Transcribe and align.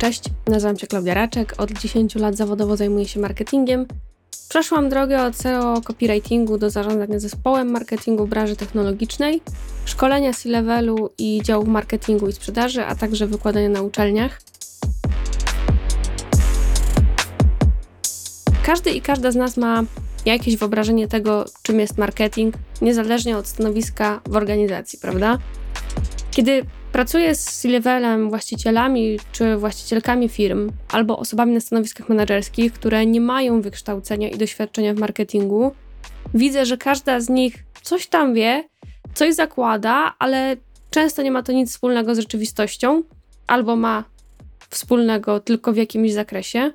Cześć, 0.00 0.22
nazywam 0.46 0.78
się 0.78 0.86
Klaudia 0.86 1.14
Raczek, 1.14 1.54
od 1.58 1.72
10 1.72 2.14
lat 2.14 2.36
zawodowo 2.36 2.76
zajmuję 2.76 3.08
się 3.08 3.20
marketingiem. 3.20 3.86
Przeszłam 4.48 4.88
drogę 4.88 5.24
od 5.24 5.36
SEO 5.36 5.80
copywritingu 5.80 6.58
do 6.58 6.70
zarządzania 6.70 7.18
zespołem 7.18 7.70
marketingu 7.70 8.26
branży 8.26 8.56
technologicznej, 8.56 9.40
szkolenia 9.84 10.32
C-levelu 10.32 11.10
i 11.18 11.40
działów 11.44 11.68
marketingu 11.68 12.28
i 12.28 12.32
sprzedaży, 12.32 12.84
a 12.84 12.94
także 12.94 13.26
wykładania 13.26 13.68
na 13.68 13.82
uczelniach. 13.82 14.40
Każdy 18.62 18.90
i 18.90 19.00
każda 19.00 19.30
z 19.30 19.36
nas 19.36 19.56
ma 19.56 19.82
jakieś 20.24 20.56
wyobrażenie 20.56 21.08
tego, 21.08 21.44
czym 21.62 21.80
jest 21.80 21.98
marketing, 21.98 22.54
niezależnie 22.82 23.36
od 23.36 23.46
stanowiska 23.46 24.20
w 24.26 24.36
organizacji, 24.36 24.98
prawda? 24.98 25.38
Kiedy 26.30 26.66
pracuję 26.92 27.34
z 27.34 27.44
C-levelem, 27.44 28.30
właścicielami 28.30 29.18
czy 29.32 29.56
właścicielkami 29.56 30.28
firm 30.28 30.72
albo 30.88 31.18
osobami 31.18 31.54
na 31.54 31.60
stanowiskach 31.60 32.08
menedżerskich, 32.08 32.72
które 32.72 33.06
nie 33.06 33.20
mają 33.20 33.60
wykształcenia 33.60 34.28
i 34.28 34.38
doświadczenia 34.38 34.94
w 34.94 34.98
marketingu, 34.98 35.72
widzę, 36.34 36.66
że 36.66 36.76
każda 36.76 37.20
z 37.20 37.28
nich 37.28 37.54
coś 37.82 38.06
tam 38.06 38.34
wie, 38.34 38.68
coś 39.14 39.34
zakłada, 39.34 40.14
ale 40.18 40.56
często 40.90 41.22
nie 41.22 41.30
ma 41.30 41.42
to 41.42 41.52
nic 41.52 41.70
wspólnego 41.70 42.14
z 42.14 42.18
rzeczywistością 42.18 43.02
albo 43.46 43.76
ma 43.76 44.04
wspólnego 44.70 45.40
tylko 45.40 45.72
w 45.72 45.76
jakimś 45.76 46.12
zakresie. 46.12 46.72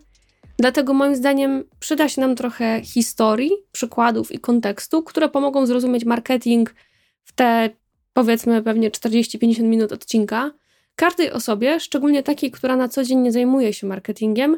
Dlatego 0.58 0.94
moim 0.94 1.16
zdaniem 1.16 1.64
przyda 1.80 2.10
się 2.10 2.22
nam 2.22 2.36
trochę 2.36 2.82
historii, 2.82 3.52
przykładów 3.72 4.32
i 4.32 4.40
kontekstu, 4.40 5.04
które 5.04 5.30
pomogą 5.30 5.66
zrozumieć 5.66 6.06
marketing 6.06 6.76
w 7.24 7.34
te 7.34 7.70
powiedzmy 8.16 8.64
pewnie 8.64 8.92
40-50 8.92 9.64
minut 9.64 9.92
odcinka, 9.92 10.52
każdej 10.96 11.32
osobie, 11.32 11.80
szczególnie 11.80 12.24
takiej, 12.24 12.52
która 12.52 12.76
na 12.76 12.88
co 12.88 13.04
dzień 13.04 13.20
nie 13.20 13.32
zajmuje 13.32 13.74
się 13.74 13.88
marketingiem, 13.88 14.58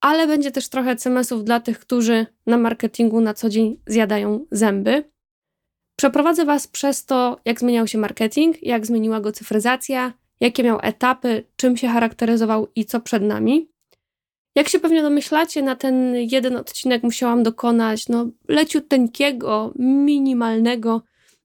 ale 0.00 0.26
będzie 0.26 0.50
też 0.50 0.68
trochę 0.68 0.96
CMS-ów 0.96 1.44
dla 1.44 1.60
tych, 1.60 1.78
którzy 1.78 2.26
na 2.46 2.58
marketingu 2.58 3.20
na 3.20 3.34
co 3.34 3.48
dzień 3.48 3.80
zjadają 3.86 4.46
zęby. 4.50 5.04
Przeprowadzę 5.96 6.44
Was 6.44 6.66
przez 6.66 7.06
to, 7.06 7.40
jak 7.44 7.60
zmieniał 7.60 7.86
się 7.86 7.98
marketing, 7.98 8.62
jak 8.62 8.86
zmieniła 8.86 9.20
go 9.20 9.32
cyfryzacja, 9.32 10.12
jakie 10.40 10.62
miał 10.62 10.78
etapy, 10.82 11.44
czym 11.56 11.76
się 11.76 11.88
charakteryzował 11.88 12.68
i 12.76 12.84
co 12.84 13.00
przed 13.00 13.22
nami. 13.22 13.68
Jak 14.54 14.68
się 14.68 14.80
pewnie 14.80 15.02
domyślacie, 15.02 15.62
na 15.62 15.76
ten 15.76 16.14
jeden 16.14 16.56
odcinek 16.56 17.02
musiałam 17.02 17.42
dokonać 17.42 18.08
no, 18.08 18.26
leciuteńkiego, 18.48 19.72
minimalnego 19.78 21.02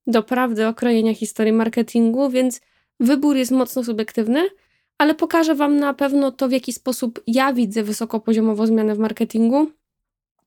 doprawdy 0.08 0.67
okrojenia 0.67 1.13
historii 1.13 1.53
marketingu, 1.53 2.30
więc 2.30 2.61
wybór 3.00 3.36
jest 3.36 3.52
mocno 3.52 3.83
subiektywny, 3.83 4.47
ale 4.97 5.16
pokażę 5.16 5.55
Wam 5.55 5.80
na 5.80 5.94
pewno 5.94 6.31
to, 6.31 6.47
w 6.47 6.52
jaki 6.52 6.73
sposób 6.73 7.23
ja 7.27 7.53
widzę 7.53 7.83
wysokopoziomowo 7.83 8.67
zmiany 8.67 8.95
w 8.95 8.99
marketingu, 8.99 9.72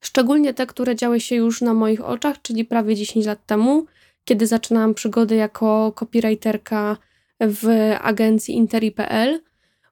szczególnie 0.01 0.55
te, 0.55 0.67
które 0.67 0.97
działy 0.97 1.21
się 1.21 1.37
już 1.37 1.61
na 1.61 1.75
moich 1.75 2.05
oczach, 2.05 2.43
czyli 2.43 2.65
prawie 2.65 2.97
10 2.97 3.27
lat 3.27 3.47
temu, 3.47 3.87
kiedy 4.25 4.47
zaczynałam 4.47 4.95
przygodę 4.95 5.37
jako 5.37 5.93
copywriterka 5.93 6.97
w 7.41 7.69
agencji 8.01 8.55
Interi.pl, 8.55 9.41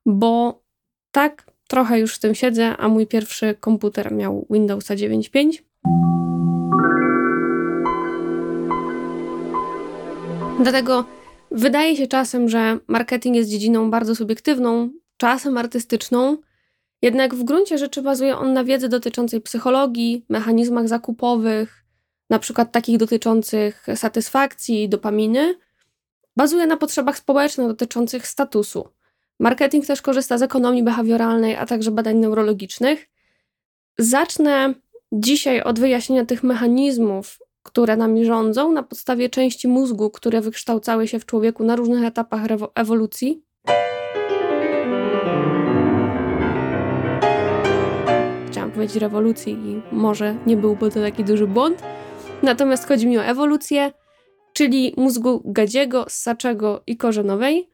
bo 0.06 0.62
tak 1.10 1.50
trochę 1.68 1.98
już 2.00 2.14
w 2.14 2.18
tym 2.18 2.34
siedzę, 2.34 2.76
a 2.76 2.88
mój 2.88 3.06
pierwszy 3.06 3.54
komputer 3.60 4.12
miał 4.12 4.46
Windowsa 4.50 4.94
9.5. 4.94 5.67
Dlatego 10.62 11.04
wydaje 11.50 11.96
się 11.96 12.06
czasem, 12.06 12.48
że 12.48 12.78
marketing 12.86 13.36
jest 13.36 13.50
dziedziną 13.50 13.90
bardzo 13.90 14.14
subiektywną, 14.14 14.90
czasem 15.16 15.58
artystyczną, 15.58 16.36
jednak 17.02 17.34
w 17.34 17.44
gruncie 17.44 17.78
rzeczy 17.78 18.02
bazuje 18.02 18.36
on 18.36 18.52
na 18.52 18.64
wiedzy 18.64 18.88
dotyczącej 18.88 19.40
psychologii, 19.40 20.24
mechanizmach 20.28 20.88
zakupowych, 20.88 21.84
na 22.30 22.38
przykład 22.38 22.72
takich 22.72 22.98
dotyczących 22.98 23.86
satysfakcji, 23.94 24.88
dopaminy. 24.88 25.54
Bazuje 26.36 26.66
na 26.66 26.76
potrzebach 26.76 27.18
społecznych 27.18 27.66
dotyczących 27.68 28.26
statusu. 28.26 28.88
Marketing 29.40 29.86
też 29.86 30.02
korzysta 30.02 30.38
z 30.38 30.42
ekonomii 30.42 30.82
behawioralnej, 30.82 31.56
a 31.56 31.66
także 31.66 31.90
badań 31.90 32.16
neurologicznych. 32.16 33.08
Zacznę 33.98 34.74
dzisiaj 35.12 35.62
od 35.62 35.80
wyjaśnienia 35.80 36.24
tych 36.24 36.42
mechanizmów 36.42 37.38
które 37.68 37.96
nami 37.96 38.24
rządzą 38.24 38.72
na 38.72 38.82
podstawie 38.82 39.30
części 39.30 39.68
mózgu, 39.68 40.10
które 40.10 40.40
wykształcały 40.40 41.08
się 41.08 41.18
w 41.18 41.26
człowieku 41.26 41.64
na 41.64 41.76
różnych 41.76 42.04
etapach 42.04 42.40
ewolucji. 42.74 43.42
Chciałam 48.46 48.70
powiedzieć 48.70 48.96
rewolucji 48.96 49.52
i 49.52 49.94
może 49.94 50.36
nie 50.46 50.56
byłby 50.56 50.90
to 50.90 51.00
taki 51.00 51.24
duży 51.24 51.46
błąd. 51.46 51.82
Natomiast 52.42 52.88
chodzi 52.88 53.06
mi 53.06 53.18
o 53.18 53.24
ewolucję, 53.24 53.92
czyli 54.52 54.94
mózgu 54.96 55.42
gadziego, 55.44 56.04
ssaczego 56.08 56.82
i 56.86 56.96
korzenowej. 56.96 57.68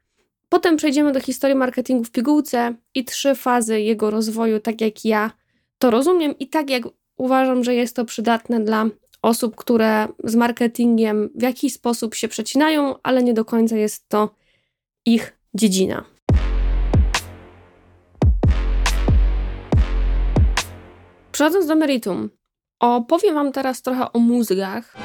Potem 0.49 0.77
przejdziemy 0.77 1.13
do 1.13 1.21
historii 1.21 1.57
marketingu 1.57 2.05
w 2.05 2.11
pigułce 2.11 2.75
i 2.95 3.05
trzy 3.05 3.35
fazy 3.35 3.81
jego 3.81 4.11
rozwoju, 4.11 4.61
tak 4.61 4.81
jak 4.81 5.05
ja 5.05 5.31
to 5.79 5.91
rozumiem 5.91 6.39
i 6.39 6.49
tak 6.49 6.71
jak 6.71 6.83
uważam, 7.17 7.65
że 7.65 7.75
jest 7.75 7.97
to 7.97 8.05
przydatne 8.05 8.61
dla 8.61 8.87
osób, 9.25 9.57
które 9.57 10.09
z 10.25 10.35
marketingiem 10.35 11.31
w 11.35 11.43
jakiś 11.43 11.73
sposób 11.73 12.15
się 12.15 12.29
przecinają, 12.29 12.95
ale 13.03 13.23
nie 13.23 13.35
do 13.35 13.45
końca 13.45 13.77
jest 13.77 14.09
to 14.09 14.35
ich 15.07 15.39
dziedzina. 15.55 16.05
Przechodząc 21.33 21.67
do 21.67 21.77
meritum, 21.77 22.31
opowiem 22.81 23.35
Wam 23.35 23.53
teraz 23.53 23.83
trochę 23.83 24.13
o 24.13 24.19
mózgach. 24.19 24.97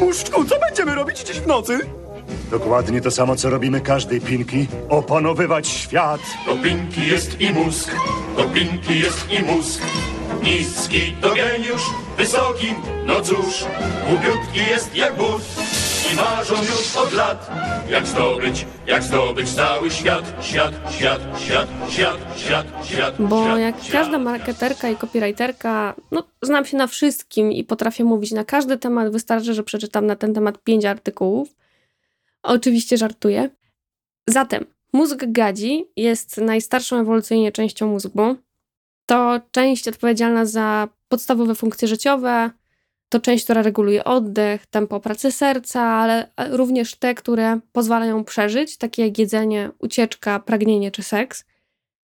Muszczku, 0.00 0.44
co 0.44 0.60
będziemy 0.60 0.94
robić 0.94 1.18
dziś 1.18 1.40
w 1.40 1.46
nocy? 1.46 1.78
Dokładnie 2.50 3.00
to 3.00 3.10
samo, 3.10 3.36
co 3.36 3.50
robimy 3.50 3.80
każdej 3.80 4.20
pinki. 4.20 4.66
Opanowywać 4.88 5.68
świat. 5.68 6.20
To 6.46 6.56
pinki 6.56 7.06
jest 7.06 7.40
i 7.40 7.52
mózg, 7.52 7.90
to 8.36 8.44
pinki 8.44 8.98
jest 9.00 9.32
i 9.32 9.42
mózg. 9.42 9.82
Niski 10.42 11.14
to 11.20 11.34
geniusz, 11.34 11.82
wysoki, 12.16 12.74
no 13.06 13.20
cóż, 13.20 13.64
głupiutki 14.08 14.70
jest 14.70 14.96
jak 14.96 15.16
but. 15.16 15.42
I 16.12 16.16
marzą 16.16 16.54
już 16.54 16.96
od 16.96 17.12
lat, 17.12 17.50
jak 17.90 18.06
zdobyć, 18.06 18.66
jak 18.86 19.02
zdobyć 19.02 19.50
cały 19.54 19.90
świat, 19.90 20.24
świat, 20.40 20.74
świat, 20.90 21.20
świat, 21.38 21.68
świat, 21.88 22.16
świat, 22.36 22.66
świat. 22.86 23.14
Bo 23.18 23.44
świat, 23.44 23.58
jak 23.58 23.82
świat. 23.82 23.92
każda 23.92 24.18
marketerka 24.18 24.88
i 24.88 24.96
copywriterka, 24.96 25.94
no 26.10 26.24
znam 26.42 26.64
się 26.64 26.76
na 26.76 26.86
wszystkim 26.86 27.52
i 27.52 27.64
potrafię 27.64 28.04
mówić 28.04 28.32
na 28.32 28.44
każdy 28.44 28.78
temat. 28.78 29.12
Wystarczy, 29.12 29.54
że 29.54 29.62
przeczytam 29.62 30.06
na 30.06 30.16
ten 30.16 30.34
temat 30.34 30.58
pięć 30.64 30.84
artykułów. 30.84 31.48
Oczywiście 32.42 32.96
żartuję. 32.96 33.50
Zatem 34.28 34.64
mózg 34.92 35.24
gadzi 35.28 35.84
jest 35.96 36.36
najstarszą 36.36 37.00
ewolucyjnie 37.00 37.52
częścią 37.52 37.86
mózgu. 37.86 38.36
To 39.06 39.40
część 39.50 39.88
odpowiedzialna 39.88 40.46
za 40.46 40.88
podstawowe 41.08 41.54
funkcje 41.54 41.88
życiowe, 41.88 42.50
to 43.08 43.20
część, 43.20 43.44
która 43.44 43.62
reguluje 43.62 44.04
oddech, 44.04 44.66
tempo 44.66 45.00
pracy 45.00 45.32
serca, 45.32 45.82
ale 45.82 46.30
również 46.50 46.94
te, 46.94 47.14
które 47.14 47.60
pozwalają 47.72 48.24
przeżyć, 48.24 48.78
takie 48.78 49.06
jak 49.06 49.18
jedzenie, 49.18 49.70
ucieczka, 49.78 50.40
pragnienie 50.40 50.90
czy 50.90 51.02
seks. 51.02 51.44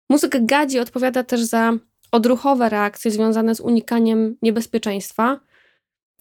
Mózg 0.09 0.38
gadzi 0.41 0.79
odpowiada 0.79 1.24
też 1.24 1.41
za 1.41 1.74
odruchowe 2.12 2.69
reakcje 2.69 3.12
związane 3.12 3.56
z 3.56 3.59
unikaniem 3.59 4.38
niebezpieczeństwa. 4.41 5.40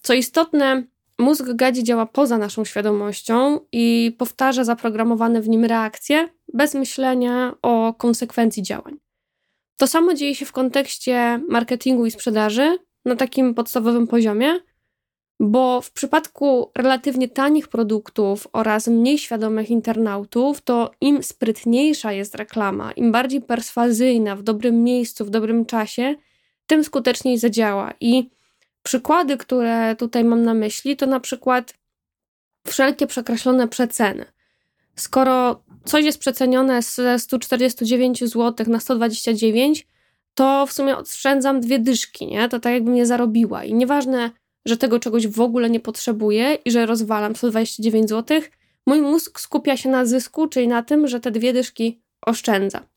Co 0.01 0.13
istotne, 0.13 0.83
mózg 1.19 1.45
gadzi 1.55 1.83
działa 1.83 2.05
poza 2.05 2.37
naszą 2.37 2.65
świadomością 2.65 3.59
i 3.71 4.15
powtarza 4.17 4.63
zaprogramowane 4.63 5.41
w 5.41 5.49
nim 5.49 5.65
reakcje 5.65 6.29
bez 6.53 6.73
myślenia 6.73 7.55
o 7.61 7.93
konsekwencji 7.93 8.63
działań. 8.63 9.10
To 9.81 9.87
samo 9.87 10.13
dzieje 10.13 10.35
się 10.35 10.45
w 10.45 10.51
kontekście 10.51 11.41
marketingu 11.49 12.05
i 12.05 12.11
sprzedaży 12.11 12.77
na 13.05 13.15
takim 13.15 13.53
podstawowym 13.53 14.07
poziomie, 14.07 14.59
bo 15.39 15.81
w 15.81 15.91
przypadku 15.91 16.71
relatywnie 16.77 17.29
tanich 17.29 17.67
produktów 17.67 18.47
oraz 18.53 18.87
mniej 18.87 19.17
świadomych 19.17 19.69
internautów, 19.69 20.61
to 20.61 20.91
im 21.01 21.23
sprytniejsza 21.23 22.11
jest 22.11 22.35
reklama, 22.35 22.91
im 22.91 23.11
bardziej 23.11 23.41
perswazyjna, 23.41 24.35
w 24.35 24.43
dobrym 24.43 24.83
miejscu, 24.83 25.25
w 25.25 25.29
dobrym 25.29 25.65
czasie, 25.65 26.15
tym 26.67 26.83
skuteczniej 26.83 27.37
zadziała. 27.37 27.93
I 27.99 28.29
przykłady, 28.83 29.37
które 29.37 29.95
tutaj 29.95 30.23
mam 30.23 30.43
na 30.43 30.53
myśli, 30.53 30.97
to 30.97 31.05
na 31.05 31.19
przykład 31.19 31.73
wszelkie 32.67 33.07
przekreślone 33.07 33.67
przeceny. 33.67 34.25
Skoro 35.01 35.63
coś 35.85 36.05
jest 36.05 36.17
przecenione 36.17 36.81
ze 36.81 37.19
149 37.19 38.19
zł 38.19 38.65
na 38.69 38.79
129, 38.79 39.87
to 40.35 40.65
w 40.65 40.73
sumie 40.73 40.97
oszczędzam 40.97 41.61
dwie 41.61 41.79
dyszki, 41.79 42.27
nie? 42.27 42.49
To 42.49 42.59
tak 42.59 42.73
jakbym 42.73 42.95
je 42.95 43.05
zarobiła. 43.05 43.63
I 43.63 43.73
nieważne, 43.73 44.31
że 44.65 44.77
tego 44.77 44.99
czegoś 44.99 45.27
w 45.27 45.41
ogóle 45.41 45.69
nie 45.69 45.79
potrzebuję 45.79 46.57
i 46.65 46.71
że 46.71 46.85
rozwalam 46.85 47.35
129 47.35 48.09
zł, 48.09 48.41
mój 48.87 49.01
mózg 49.01 49.39
skupia 49.39 49.77
się 49.77 49.89
na 49.89 50.05
zysku, 50.05 50.47
czyli 50.47 50.67
na 50.67 50.83
tym, 50.83 51.07
że 51.07 51.19
te 51.19 51.31
dwie 51.31 51.53
dyszki 51.53 52.01
oszczędza. 52.25 52.90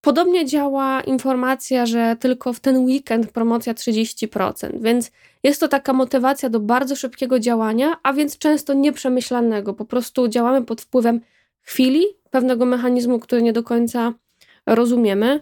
Podobnie 0.00 0.46
działa 0.46 1.00
informacja, 1.00 1.86
że 1.86 2.16
tylko 2.20 2.52
w 2.52 2.60
ten 2.60 2.84
weekend 2.84 3.32
promocja 3.32 3.74
30%, 3.74 4.82
więc 4.82 5.10
jest 5.42 5.60
to 5.60 5.68
taka 5.68 5.92
motywacja 5.92 6.50
do 6.50 6.60
bardzo 6.60 6.96
szybkiego 6.96 7.38
działania, 7.38 7.96
a 8.02 8.12
więc 8.12 8.38
często 8.38 8.74
nieprzemyślanego. 8.74 9.74
Po 9.74 9.84
prostu 9.84 10.28
działamy 10.28 10.64
pod 10.64 10.80
wpływem 10.80 11.20
chwili, 11.62 12.04
pewnego 12.30 12.66
mechanizmu, 12.66 13.18
który 13.18 13.42
nie 13.42 13.52
do 13.52 13.62
końca 13.62 14.12
rozumiemy. 14.66 15.40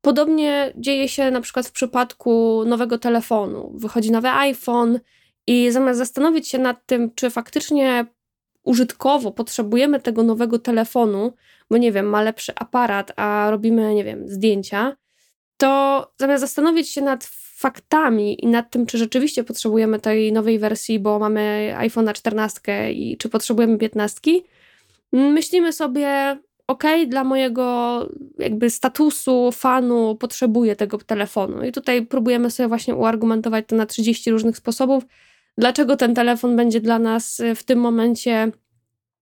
Podobnie 0.00 0.72
dzieje 0.76 1.08
się 1.08 1.30
na 1.30 1.40
przykład 1.40 1.66
w 1.66 1.72
przypadku 1.72 2.62
nowego 2.66 2.98
telefonu. 2.98 3.72
Wychodzi 3.74 4.10
nowy 4.10 4.28
iPhone 4.28 5.00
i 5.46 5.70
zamiast 5.70 5.98
zastanowić 5.98 6.48
się 6.48 6.58
nad 6.58 6.86
tym, 6.86 7.14
czy 7.14 7.30
faktycznie 7.30 8.06
użytkowo 8.68 9.32
potrzebujemy 9.32 10.00
tego 10.00 10.22
nowego 10.22 10.58
telefonu, 10.58 11.32
bo 11.70 11.76
nie 11.76 11.92
wiem, 11.92 12.06
ma 12.06 12.22
lepszy 12.22 12.52
aparat, 12.54 13.12
a 13.16 13.50
robimy, 13.50 13.94
nie 13.94 14.04
wiem, 14.04 14.28
zdjęcia, 14.28 14.96
to 15.56 16.12
zamiast 16.16 16.40
zastanowić 16.40 16.90
się 16.90 17.00
nad 17.00 17.24
faktami 17.58 18.44
i 18.44 18.46
nad 18.46 18.70
tym, 18.70 18.86
czy 18.86 18.98
rzeczywiście 18.98 19.44
potrzebujemy 19.44 20.00
tej 20.00 20.32
nowej 20.32 20.58
wersji, 20.58 20.98
bo 20.98 21.18
mamy 21.18 21.74
iPhone 21.76 22.12
14 22.14 22.92
i 22.92 23.16
czy 23.16 23.28
potrzebujemy 23.28 23.78
15, 23.78 24.30
myślimy 25.12 25.72
sobie, 25.72 26.38
ok, 26.66 26.84
dla 27.06 27.24
mojego 27.24 28.06
jakby 28.38 28.70
statusu, 28.70 29.52
fanu 29.52 30.16
potrzebuję 30.16 30.76
tego 30.76 30.98
telefonu. 30.98 31.64
I 31.64 31.72
tutaj 31.72 32.06
próbujemy 32.06 32.50
sobie 32.50 32.68
właśnie 32.68 32.94
uargumentować 32.94 33.64
to 33.68 33.76
na 33.76 33.86
30 33.86 34.30
różnych 34.30 34.56
sposobów, 34.56 35.04
dlaczego 35.58 35.96
ten 35.96 36.14
telefon 36.14 36.56
będzie 36.56 36.80
dla 36.80 36.98
nas 36.98 37.42
w 37.56 37.62
tym 37.62 37.78
momencie 37.78 38.52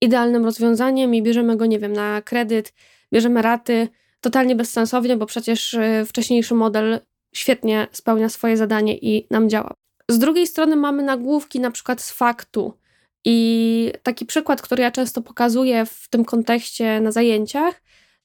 idealnym 0.00 0.44
rozwiązaniem 0.44 1.14
i 1.14 1.22
bierzemy 1.22 1.56
go, 1.56 1.66
nie 1.66 1.78
wiem, 1.78 1.92
na 1.92 2.22
kredyt, 2.22 2.72
bierzemy 3.12 3.42
raty, 3.42 3.88
totalnie 4.20 4.56
bezsensownie, 4.56 5.16
bo 5.16 5.26
przecież 5.26 5.74
y, 5.74 6.04
wcześniejszy 6.06 6.54
model 6.54 7.00
świetnie 7.34 7.86
spełnia 7.92 8.28
swoje 8.28 8.56
zadanie 8.56 8.96
i 8.98 9.26
nam 9.30 9.48
działa. 9.48 9.74
Z 10.10 10.18
drugiej 10.18 10.46
strony 10.46 10.76
mamy 10.76 11.02
nagłówki 11.02 11.60
na 11.60 11.70
przykład 11.70 12.00
z 12.00 12.10
faktu. 12.10 12.72
I 13.24 13.92
taki 14.02 14.26
przykład, 14.26 14.62
który 14.62 14.82
ja 14.82 14.90
często 14.90 15.22
pokazuję 15.22 15.86
w 15.86 16.08
tym 16.08 16.24
kontekście 16.24 17.00
na 17.00 17.12
zajęciach, 17.12 17.82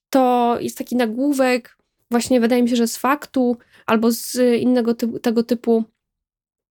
to 0.10 0.58
jest 0.60 0.78
taki 0.78 0.96
nagłówek, 0.96 1.78
właśnie 2.12 2.40
wydaje 2.40 2.64
mi 2.64 2.70
się, 2.70 2.76
że 2.76 2.88
z 2.88 2.98
faktu 2.98 3.58
albo 3.86 4.12
z 4.12 4.36
innego 4.62 4.94
tego 5.22 5.44
typu 5.44 5.84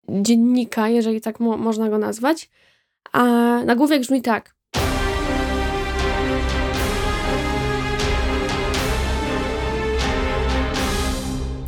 dziennika, 0.09 0.89
jeżeli 0.89 1.21
tak 1.21 1.41
mo 1.41 1.57
można 1.57 1.89
go 1.89 1.99
nazwać. 1.99 2.51
A 3.13 3.23
nagłówek 3.65 4.01
brzmi 4.01 4.23
tak. 4.23 4.55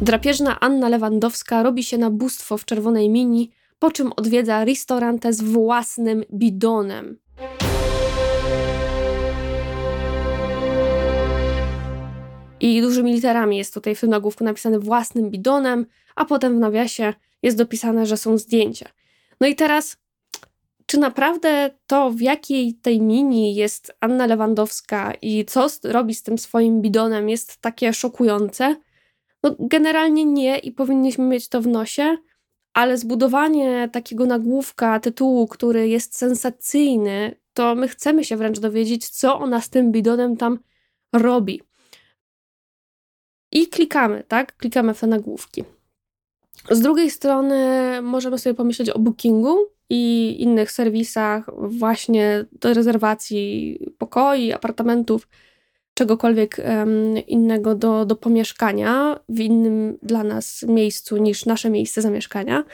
Drapieżna 0.02 0.60
Anna 0.60 0.88
Lewandowska 0.88 1.62
robi 1.62 1.82
się 1.82 1.98
na 1.98 2.10
bóstwo 2.10 2.58
w 2.58 2.64
czerwonej 2.64 3.10
mini, 3.10 3.50
po 3.78 3.90
czym 3.90 4.12
odwiedza 4.16 4.64
restaurantę 4.64 5.32
z 5.32 5.42
własnym 5.42 6.24
bidonem. 6.32 7.18
I 12.60 12.82
dużymi 12.82 13.12
literami 13.12 13.56
jest 13.56 13.74
tutaj 13.74 13.94
w 13.94 14.00
tym 14.00 14.10
nagłówku 14.10 14.44
napisane 14.44 14.78
własnym 14.78 15.30
bidonem, 15.30 15.86
a 16.16 16.24
potem 16.24 16.56
w 16.56 16.60
nawiasie 16.60 17.14
jest 17.44 17.56
dopisane, 17.56 18.06
że 18.06 18.16
są 18.16 18.38
zdjęcia. 18.38 18.88
No 19.40 19.46
i 19.46 19.54
teraz, 19.54 19.96
czy 20.86 20.98
naprawdę 20.98 21.70
to, 21.86 22.10
w 22.10 22.20
jakiej 22.20 22.74
tej 22.74 23.00
mini 23.00 23.54
jest 23.54 23.92
Anna 24.00 24.26
Lewandowska 24.26 25.12
i 25.22 25.44
co 25.44 25.66
robi 25.84 26.14
z 26.14 26.22
tym 26.22 26.38
swoim 26.38 26.82
bidonem, 26.82 27.28
jest 27.28 27.56
takie 27.56 27.92
szokujące? 27.92 28.76
No, 29.42 29.56
generalnie 29.58 30.24
nie 30.24 30.58
i 30.58 30.72
powinniśmy 30.72 31.24
mieć 31.24 31.48
to 31.48 31.60
w 31.60 31.66
nosie, 31.66 32.16
ale 32.72 32.98
zbudowanie 32.98 33.88
takiego 33.92 34.26
nagłówka, 34.26 35.00
tytułu, 35.00 35.46
który 35.46 35.88
jest 35.88 36.16
sensacyjny, 36.16 37.36
to 37.52 37.74
my 37.74 37.88
chcemy 37.88 38.24
się 38.24 38.36
wręcz 38.36 38.58
dowiedzieć, 38.58 39.08
co 39.08 39.38
ona 39.38 39.60
z 39.60 39.70
tym 39.70 39.92
bidonem 39.92 40.36
tam 40.36 40.58
robi. 41.12 41.62
I 43.52 43.66
klikamy, 43.66 44.24
tak? 44.28 44.56
Klikamy 44.56 44.94
w 44.94 45.00
te 45.00 45.06
nagłówki. 45.06 45.64
Z 46.70 46.80
drugiej 46.80 47.10
strony 47.10 47.58
możemy 48.02 48.38
sobie 48.38 48.54
pomyśleć 48.54 48.90
o 48.90 48.98
bookingu 48.98 49.58
i 49.90 50.36
innych 50.38 50.72
serwisach 50.72 51.50
właśnie 51.56 52.44
do 52.52 52.74
rezerwacji 52.74 53.78
pokoi, 53.98 54.52
apartamentów, 54.52 55.28
czegokolwiek 55.94 56.56
innego 57.26 57.74
do, 57.74 58.04
do 58.04 58.16
pomieszkania 58.16 59.20
w 59.28 59.40
innym 59.40 59.98
dla 60.02 60.24
nas 60.24 60.62
miejscu 60.62 61.16
niż 61.16 61.46
nasze 61.46 61.70
miejsce 61.70 62.02
zamieszkania. 62.02 62.64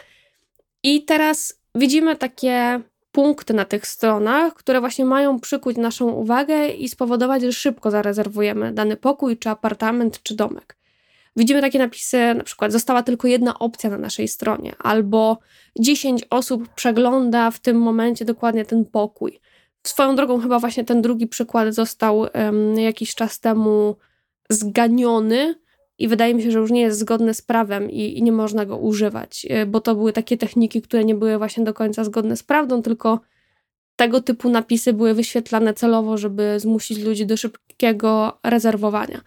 I 0.83 1.05
teraz 1.05 1.61
widzimy 1.75 2.17
takie 2.17 2.81
punkty 3.13 3.55
na 3.55 3.65
tych 3.65 3.87
stronach, 3.87 4.55
które 4.55 4.81
właśnie 4.81 5.05
mają 5.05 5.41
przykuć 5.41 5.77
naszą 5.77 6.09
uwagę 6.09 6.69
i 6.69 6.89
spowodować, 6.89 7.43
że 7.43 7.53
szybko 7.53 7.91
zarezerwujemy 7.91 8.73
dany 8.73 8.97
pokój, 8.97 9.39
czy 9.39 9.51
apartament, 9.51 10.23
czy 10.23 10.37
domek. 10.37 10.80
Widzimy 11.37 11.61
takie 11.61 11.79
napisy, 11.79 12.35
na 12.35 12.45
przykład 12.45 12.73
została 12.73 13.03
tylko 13.03 13.29
jedna 13.29 13.59
opcja 13.59 13.91
na 13.91 13.99
naszej 13.99 14.29
stronie, 14.29 14.75
albo 14.79 15.39
10 15.79 16.25
osób 16.31 16.69
przegląda 16.75 17.51
w 17.51 17.59
tym 17.59 17.79
momencie 17.79 18.25
dokładnie 18.25 18.65
ten 18.65 18.85
pokój. 18.85 19.41
Swoją 19.87 20.17
drogą, 20.17 20.41
chyba 20.41 20.59
właśnie 20.59 20.85
ten 20.85 21.03
drugi 21.03 21.27
przykład 21.27 21.75
został 21.75 22.19
um, 22.19 22.79
jakiś 22.79 23.15
czas 23.15 23.41
temu 23.41 23.97
zganiony 24.51 25.55
i 25.99 26.09
wydaje 26.09 26.35
mi 26.35 26.43
się, 26.43 26.51
że 26.51 26.59
już 26.59 26.71
nie 26.71 26.81
jest 26.81 26.99
zgodny 26.99 27.35
z 27.35 27.43
prawem 27.43 27.91
i, 27.91 28.19
i 28.19 28.23
nie 28.23 28.33
można 28.33 28.67
go 28.67 28.77
używać, 28.77 29.47
e, 29.51 29.67
bo 29.67 29.81
to 29.81 29.95
były 29.95 30.13
takie 30.13 30.37
techniki, 30.37 30.83
które 30.83 31.05
nie 31.05 31.15
były 31.15 31.39
właśnie 31.39 31.65
do 31.65 31.75
końca 31.75 32.05
zgodne 32.05 32.37
z 32.37 32.43
prawdą, 32.43 32.83
tylko 32.83 33.21
tego 33.97 34.21
typu 34.21 34.49
napisy 34.51 34.93
były 34.93 35.15
wyświetlane 35.15 35.75
celowo, 35.75 36.19
żeby 36.19 36.61
zmusić 36.61 36.99
ludzi 36.99 37.27
do 37.27 37.37
szybkiego 37.37 38.39
rezerwowania. 38.45 39.21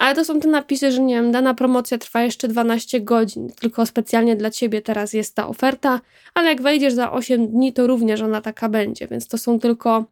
Ale 0.00 0.14
to 0.14 0.24
są 0.24 0.40
te 0.40 0.48
napisy, 0.48 0.92
że 0.92 1.02
nie 1.02 1.14
wiem, 1.14 1.32
dana 1.32 1.54
promocja 1.54 1.98
trwa 1.98 2.22
jeszcze 2.22 2.48
12 2.48 3.00
godzin, 3.00 3.52
tylko 3.60 3.86
specjalnie 3.86 4.36
dla 4.36 4.50
ciebie 4.50 4.82
teraz 4.82 5.12
jest 5.12 5.34
ta 5.34 5.48
oferta, 5.48 6.00
ale 6.34 6.48
jak 6.48 6.62
wejdziesz 6.62 6.94
za 6.94 7.12
8 7.12 7.48
dni, 7.48 7.72
to 7.72 7.86
również 7.86 8.20
ona 8.20 8.40
taka 8.40 8.68
będzie, 8.68 9.06
więc 9.08 9.28
to 9.28 9.38
są 9.38 9.60
tylko 9.60 10.04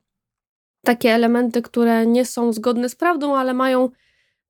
takie 0.84 1.14
elementy, 1.14 1.62
które 1.62 2.06
nie 2.06 2.24
są 2.24 2.52
zgodne 2.52 2.88
z 2.88 2.94
prawdą, 2.94 3.36
ale 3.36 3.54
mają 3.54 3.90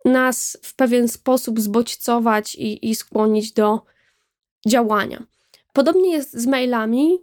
nas 0.05 0.58
w 0.62 0.75
pewien 0.75 1.08
sposób 1.08 1.61
zbodźcować 1.61 2.54
i, 2.54 2.90
i 2.90 2.95
skłonić 2.95 3.52
do 3.52 3.83
działania. 4.66 5.23
Podobnie 5.73 6.11
jest 6.12 6.33
z 6.33 6.47
mailami, 6.47 7.18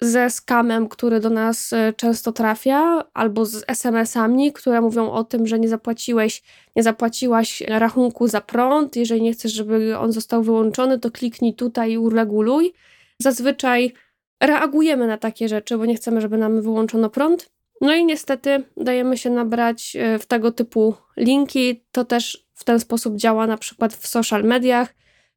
ze 0.00 0.30
skamem, 0.30 0.88
który 0.88 1.20
do 1.20 1.30
nas 1.30 1.72
e, 1.72 1.92
często 1.92 2.32
trafia, 2.32 3.04
albo 3.14 3.46
z 3.46 3.64
SMS-ami, 3.68 4.52
które 4.52 4.80
mówią 4.80 5.10
o 5.10 5.24
tym, 5.24 5.46
że 5.46 5.58
nie 5.58 5.68
zapłaciłeś, 5.68 6.42
nie 6.76 6.82
zapłaciłaś 6.82 7.62
rachunku 7.68 8.28
za 8.28 8.40
prąd. 8.40 8.96
Jeżeli 8.96 9.22
nie 9.22 9.32
chcesz, 9.32 9.52
żeby 9.52 9.98
on 9.98 10.12
został 10.12 10.42
wyłączony, 10.42 10.98
to 10.98 11.10
kliknij 11.10 11.54
tutaj 11.54 11.92
i 11.92 11.98
ureguluj. 11.98 12.72
Zazwyczaj 13.18 13.92
reagujemy 14.40 15.06
na 15.06 15.18
takie 15.18 15.48
rzeczy, 15.48 15.78
bo 15.78 15.86
nie 15.86 15.94
chcemy, 15.94 16.20
żeby 16.20 16.38
nam 16.38 16.62
wyłączono 16.62 17.10
prąd. 17.10 17.50
No 17.80 17.94
i 17.94 18.04
niestety 18.04 18.64
dajemy 18.76 19.16
się 19.16 19.30
nabrać 19.30 19.96
e, 19.96 20.18
w 20.18 20.26
tego 20.26 20.52
typu 20.52 20.94
linki. 21.16 21.84
To 21.92 22.04
też 22.04 22.48
w 22.54 22.64
ten 22.64 22.80
sposób 22.80 23.16
działa 23.16 23.46
na 23.46 23.56
przykład 23.56 23.94
w 23.94 24.06
social 24.06 24.44
mediach, 24.44 24.94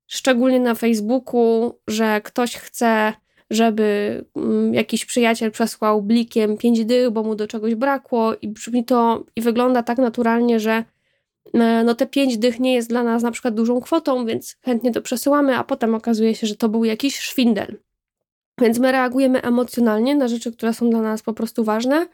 szczególnie 0.08 0.60
na 0.60 0.76
Facebooku, 0.76 1.80
że 1.88 2.22
ktoś 2.22 2.56
chce 2.56 3.14
żeby 3.52 4.26
mm, 4.36 4.74
jakiś 4.74 5.06
przyjaciel 5.06 5.52
przesłał 5.52 6.02
blikiem 6.02 6.58
pięć 6.58 6.86
dych, 6.86 7.10
bo 7.10 7.24
mu 7.24 7.36
do 7.36 7.48
czegoś 7.48 7.76
brakło 7.76 8.36
i 8.42 8.48
brzmi 8.48 8.86
to 8.86 9.24
i 9.36 9.42
wygląda 9.42 9.84
tak 9.84 9.98
naturalnie, 9.98 10.60
że 10.60 10.84
e, 11.54 11.84
no 11.84 11.96
te 11.96 12.06
pięć 12.06 12.38
dych 12.38 12.60
nie 12.60 12.74
jest 12.74 12.90
dla 12.90 13.04
nas 13.04 13.24
na 13.24 13.32
przykład 13.32 13.54
dużą 13.54 13.82
kwotą, 13.82 14.26
więc 14.26 14.58
chętnie 14.62 14.92
to 14.92 15.02
przesyłamy, 15.02 15.58
a 15.58 15.64
potem 15.64 15.96
okazuje 15.96 16.36
się, 16.36 16.48
że 16.48 16.56
to 16.56 16.70
był 16.70 16.86
jakiś 16.86 17.20
szwindel. 17.20 17.78
Więc 18.62 18.80
my 18.80 18.92
reagujemy 18.92 19.42
emocjonalnie 19.42 20.16
na 20.16 20.28
rzeczy, 20.28 20.52
które 20.52 20.74
są 20.74 20.90
dla 20.90 21.02
nas 21.02 21.22
po 21.22 21.34
prostu 21.34 21.64
ważne, 21.64 22.08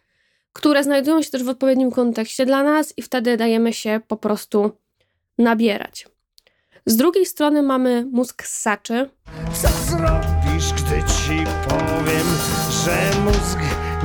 które 0.53 0.83
znajdują 0.83 1.21
się 1.21 1.31
też 1.31 1.43
w 1.43 1.49
odpowiednim 1.49 1.91
kontekście 1.91 2.45
dla 2.45 2.63
nas 2.63 2.93
i 2.97 3.01
wtedy 3.01 3.37
dajemy 3.37 3.73
się 3.73 3.99
po 4.07 4.17
prostu 4.17 4.71
nabierać. 5.37 6.07
Z 6.85 6.95
drugiej 6.95 7.25
strony 7.25 7.63
mamy 7.63 8.05
mózg 8.11 8.43
ssaczy. 8.43 9.09
Co 9.61 9.67
zrobisz, 10.59 10.83
gdy 10.83 11.03
ci 11.03 11.43
powiem, 11.67 12.27
że 12.83 13.21
mózg 13.21 13.59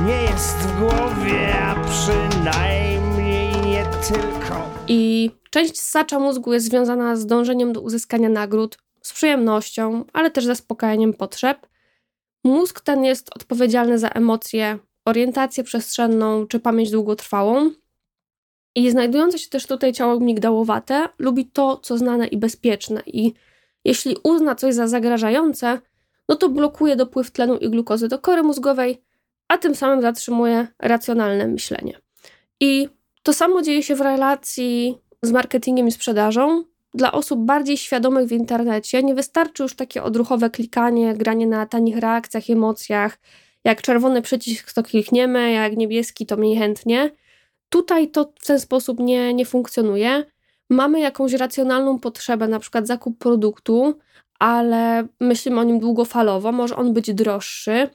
nie 0.05 0.21
jest 0.21 0.57
w 0.57 0.79
głowie, 0.79 1.55
a 1.55 1.75
przynajmniej 1.89 3.51
nie 3.65 3.85
tylko. 4.07 4.69
I 4.87 5.31
część 5.49 5.79
ssacza 5.79 6.19
mózgu 6.19 6.53
jest 6.53 6.65
związana 6.65 7.15
z 7.15 7.25
dążeniem 7.25 7.73
do 7.73 7.81
uzyskania 7.81 8.29
nagród, 8.29 8.77
z 9.01 9.13
przyjemnością, 9.13 10.05
ale 10.13 10.31
też 10.31 10.45
zaspokajaniem 10.45 11.13
potrzeb. 11.13 11.67
Mózg 12.43 12.81
ten 12.81 13.03
jest 13.03 13.29
odpowiedzialny 13.35 13.99
za 13.99 14.09
emocje, 14.09 14.79
orientację 15.05 15.63
przestrzenną 15.63 16.47
czy 16.47 16.59
pamięć 16.59 16.91
długotrwałą. 16.91 17.71
I 18.75 18.91
znajdujące 18.91 19.39
się 19.39 19.49
też 19.49 19.65
tutaj 19.67 19.93
ciało 19.93 20.19
migdałowate 20.19 21.09
lubi 21.19 21.45
to, 21.45 21.77
co 21.77 21.97
znane 21.97 22.27
i 22.27 22.37
bezpieczne. 22.37 23.01
I 23.05 23.33
jeśli 23.85 24.17
uzna 24.23 24.55
coś 24.55 24.75
za 24.75 24.87
zagrażające, 24.87 25.81
no 26.29 26.35
to 26.35 26.49
blokuje 26.49 26.95
dopływ 26.95 27.31
tlenu 27.31 27.57
i 27.57 27.69
glukozy 27.69 28.07
do 28.07 28.19
kory 28.19 28.43
mózgowej, 28.43 29.01
a 29.47 29.57
tym 29.57 29.75
samym 29.75 30.01
zatrzymuje 30.01 30.67
racjonalne 30.79 31.47
myślenie. 31.47 31.99
I 32.59 32.89
to 33.23 33.33
samo 33.33 33.61
dzieje 33.61 33.83
się 33.83 33.95
w 33.95 34.01
relacji 34.01 34.97
z 35.21 35.31
marketingiem 35.31 35.87
i 35.87 35.91
sprzedażą. 35.91 36.63
Dla 36.93 37.11
osób 37.11 37.39
bardziej 37.39 37.77
świadomych 37.77 38.27
w 38.27 38.31
internecie 38.31 39.03
nie 39.03 39.15
wystarczy 39.15 39.63
już 39.63 39.75
takie 39.75 40.03
odruchowe 40.03 40.49
klikanie, 40.49 41.13
granie 41.13 41.47
na 41.47 41.65
tanich 41.65 41.97
reakcjach, 41.97 42.49
emocjach. 42.49 43.17
Jak 43.63 43.81
czerwony 43.81 44.21
przycisk 44.21 44.73
to 44.73 44.83
klikniemy, 44.83 45.51
jak 45.51 45.77
niebieski 45.77 46.25
to 46.25 46.37
mniej 46.37 46.57
chętnie. 46.57 47.11
Tutaj 47.69 48.11
to 48.11 48.33
w 48.39 48.45
ten 48.45 48.59
sposób 48.59 48.99
nie, 48.99 49.33
nie 49.33 49.45
funkcjonuje. 49.45 50.23
Mamy 50.69 50.99
jakąś 50.99 51.33
racjonalną 51.33 51.99
potrzebę, 51.99 52.47
na 52.47 52.59
przykład 52.59 52.87
zakup 52.87 53.17
produktu, 53.17 53.99
ale 54.43 55.07
myślimy 55.19 55.59
o 55.59 55.63
nim 55.63 55.79
długofalowo, 55.79 56.51
może 56.51 56.75
on 56.75 56.93
być 56.93 57.13
droższy, 57.13 57.89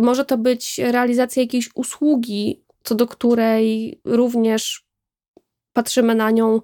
może 0.00 0.24
to 0.24 0.38
być 0.38 0.78
realizacja 0.78 1.42
jakiejś 1.42 1.70
usługi, 1.74 2.64
co 2.84 2.94
do 2.94 3.06
której 3.06 4.00
również 4.04 4.86
patrzymy 5.72 6.14
na 6.14 6.30
nią 6.30 6.60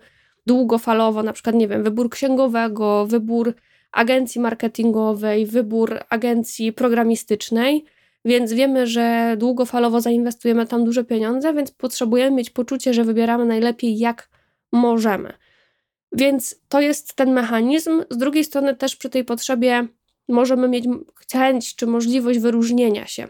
długofalowo, 0.46 1.22
na 1.22 1.32
przykład, 1.32 1.56
nie 1.56 1.68
wiem, 1.68 1.82
wybór 1.82 2.10
księgowego, 2.10 3.06
wybór 3.06 3.54
agencji 3.92 4.40
marketingowej, 4.40 5.46
wybór 5.46 6.00
agencji 6.08 6.72
programistycznej, 6.72 7.84
więc 8.24 8.52
wiemy, 8.52 8.86
że 8.86 9.36
długofalowo 9.38 10.00
zainwestujemy 10.00 10.66
tam 10.66 10.84
duże 10.84 11.04
pieniądze, 11.04 11.54
więc 11.54 11.70
potrzebujemy 11.70 12.36
mieć 12.36 12.50
poczucie, 12.50 12.94
że 12.94 13.04
wybieramy 13.04 13.44
najlepiej 13.44 13.98
jak 13.98 14.28
możemy. 14.72 15.32
Więc 16.12 16.56
to 16.68 16.80
jest 16.80 17.14
ten 17.14 17.32
mechanizm. 17.32 18.04
Z 18.10 18.16
drugiej 18.16 18.44
strony, 18.44 18.76
też 18.76 18.96
przy 18.96 19.10
tej 19.10 19.24
potrzebie 19.24 19.88
możemy 20.28 20.68
mieć 20.68 20.84
chęć 21.32 21.76
czy 21.76 21.86
możliwość 21.86 22.38
wyróżnienia 22.38 23.06
się. 23.06 23.28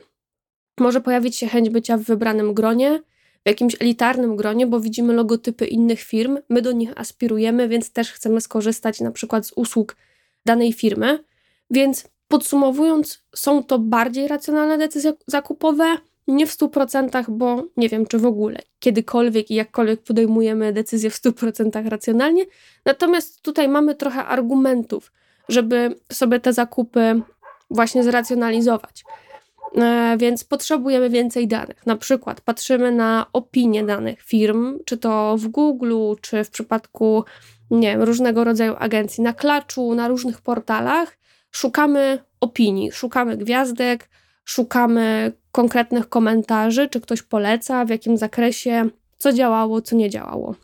Może 0.80 1.00
pojawić 1.00 1.36
się 1.36 1.46
chęć 1.46 1.70
bycia 1.70 1.96
w 1.96 2.02
wybranym 2.02 2.54
gronie, 2.54 3.02
w 3.44 3.48
jakimś 3.48 3.76
elitarnym 3.80 4.36
gronie, 4.36 4.66
bo 4.66 4.80
widzimy 4.80 5.12
logotypy 5.12 5.66
innych 5.66 6.00
firm, 6.00 6.38
my 6.48 6.62
do 6.62 6.72
nich 6.72 6.92
aspirujemy, 6.96 7.68
więc 7.68 7.92
też 7.92 8.12
chcemy 8.12 8.40
skorzystać 8.40 9.00
na 9.00 9.10
przykład 9.10 9.46
z 9.46 9.52
usług 9.52 9.96
danej 10.46 10.72
firmy. 10.72 11.24
Więc 11.70 12.08
podsumowując, 12.28 13.22
są 13.34 13.64
to 13.64 13.78
bardziej 13.78 14.28
racjonalne 14.28 14.78
decyzje 14.78 15.12
zakupowe, 15.26 15.96
nie 16.28 16.46
w 16.46 16.50
100%, 16.50 17.24
bo 17.28 17.64
nie 17.76 17.88
wiem, 17.88 18.06
czy 18.06 18.18
w 18.18 18.26
ogóle 18.26 18.58
kiedykolwiek 18.78 19.50
i 19.50 19.54
jakkolwiek 19.54 20.02
podejmujemy 20.02 20.72
decyzje 20.72 21.10
w 21.10 21.14
100% 21.14 21.88
racjonalnie. 21.88 22.44
Natomiast 22.84 23.42
tutaj 23.42 23.68
mamy 23.68 23.94
trochę 23.94 24.24
argumentów, 24.24 25.12
żeby 25.48 25.96
sobie 26.12 26.40
te 26.40 26.52
zakupy 26.52 27.22
właśnie 27.70 28.04
zracjonalizować. 28.04 29.04
E, 29.76 30.16
więc 30.18 30.44
potrzebujemy 30.44 31.10
więcej 31.10 31.48
danych. 31.48 31.86
Na 31.86 31.96
przykład 31.96 32.40
patrzymy 32.40 32.92
na 32.92 33.26
opinie 33.32 33.84
danych 33.84 34.22
firm, 34.22 34.78
czy 34.84 34.98
to 34.98 35.36
w 35.38 35.48
Google, 35.48 36.14
czy 36.20 36.44
w 36.44 36.50
przypadku 36.50 37.24
nie 37.70 37.88
wiem, 37.88 38.02
różnego 38.02 38.44
rodzaju 38.44 38.74
agencji, 38.78 39.22
na 39.24 39.32
klaczu, 39.32 39.94
na 39.94 40.08
różnych 40.08 40.40
portalach. 40.40 41.18
Szukamy 41.50 42.18
opinii, 42.40 42.92
szukamy 42.92 43.36
gwiazdek, 43.36 44.08
szukamy 44.44 45.32
konkretnych 45.52 46.08
komentarzy, 46.08 46.88
czy 46.88 47.00
ktoś 47.00 47.22
poleca, 47.22 47.84
w 47.84 47.88
jakim 47.88 48.16
zakresie, 48.16 48.88
co 49.18 49.32
działało, 49.32 49.82
co 49.82 49.96
nie 49.96 50.10
działało. 50.10 50.54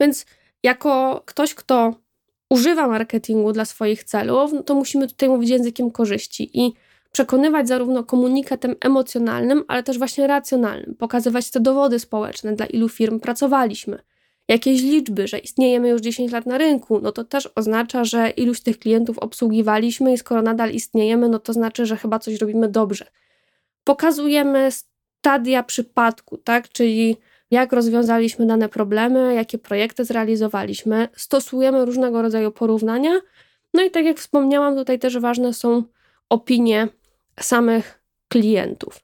Więc 0.00 0.26
jako 0.62 1.22
ktoś, 1.26 1.54
kto 1.54 1.94
używa 2.50 2.86
marketingu 2.86 3.52
dla 3.52 3.64
swoich 3.64 4.04
celów, 4.04 4.52
no 4.52 4.62
to 4.62 4.74
musimy 4.74 5.08
tutaj 5.08 5.28
mówić 5.28 5.50
językiem 5.50 5.90
korzyści 5.90 6.50
i 6.60 6.72
przekonywać 7.12 7.68
zarówno 7.68 8.04
komunikatem 8.04 8.74
emocjonalnym, 8.80 9.64
ale 9.68 9.82
też 9.82 9.98
właśnie 9.98 10.26
racjonalnym, 10.26 10.94
pokazywać 10.94 11.50
te 11.50 11.60
dowody 11.60 11.98
społeczne, 11.98 12.56
dla 12.56 12.66
ilu 12.66 12.88
firm 12.88 13.20
pracowaliśmy. 13.20 13.98
Jakieś 14.48 14.82
liczby, 14.82 15.28
że 15.28 15.38
istniejemy 15.38 15.88
już 15.88 16.00
10 16.00 16.32
lat 16.32 16.46
na 16.46 16.58
rynku, 16.58 17.00
no 17.00 17.12
to 17.12 17.24
też 17.24 17.48
oznacza, 17.54 18.04
że 18.04 18.30
iluś 18.30 18.60
tych 18.60 18.78
klientów 18.78 19.18
obsługiwaliśmy 19.18 20.12
i 20.12 20.18
skoro 20.18 20.42
nadal 20.42 20.70
istniejemy, 20.70 21.28
no 21.28 21.38
to 21.38 21.52
znaczy, 21.52 21.86
że 21.86 21.96
chyba 21.96 22.18
coś 22.18 22.40
robimy 22.40 22.68
dobrze. 22.68 23.06
Pokazujemy 23.86 24.68
stadia 24.70 25.62
przypadku, 25.62 26.36
tak? 26.38 26.68
Czyli 26.68 27.16
jak 27.50 27.72
rozwiązaliśmy 27.72 28.46
dane 28.46 28.68
problemy, 28.68 29.34
jakie 29.34 29.58
projekty 29.58 30.04
zrealizowaliśmy, 30.04 31.08
stosujemy 31.16 31.84
różnego 31.84 32.22
rodzaju 32.22 32.52
porównania. 32.52 33.10
No 33.74 33.82
i 33.82 33.90
tak 33.90 34.04
jak 34.04 34.18
wspomniałam, 34.18 34.76
tutaj 34.76 34.98
też 34.98 35.18
ważne 35.18 35.54
są 35.54 35.82
opinie 36.28 36.88
samych 37.40 38.02
klientów. 38.28 39.00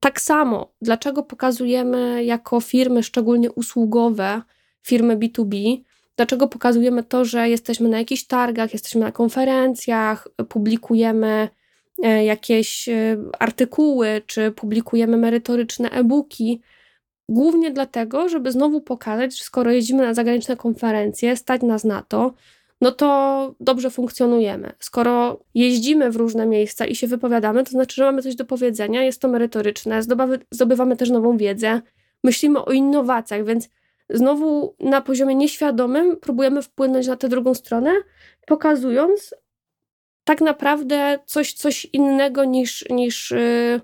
Tak 0.00 0.20
samo, 0.20 0.72
dlaczego 0.82 1.22
pokazujemy 1.22 2.24
jako 2.24 2.60
firmy, 2.60 3.02
szczególnie 3.02 3.52
usługowe, 3.52 4.42
firmy 4.82 5.16
B2B, 5.16 5.82
dlaczego 6.16 6.48
pokazujemy 6.48 7.02
to, 7.02 7.24
że 7.24 7.48
jesteśmy 7.48 7.88
na 7.88 7.98
jakichś 7.98 8.24
targach, 8.24 8.72
jesteśmy 8.72 9.00
na 9.00 9.12
konferencjach, 9.12 10.28
publikujemy 10.48 11.48
jakieś 12.02 12.88
e, 12.88 13.16
artykuły, 13.38 14.22
czy 14.26 14.50
publikujemy 14.50 15.16
merytoryczne 15.16 15.90
e-booki. 15.90 16.60
Głównie 17.28 17.70
dlatego, 17.70 18.28
żeby 18.28 18.52
znowu 18.52 18.80
pokazać, 18.80 19.38
że 19.38 19.44
skoro 19.44 19.70
jeździmy 19.70 20.02
na 20.02 20.14
zagraniczne 20.14 20.56
konferencje, 20.56 21.36
stać 21.36 21.62
nas 21.62 21.84
na 21.84 22.02
to, 22.02 22.34
no 22.80 22.92
to 22.92 23.54
dobrze 23.60 23.90
funkcjonujemy. 23.90 24.72
Skoro 24.78 25.40
jeździmy 25.54 26.10
w 26.10 26.16
różne 26.16 26.46
miejsca 26.46 26.86
i 26.86 26.94
się 26.94 27.06
wypowiadamy, 27.06 27.64
to 27.64 27.70
znaczy, 27.70 27.96
że 27.96 28.04
mamy 28.04 28.22
coś 28.22 28.34
do 28.34 28.44
powiedzenia, 28.44 29.02
jest 29.02 29.20
to 29.20 29.28
merytoryczne, 29.28 30.02
zdobywamy 30.50 30.96
też 30.96 31.10
nową 31.10 31.36
wiedzę, 31.36 31.80
myślimy 32.24 32.64
o 32.64 32.72
innowacjach, 32.72 33.44
więc 33.44 33.68
znowu 34.10 34.74
na 34.80 35.00
poziomie 35.00 35.34
nieświadomym 35.34 36.16
próbujemy 36.16 36.62
wpłynąć 36.62 37.06
na 37.06 37.16
tę 37.16 37.28
drugą 37.28 37.54
stronę, 37.54 37.92
pokazując 38.46 39.34
tak 40.28 40.40
naprawdę 40.40 41.18
coś, 41.26 41.52
coś 41.52 41.84
innego 41.84 42.44
niż, 42.44 42.84
niż 42.90 43.30
yy, 43.30 43.80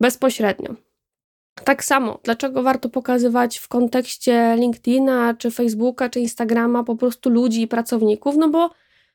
bezpośrednio. 0.00 0.74
Tak 1.64 1.84
samo, 1.84 2.20
dlaczego 2.24 2.62
warto 2.62 2.88
pokazywać 2.88 3.58
w 3.58 3.68
kontekście 3.68 4.56
LinkedIna, 4.58 5.34
czy 5.34 5.50
Facebooka, 5.50 6.08
czy 6.08 6.20
Instagrama 6.20 6.84
po 6.84 6.96
prostu 6.96 7.30
ludzi 7.30 7.62
i 7.62 7.68
pracowników? 7.68 8.36
No 8.36 8.48
bo 8.48 8.70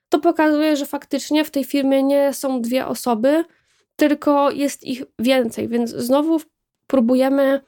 to 0.10 0.20
pokazuje, 0.20 0.76
że 0.76 0.86
faktycznie 0.86 1.46
w 1.46 1.52
tej 1.52 1.64
firmie 1.64 2.04
nie 2.04 2.34
są 2.34 2.62
dwie 2.62 2.88
osoby, 2.88 3.46
tylko 3.96 4.52
jest 4.52 4.84
ich 4.84 5.04
więcej, 5.20 5.68
więc 5.68 5.90
znowu 5.90 6.42
próbujemy 6.88 7.62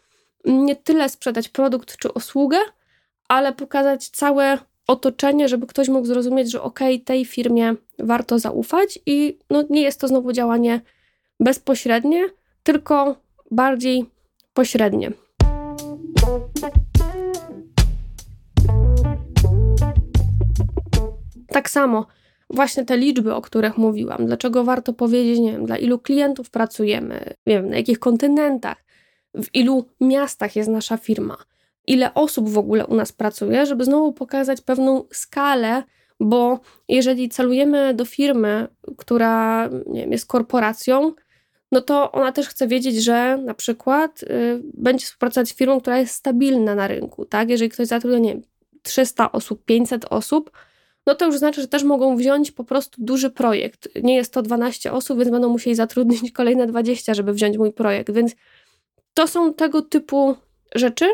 nie 0.45 0.75
tyle 0.75 1.09
sprzedać 1.09 1.49
produkt 1.49 1.97
czy 1.97 2.11
usługę, 2.11 2.57
ale 3.27 3.53
pokazać 3.53 4.09
całe 4.09 4.57
otoczenie, 4.87 5.49
żeby 5.49 5.67
ktoś 5.67 5.89
mógł 5.89 6.07
zrozumieć, 6.07 6.51
że 6.51 6.61
ok, 6.61 6.79
tej 7.05 7.25
firmie 7.25 7.75
warto 7.99 8.39
zaufać 8.39 8.99
i 9.05 9.37
no, 9.49 9.63
nie 9.69 9.81
jest 9.81 9.99
to 9.99 10.07
znowu 10.07 10.31
działanie 10.31 10.81
bezpośrednie, 11.39 12.25
tylko 12.63 13.15
bardziej 13.51 14.05
pośrednie. 14.53 15.11
Tak 21.47 21.69
samo 21.69 22.05
właśnie 22.49 22.85
te 22.85 22.97
liczby, 22.97 23.33
o 23.33 23.41
których 23.41 23.77
mówiłam, 23.77 24.25
dlaczego 24.25 24.63
warto 24.63 24.93
powiedzieć, 24.93 25.39
nie 25.39 25.51
wiem, 25.51 25.65
dla 25.65 25.77
ilu 25.77 25.99
klientów 25.99 26.49
pracujemy, 26.49 27.33
nie 27.47 27.55
wiem, 27.55 27.69
na 27.69 27.77
jakich 27.77 27.99
kontynentach, 27.99 28.83
w 29.33 29.55
ilu 29.55 29.85
miastach 30.01 30.55
jest 30.55 30.69
nasza 30.69 30.97
firma, 30.97 31.37
ile 31.87 32.13
osób 32.13 32.49
w 32.49 32.57
ogóle 32.57 32.85
u 32.85 32.95
nas 32.95 33.11
pracuje, 33.11 33.65
żeby 33.65 33.85
znowu 33.85 34.13
pokazać 34.13 34.61
pewną 34.61 35.03
skalę, 35.11 35.83
bo 36.19 36.59
jeżeli 36.87 37.29
celujemy 37.29 37.93
do 37.93 38.05
firmy, 38.05 38.67
która 38.97 39.69
wiem, 39.93 40.11
jest 40.11 40.25
korporacją, 40.25 41.13
no 41.71 41.81
to 41.81 42.11
ona 42.11 42.31
też 42.31 42.47
chce 42.47 42.67
wiedzieć, 42.67 43.03
że 43.03 43.37
na 43.37 43.53
przykład 43.53 44.23
y, 44.23 44.61
będzie 44.73 45.05
współpracować 45.05 45.49
z 45.49 45.55
firmą, 45.55 45.81
która 45.81 45.97
jest 45.97 46.15
stabilna 46.15 46.75
na 46.75 46.87
rynku, 46.87 47.25
tak? 47.25 47.49
Jeżeli 47.49 47.69
ktoś 47.69 47.87
zatrudnia, 47.87 48.19
nie 48.19 48.33
wiem, 48.33 48.41
300 48.81 49.31
osób, 49.31 49.65
500 49.65 50.05
osób, 50.05 50.51
no 51.07 51.15
to 51.15 51.25
już 51.25 51.37
znaczy, 51.37 51.61
że 51.61 51.67
też 51.67 51.83
mogą 51.83 52.15
wziąć 52.15 52.51
po 52.51 52.63
prostu 52.63 53.03
duży 53.03 53.29
projekt. 53.29 53.89
Nie 54.03 54.15
jest 54.15 54.33
to 54.33 54.41
12 54.41 54.91
osób, 54.91 55.19
więc 55.19 55.31
będą 55.31 55.49
musieli 55.49 55.75
zatrudnić 55.75 56.31
kolejne 56.41 56.67
20, 56.67 57.13
żeby 57.13 57.33
wziąć 57.33 57.57
mój 57.57 57.73
projekt. 57.73 58.11
Więc 58.11 58.35
to 59.13 59.27
są 59.27 59.53
tego 59.53 59.81
typu 59.81 60.35
rzeczy, 60.75 61.05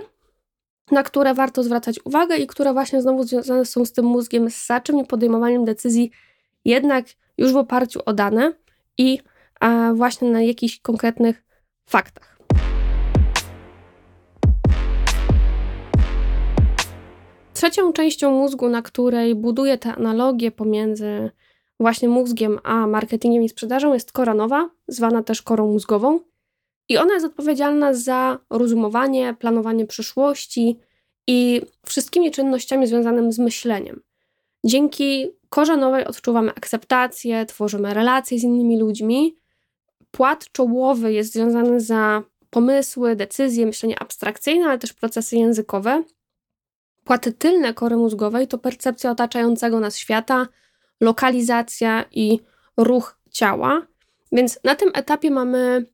na 0.91 1.03
które 1.03 1.33
warto 1.33 1.63
zwracać 1.63 1.99
uwagę 2.05 2.37
i 2.37 2.47
które 2.47 2.73
właśnie 2.73 3.01
znowu 3.01 3.23
związane 3.23 3.65
są 3.65 3.85
z 3.85 3.91
tym 3.91 4.05
mózgiem 4.05 4.49
ssaczym 4.49 4.99
i 4.99 5.05
podejmowaniem 5.05 5.65
decyzji 5.65 6.11
jednak 6.65 7.05
już 7.37 7.53
w 7.53 7.57
oparciu 7.57 7.99
o 8.05 8.13
dane 8.13 8.53
i 8.97 9.19
właśnie 9.93 10.29
na 10.29 10.41
jakichś 10.41 10.79
konkretnych 10.79 11.43
faktach. 11.85 12.39
Trzecią 17.53 17.93
częścią 17.93 18.31
mózgu, 18.31 18.69
na 18.69 18.81
której 18.81 19.35
buduje 19.35 19.77
te 19.77 19.95
analogie 19.95 20.51
pomiędzy 20.51 21.31
właśnie 21.79 22.09
mózgiem 22.09 22.59
a 22.63 22.87
marketingiem 22.87 23.43
i 23.43 23.49
sprzedażą, 23.49 23.93
jest 23.93 24.11
kora 24.11 24.33
nowa, 24.33 24.69
zwana 24.87 25.23
też 25.23 25.41
korą 25.41 25.67
mózgową. 25.67 26.19
I 26.89 26.97
ona 26.97 27.13
jest 27.13 27.25
odpowiedzialna 27.25 27.93
za 27.93 28.39
rozumowanie, 28.49 29.35
planowanie 29.39 29.85
przyszłości 29.85 30.79
i 31.27 31.61
wszystkimi 31.85 32.31
czynnościami 32.31 32.87
związanymi 32.87 33.33
z 33.33 33.39
myśleniem. 33.39 34.01
Dzięki 34.63 35.27
korze 35.49 35.77
nowej 35.77 36.05
odczuwamy 36.05 36.51
akceptację, 36.51 37.45
tworzymy 37.45 37.93
relacje 37.93 38.39
z 38.39 38.43
innymi 38.43 38.79
ludźmi. 38.79 39.35
Płat 40.11 40.51
czołowy 40.51 41.13
jest 41.13 41.33
związany 41.33 41.79
za 41.79 42.23
pomysły, 42.49 43.15
decyzje, 43.15 43.65
myślenie 43.65 43.99
abstrakcyjne, 43.99 44.65
ale 44.65 44.77
też 44.77 44.93
procesy 44.93 45.35
językowe. 45.35 46.03
Płaty 47.03 47.33
tylne 47.33 47.73
kory 47.73 47.97
mózgowej 47.97 48.47
to 48.47 48.57
percepcja 48.57 49.11
otaczającego 49.11 49.79
nas 49.79 49.97
świata, 49.97 50.47
lokalizacja 51.01 52.05
i 52.11 52.39
ruch 52.77 53.19
ciała. 53.31 53.87
Więc 54.31 54.59
na 54.63 54.75
tym 54.75 54.91
etapie 54.93 55.31
mamy 55.31 55.85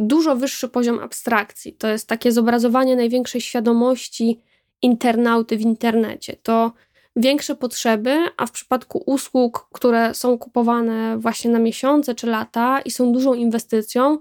dużo 0.00 0.36
wyższy 0.36 0.68
poziom 0.68 0.98
abstrakcji. 0.98 1.72
To 1.72 1.88
jest 1.88 2.08
takie 2.08 2.32
zobrazowanie 2.32 2.96
największej 2.96 3.40
świadomości 3.40 4.40
internauty 4.82 5.56
w 5.56 5.60
internecie. 5.60 6.36
To 6.42 6.72
większe 7.16 7.54
potrzeby, 7.54 8.16
a 8.36 8.46
w 8.46 8.50
przypadku 8.50 9.02
usług, 9.06 9.68
które 9.72 10.14
są 10.14 10.38
kupowane 10.38 11.18
właśnie 11.18 11.50
na 11.50 11.58
miesiące 11.58 12.14
czy 12.14 12.26
lata 12.26 12.80
i 12.80 12.90
są 12.90 13.12
dużą 13.12 13.34
inwestycją, 13.34 14.18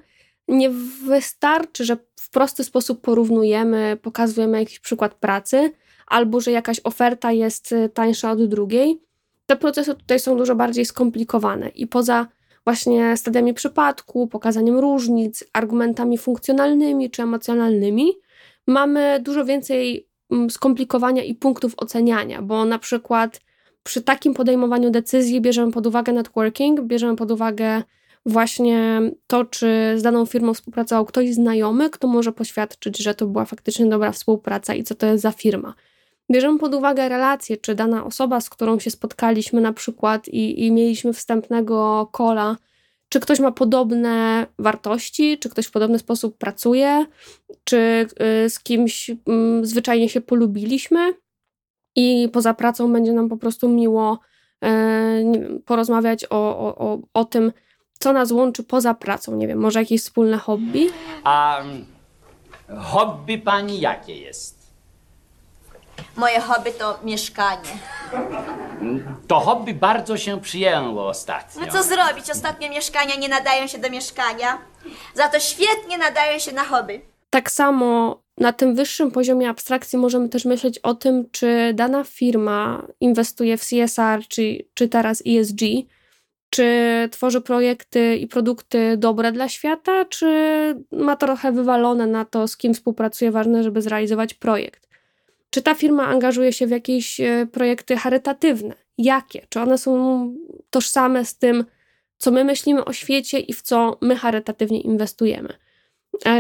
nie 0.48 0.69
wystarczy, 1.05 1.86
że 1.86 1.98
w 2.19 2.29
prosty 2.29 2.63
sposób 2.63 3.01
porównujemy, 3.01 3.98
pokazujemy 4.01 4.59
jakiś 4.59 4.79
przykład 4.79 5.15
pracy, 5.15 5.71
albo 6.07 6.41
że 6.41 6.51
jakaś 6.51 6.81
oferta 6.83 7.31
jest 7.31 7.75
tańsza 7.93 8.31
od 8.31 8.45
drugiej. 8.45 9.01
Te 9.45 9.55
procesy 9.55 9.95
tutaj 9.95 10.19
są 10.19 10.38
dużo 10.38 10.55
bardziej 10.55 10.86
skomplikowane 10.86 11.69
i 11.69 11.88
poza 11.88 12.27
właśnie 12.69 13.17
stadiami 13.17 13.53
przypadku, 13.53 14.27
pokazaniem 14.27 14.79
różnic, 14.79 15.43
argumentami 15.53 16.17
funkcjonalnymi 16.17 17.09
czy 17.09 17.21
emocjonalnymi, 17.21 18.13
mamy 18.67 19.19
dużo 19.23 19.45
więcej 19.45 20.07
mm, 20.31 20.49
skomplikowania 20.49 21.23
i 21.23 21.35
punktów 21.35 21.73
oceniania, 21.77 22.41
bo 22.41 22.65
na 22.65 22.79
przykład 22.79 23.41
przy 23.83 24.01
takim 24.01 24.33
podejmowaniu 24.33 24.89
decyzji 24.89 25.41
bierzemy 25.41 25.71
pod 25.71 25.88
uwagę 25.88 26.13
networking, 26.13 26.81
bierzemy 26.81 27.15
pod 27.15 27.31
uwagę 27.31 27.83
właśnie 28.25 29.01
to, 29.27 29.45
czy 29.45 29.93
z 29.95 30.01
daną 30.01 30.25
firmą 30.25 30.53
współpracował 30.53 31.05
ktoś 31.05 31.33
znajomy, 31.33 31.89
kto 31.89 32.07
może 32.07 32.31
poświadczyć, 32.31 32.97
że 32.97 33.15
to 33.15 33.27
była 33.27 33.45
faktycznie 33.45 33.85
dobra 33.85 34.11
współpraca 34.11 34.73
i 34.73 34.83
co 34.83 34.95
to 34.95 35.05
jest 35.05 35.23
za 35.23 35.31
firma. 35.31 35.73
Bierzemy 36.31 36.59
pod 36.59 36.74
uwagę 36.75 37.09
relacje, 37.09 37.57
czy 37.57 37.75
dana 37.75 38.05
osoba, 38.05 38.41
z 38.41 38.50
którą 38.50 38.79
się 38.79 38.91
spotkaliśmy 38.91 39.62
na 39.62 39.74
przykład 39.74 40.27
i, 40.27 40.65
i 40.65 40.71
mieliśmy 40.71 41.13
wstępnego 41.13 42.09
kola, 42.12 42.57
czy 43.09 43.19
ktoś 43.19 43.39
ma 43.39 43.51
podobne 43.51 44.45
wartości, 44.59 45.38
czy 45.38 45.50
ktoś 45.50 45.65
w 45.65 45.71
podobny 45.71 46.00
sposób 46.00 46.38
pracuje, 46.38 47.05
czy 47.63 48.07
y, 48.45 48.50
z 48.50 48.59
kimś 48.59 49.12
mm, 49.27 49.65
zwyczajnie 49.65 50.09
się 50.09 50.21
polubiliśmy 50.21 51.13
i 51.95 52.29
poza 52.33 52.53
pracą 52.53 52.93
będzie 52.93 53.13
nam 53.13 53.29
po 53.29 53.38
prostu 53.38 53.69
miło 53.69 54.19
e, 54.63 55.24
porozmawiać 55.65 56.25
o, 56.29 56.75
o, 56.77 57.00
o 57.13 57.25
tym, 57.25 57.51
co 58.00 58.13
nas 58.13 58.31
łączy 58.31 58.63
poza 58.63 58.93
pracą. 58.93 59.36
Nie 59.36 59.48
wiem, 59.48 59.59
może 59.59 59.79
jakieś 59.79 60.01
wspólne 60.01 60.38
hobby? 60.38 60.89
A 61.24 61.63
hobby 62.77 63.38
pani 63.38 63.79
jakie 63.79 64.15
jest? 64.17 64.58
Moje 66.19 66.39
hobby 66.39 66.71
to 66.71 66.99
mieszkanie. 67.03 67.69
To 69.27 69.39
hobby 69.39 69.73
bardzo 69.73 70.17
się 70.17 70.41
przyjęło 70.41 71.07
ostatnio. 71.07 71.65
No 71.65 71.72
co 71.72 71.83
zrobić? 71.83 72.31
Ostatnio 72.31 72.70
mieszkania 72.70 73.15
nie 73.15 73.29
nadają 73.29 73.67
się 73.67 73.77
do 73.77 73.89
mieszkania. 73.89 74.57
Za 75.13 75.27
to 75.27 75.39
świetnie 75.39 75.98
nadają 75.98 76.39
się 76.39 76.51
na 76.51 76.63
hobby. 76.63 77.01
Tak 77.29 77.51
samo 77.51 78.22
na 78.37 78.53
tym 78.53 78.75
wyższym 78.75 79.11
poziomie 79.11 79.50
abstrakcji 79.50 80.00
możemy 80.00 80.29
też 80.29 80.46
myśleć 80.46 80.79
o 80.79 80.94
tym, 80.94 81.29
czy 81.31 81.72
dana 81.74 82.03
firma 82.03 82.87
inwestuje 83.00 83.57
w 83.57 83.65
CSR, 83.65 84.27
czy, 84.27 84.57
czy 84.74 84.89
teraz 84.89 85.24
ESG, 85.27 85.61
czy 86.50 86.67
tworzy 87.11 87.41
projekty 87.41 88.15
i 88.15 88.27
produkty 88.27 88.98
dobre 88.98 89.31
dla 89.31 89.50
świata, 89.50 90.05
czy 90.05 90.25
ma 90.91 91.15
trochę 91.15 91.51
wywalone 91.51 92.07
na 92.07 92.25
to, 92.25 92.48
z 92.48 92.57
kim 92.57 92.74
współpracuje, 92.74 93.31
ważne, 93.31 93.63
żeby 93.63 93.81
zrealizować 93.81 94.33
projekt. 94.33 94.88
Czy 95.50 95.62
ta 95.62 95.75
firma 95.75 96.07
angażuje 96.07 96.53
się 96.53 96.68
w 96.68 96.70
jakieś 96.70 97.20
e, 97.20 97.48
projekty 97.51 97.98
charytatywne? 97.98 98.75
Jakie? 98.98 99.48
Czy 99.50 99.59
one 99.59 99.77
są 99.77 100.33
tożsame 100.70 101.25
z 101.25 101.38
tym, 101.38 101.66
co 102.18 102.31
my 102.31 102.44
myślimy 102.44 102.85
o 102.85 102.94
świecie 102.94 103.40
i 103.40 103.53
w 103.53 103.62
co 103.62 103.98
my 104.01 104.16
charytatywnie 104.16 104.81
inwestujemy? 104.81 105.53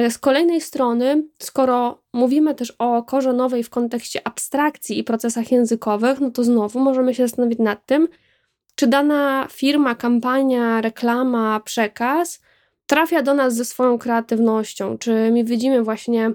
Z 0.09 0.17
kolejnej 0.17 0.61
strony, 0.61 1.23
skoro 1.41 2.01
mówimy 2.13 2.55
też 2.55 2.71
o 2.79 3.03
korze 3.03 3.33
nowej 3.33 3.63
w 3.63 3.69
kontekście 3.69 4.27
abstrakcji 4.27 4.99
i 4.99 5.03
procesach 5.03 5.51
językowych, 5.51 6.19
no 6.19 6.31
to 6.31 6.43
znowu 6.43 6.79
możemy 6.79 7.15
się 7.15 7.23
zastanowić 7.27 7.59
nad 7.59 7.85
tym, 7.85 8.07
czy 8.75 8.87
dana 8.87 9.47
firma, 9.51 9.95
kampania, 9.95 10.81
reklama, 10.81 11.59
przekaz 11.59 12.41
trafia 12.85 13.21
do 13.21 13.33
nas 13.33 13.55
ze 13.55 13.65
swoją 13.65 13.97
kreatywnością, 13.97 14.97
czy 14.97 15.31
my 15.31 15.43
widzimy 15.43 15.83
właśnie 15.83 16.31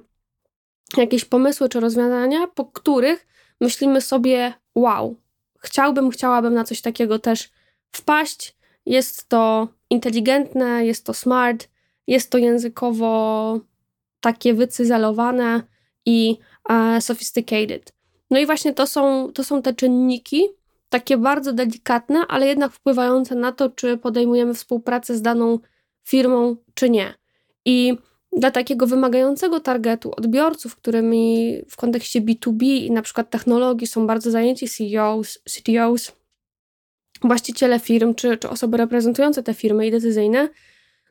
jakieś 0.96 1.24
pomysły 1.24 1.68
czy 1.68 1.80
rozwiązania, 1.80 2.46
po 2.46 2.64
których 2.64 3.26
myślimy 3.60 4.00
sobie, 4.00 4.52
wow, 4.74 5.16
chciałbym, 5.58 6.10
chciałabym 6.10 6.54
na 6.54 6.64
coś 6.64 6.80
takiego 6.80 7.18
też 7.18 7.50
wpaść. 7.92 8.56
Jest 8.86 9.28
to 9.28 9.68
inteligentne, 9.90 10.86
jest 10.86 11.06
to 11.06 11.14
smart, 11.14 11.68
jest 12.06 12.30
to 12.30 12.38
językowo 12.38 13.60
takie 14.20 14.54
wycyzelowane 14.54 15.62
i 16.06 16.38
e, 16.70 17.00
sophisticated. 17.00 17.92
No 18.30 18.38
i 18.38 18.46
właśnie 18.46 18.74
to 18.74 18.86
są, 18.86 19.32
to 19.32 19.44
są 19.44 19.62
te 19.62 19.74
czynniki, 19.74 20.48
takie 20.88 21.16
bardzo 21.16 21.52
delikatne, 21.52 22.24
ale 22.28 22.46
jednak 22.46 22.72
wpływające 22.72 23.34
na 23.34 23.52
to, 23.52 23.70
czy 23.70 23.96
podejmujemy 23.96 24.54
współpracę 24.54 25.16
z 25.16 25.22
daną 25.22 25.58
firmą, 26.04 26.56
czy 26.74 26.90
nie. 26.90 27.14
I 27.64 27.98
dla 28.36 28.50
takiego 28.50 28.86
wymagającego 28.86 29.60
targetu 29.60 30.12
odbiorców, 30.16 30.76
którymi 30.76 31.56
w 31.68 31.76
kontekście 31.76 32.20
B2B 32.20 32.64
i 32.64 32.90
na 32.90 33.02
przykład 33.02 33.30
technologii 33.30 33.86
są 33.86 34.06
bardzo 34.06 34.30
zajęci 34.30 34.68
CEOs, 34.68 35.38
CTOs, 35.44 36.12
właściciele 37.22 37.80
firm 37.80 38.14
czy, 38.14 38.36
czy 38.36 38.48
osoby 38.48 38.76
reprezentujące 38.76 39.42
te 39.42 39.54
firmy 39.54 39.86
i 39.86 39.90
decyzyjne, 39.90 40.48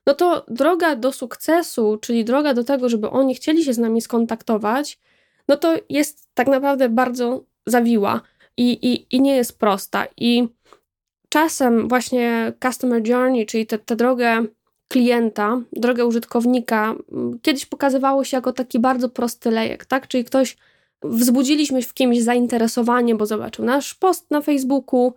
no 0.08 0.14
to 0.14 0.46
droga 0.48 0.96
do 0.96 1.12
sukcesu, 1.12 1.98
czyli 2.02 2.26
droga 2.26 2.54
do 2.54 2.64
tego, 2.64 2.90
żeby 2.90 3.10
oni 3.10 3.36
chcieli 3.36 3.64
się 3.64 3.74
z 3.74 3.78
nami 3.78 4.02
skontaktować, 4.02 5.00
no 5.48 5.58
to 5.58 5.76
jest 5.90 6.30
tak 6.34 6.48
naprawdę 6.48 6.90
bardzo 6.90 7.46
zawiła 7.66 8.22
i, 8.58 8.72
i, 8.72 9.16
i 9.16 9.22
nie 9.22 9.36
jest 9.36 9.60
prosta. 9.60 10.08
I 10.18 10.48
czasem 11.30 11.88
właśnie 11.88 12.54
customer 12.64 13.08
journey, 13.08 13.46
czyli 13.46 13.66
tę 13.66 13.96
drogę 13.96 14.46
klienta, 14.94 15.62
drogę 15.72 16.06
użytkownika, 16.06 16.96
kiedyś 17.42 17.66
pokazywało 17.66 18.24
się 18.24 18.38
jako 18.38 18.54
taki 18.54 18.80
bardzo 18.80 19.10
prosty 19.10 19.52
lejek, 19.52 19.86
tak? 19.86 20.08
Czyli 20.08 20.26
ktoś, 20.26 20.58
wzbudziliśmy 21.04 21.82
w 21.82 21.94
kimś 21.94 22.22
zainteresowanie, 22.22 23.16
bo 23.16 23.26
zobaczył 23.26 23.66
nasz 23.66 23.94
post 23.94 24.32
na 24.32 24.42
Facebooku, 24.42 25.14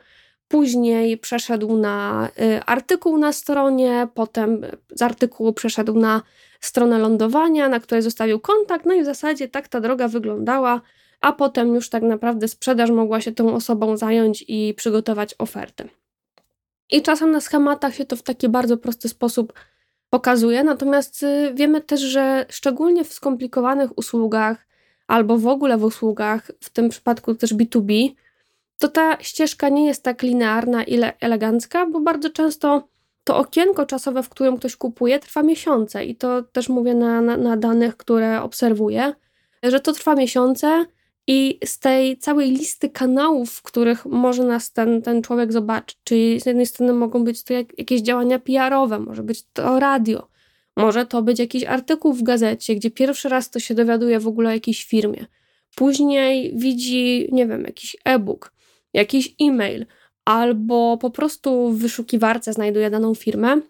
później 0.49 1.19
przeszedł 1.19 1.77
na 1.77 2.29
y, 2.41 2.63
artykuł 2.67 3.19
na 3.19 3.33
stronie, 3.33 4.09
potem 4.15 4.61
z 4.95 5.03
artykułu 5.03 5.53
przeszedł 5.53 5.99
na 5.99 6.23
stronę 6.61 6.99
lądowania, 6.99 7.69
na 7.69 7.81
której 7.81 8.03
zostawił 8.03 8.41
kontakt, 8.41 8.87
no 8.87 8.95
i 8.95 9.03
w 9.03 9.05
zasadzie 9.05 9.49
tak 9.49 9.69
ta 9.69 9.81
droga 9.81 10.09
wyglądała, 10.09 10.81
a 11.21 11.33
potem 11.33 11.75
już 11.75 11.89
tak 11.89 12.03
naprawdę 12.03 12.49
sprzedaż 12.49 12.91
mogła 12.91 13.21
się 13.21 13.33
tą 13.33 13.55
osobą 13.55 13.97
zająć 13.97 14.45
i 14.49 14.75
przygotować 14.77 15.35
ofertę. 15.39 15.89
I 16.91 17.03
czasem 17.03 17.31
na 17.31 17.41
schematach 17.41 17.95
się 17.95 18.05
to 18.05 18.17
w 18.17 18.23
taki 18.23 18.49
bardzo 18.49 18.77
prosty 18.77 19.09
sposób 19.09 19.53
pokazuje, 20.11 20.65
natomiast 20.65 21.23
y, 21.23 21.53
wiemy 21.55 21.81
też, 21.81 22.01
że 22.01 22.47
szczególnie 22.49 23.05
w 23.05 23.13
skomplikowanych 23.13 23.99
usługach 23.99 24.67
albo 25.07 25.39
w 25.39 25.47
ogóle 25.47 25.79
w 25.79 25.85
usługach, 25.85 26.51
w 26.61 26.71
tym 26.71 26.89
przypadku 26.89 27.35
też 27.35 27.55
B2B, 27.55 28.15
to 28.79 28.89
ta 28.89 29.19
ścieżka 29.21 29.69
nie 29.69 29.87
jest 29.87 30.03
tak 30.03 30.23
linearna 30.23 30.85
i 30.85 31.01
elegancka, 31.21 31.87
bo 31.87 32.01
bardzo 32.01 32.31
często 32.31 32.89
to 33.25 33.37
okienko 33.37 33.87
czasowe, 33.87 34.23
w 34.23 34.29
którym 34.29 34.57
ktoś 34.57 34.77
kupuje, 34.77 35.19
trwa 35.19 35.43
miesiące. 35.43 36.05
I 36.05 36.17
to 36.17 36.43
też 36.43 36.69
mówię 36.69 36.95
na, 36.95 37.21
na, 37.21 37.37
na 37.37 37.57
danych, 37.57 37.97
które 37.97 38.43
obserwuję, 38.43 39.15
że 39.63 39.81
to 39.81 39.93
trwa 39.93 40.15
miesiące 40.15 40.87
i 41.27 41.59
z 41.65 41.79
tej 41.79 42.19
całej 42.19 42.51
listy 42.51 42.89
kanałów, 42.89 43.51
w 43.51 43.63
których 43.63 44.07
może 44.07 44.45
nas 44.45 44.73
ten, 44.73 45.03
ten 45.03 45.23
człowiek 45.23 45.53
zobaczyć, 45.53 45.99
czyli 46.05 46.41
z 46.41 46.47
jednej 46.47 46.67
strony 46.67 46.93
mogą 46.93 47.25
być 47.25 47.43
to 47.43 47.53
jak, 47.53 47.79
jakieś 47.79 48.03
działania 48.03 48.39
PR-owe, 48.39 48.99
może 48.99 49.23
być 49.23 49.43
to 49.53 49.81
radio, 49.81 50.29
może 50.77 51.07
to 51.07 51.23
być 51.23 51.39
jakiś 51.39 51.65
artykuł 51.65 52.13
w 52.13 52.23
gazecie, 52.23 52.75
gdzie 52.75 52.91
pierwszy 52.91 53.29
raz 53.29 53.51
to 53.51 53.61
się 53.61 53.75
dowiaduje 53.75 54.21
w 54.21 54.27
ogóle 54.27 54.49
o 54.49 54.53
jakiejś 54.53 54.85
firmie. 54.85 55.27
później 55.77 56.53
widzi, 56.57 57.29
nie 57.33 57.47
wiem, 57.47 57.65
jakiś 57.65 57.97
e-book, 58.05 58.53
jakiś 58.93 59.35
e-mail, 59.41 59.87
albo 60.25 60.99
po 60.99 61.11
prostu 61.11 61.71
w 61.71 61.79
wyszukiwarce 61.79 62.53
znajduje 62.53 62.91
daną 62.91 63.15
firmę. 63.15 63.61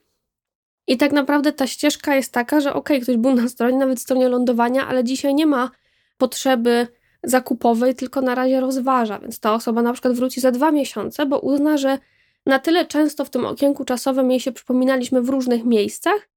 I 0.86 0.96
tak 0.96 1.12
naprawdę 1.12 1.52
ta 1.52 1.66
ścieżka 1.66 2.16
jest 2.16 2.32
taka, 2.32 2.60
że 2.60 2.72
ok, 2.72 2.90
ktoś 3.02 3.16
był 3.16 3.34
na 3.34 3.48
stronie, 3.48 3.78
nawet 3.78 4.00
stronie 4.00 4.28
lądowania, 4.28 4.86
ale 4.86 5.04
dzisiaj 5.04 5.34
nie 5.34 5.46
ma 5.46 5.70
potrzeby 6.18 6.86
zakupowej, 7.26 7.94
tylko 7.94 8.20
na 8.20 8.34
razie 8.34 8.60
rozważa, 8.60 9.18
więc 9.18 9.40
ta 9.40 9.54
osoba 9.54 9.82
na 9.82 9.92
przykład 9.92 10.14
wróci 10.14 10.40
za 10.40 10.50
dwa 10.50 10.70
miesiące, 10.70 11.26
bo 11.26 11.38
uzna, 11.38 11.76
że 11.76 11.98
na 12.46 12.58
tyle 12.58 12.86
często 12.86 13.24
w 13.24 13.30
tym 13.30 13.46
okienku 13.46 13.84
czasowym 13.84 14.30
jej 14.30 14.40
się 14.40 14.52
przypominaliśmy 14.52 15.22
w 15.22 15.28
różnych 15.28 15.64
miejscach, 15.64 16.28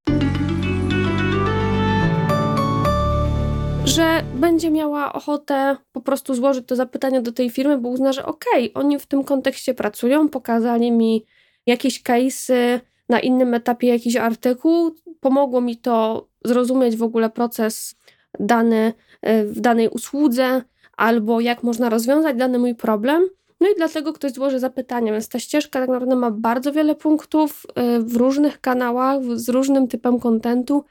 że 3.85 4.23
będzie 4.35 4.71
miała 4.71 5.13
ochotę 5.13 5.75
po 5.91 6.01
prostu 6.01 6.35
złożyć 6.35 6.67
to 6.67 6.75
zapytanie 6.75 7.21
do 7.21 7.31
tej 7.31 7.49
firmy, 7.49 7.77
bo 7.77 7.89
uzna, 7.89 8.13
że 8.13 8.25
okej, 8.25 8.73
okay, 8.73 8.83
oni 8.83 8.99
w 8.99 9.05
tym 9.05 9.23
kontekście 9.23 9.73
pracują, 9.73 10.29
pokazali 10.29 10.91
mi 10.91 11.25
jakieś 11.65 12.03
case'y, 12.03 12.79
na 13.09 13.19
innym 13.19 13.53
etapie 13.53 13.87
jakiś 13.87 14.15
artykuł, 14.15 14.95
pomogło 15.19 15.61
mi 15.61 15.77
to 15.77 16.27
zrozumieć 16.45 16.95
w 16.95 17.03
ogóle 17.03 17.29
proces 17.29 17.95
dany 18.39 18.93
e, 19.21 19.45
w 19.45 19.59
danej 19.59 19.89
usłudze, 19.89 20.61
albo 20.99 21.39
jak 21.39 21.63
można 21.63 21.89
rozwiązać 21.89 22.37
dany 22.37 22.59
mój 22.59 22.75
problem. 22.75 23.29
No 23.59 23.67
i 23.69 23.75
dlatego 23.77 24.13
ktoś 24.13 24.31
złoży 24.31 24.59
zapytanie, 24.59 25.11
więc 25.11 25.29
ta 25.29 25.39
ścieżka 25.39 25.79
tak 25.79 25.89
naprawdę 25.89 26.15
ma 26.15 26.31
bardzo 26.31 26.71
wiele 26.73 26.95
punktów 26.95 27.65
e, 27.75 27.99
w 27.99 28.15
różnych 28.15 28.61
kanałach, 28.61 29.21
z 29.33 29.49
różnym 29.49 29.87
typem 29.87 30.19
kontentu 30.19 30.83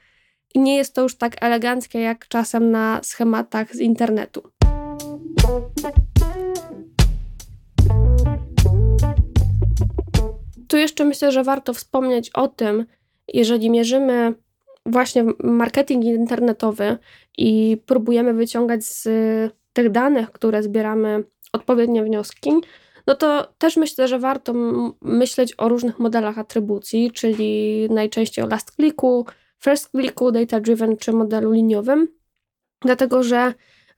i 0.55 0.59
nie 0.59 0.75
jest 0.77 0.95
to 0.95 1.01
już 1.01 1.15
tak 1.15 1.43
eleganckie 1.43 1.99
jak 1.99 2.27
czasem 2.27 2.71
na 2.71 2.99
schematach 3.03 3.75
z 3.75 3.79
internetu. 3.79 4.41
Tu 10.67 10.77
jeszcze 10.77 11.05
myślę, 11.05 11.31
że 11.31 11.43
warto 11.43 11.73
wspomnieć 11.73 12.29
o 12.29 12.47
tym, 12.47 12.85
jeżeli 13.27 13.69
mierzymy 13.69 14.33
właśnie 14.85 15.25
marketing 15.43 16.05
internetowy 16.05 16.97
i 17.37 17.77
próbujemy 17.85 18.33
wyciągać 18.33 18.85
z 18.85 19.07
tych 19.79 19.91
danych, 19.91 20.31
które 20.31 20.63
zbieramy, 20.63 21.23
odpowiednie 21.53 22.03
wnioski, 22.03 22.51
no 23.07 23.15
to 23.15 23.53
też 23.57 23.77
myślę, 23.77 24.07
że 24.07 24.19
warto 24.19 24.53
myśleć 25.01 25.53
o 25.57 25.69
różnych 25.69 25.99
modelach 25.99 26.37
atrybucji, 26.37 27.11
czyli 27.11 27.87
najczęściej 27.89 28.45
o 28.45 28.47
last 28.47 28.75
clicku, 28.75 29.25
first 29.59 29.91
clicku, 29.91 30.31
data 30.31 30.59
driven 30.59 30.97
czy 30.97 31.13
modelu 31.13 31.51
liniowym, 31.51 32.07
dlatego 32.81 33.23
że 33.23 33.53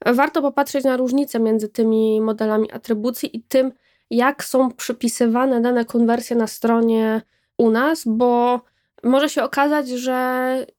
warto 0.06 0.42
popatrzeć 0.42 0.84
na 0.84 0.96
różnice 0.96 1.40
między 1.40 1.68
tymi 1.68 2.20
modelami 2.20 2.72
atrybucji 2.72 3.36
i 3.36 3.42
tym, 3.42 3.72
jak 4.10 4.44
są 4.44 4.70
przypisywane 4.70 5.60
dane 5.60 5.84
konwersje 5.84 6.36
na 6.36 6.46
stronie 6.46 7.22
u 7.58 7.70
nas, 7.70 8.02
bo 8.06 8.60
może 9.02 9.28
się 9.28 9.42
okazać, 9.42 9.88
że 9.88 10.12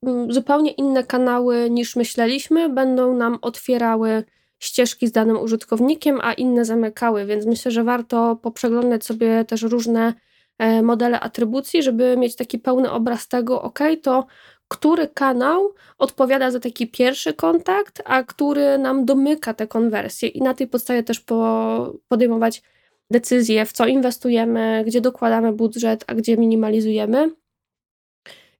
mm, 0.04 0.32
zupełnie 0.32 0.72
inne 0.72 1.04
kanały 1.04 1.70
niż 1.70 1.96
myśleliśmy 1.96 2.70
będą 2.70 3.14
nam 3.14 3.38
otwierały 3.42 4.24
ścieżki 4.64 5.08
z 5.08 5.12
danym 5.12 5.40
użytkownikiem, 5.40 6.20
a 6.22 6.34
inne 6.34 6.66
zamykały, 6.66 7.26
więc 7.26 7.46
myślę, 7.46 7.72
że 7.72 7.84
warto 7.84 8.36
poprzeglądać 8.36 9.06
sobie 9.06 9.46
też 9.46 9.62
różne 9.62 10.14
e, 10.58 10.82
modele 10.82 11.20
atrybucji, 11.20 11.84
żeby 11.84 12.18
mieć 12.18 12.36
taki 12.36 12.60
pełny 12.60 12.92
obraz 12.92 13.28
tego, 13.28 13.62
ok, 13.62 13.80
to 14.02 14.26
który 14.68 15.08
kanał 15.08 15.74
odpowiada 15.98 16.52
za 16.52 16.60
taki 16.60 16.88
pierwszy 16.88 17.34
kontakt, 17.34 18.02
a 18.06 18.24
który 18.24 18.78
nam 18.78 19.06
domyka 19.06 19.54
te 19.54 19.68
konwersje 19.68 20.30
i 20.30 20.42
na 20.42 20.54
tej 20.54 20.68
podstawie 20.68 21.04
też 21.04 21.20
po, 21.20 21.94
podejmować 22.08 22.62
decyzje, 23.12 23.66
w 23.66 23.72
co 23.72 23.88
inwestujemy, 23.88 24.84
gdzie 24.88 25.02
dokładamy 25.02 25.54
budżet, 25.54 26.04
a 26.08 26.16
gdzie 26.16 26.38
minimalizujemy. 26.38 27.32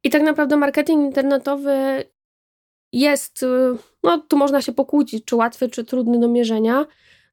I 0.04 0.10
tak 0.10 0.22
naprawdę 0.22 0.58
marketing 0.58 1.06
internetowy 1.06 2.04
jest, 2.92 3.46
no 4.04 4.18
tu 4.18 4.38
można 4.38 4.62
się 4.62 4.72
pokłócić, 4.72 5.26
czy 5.26 5.36
łatwy, 5.36 5.70
czy 5.70 5.84
trudny 5.84 6.20
do 6.20 6.28
mierzenia. 6.28 6.86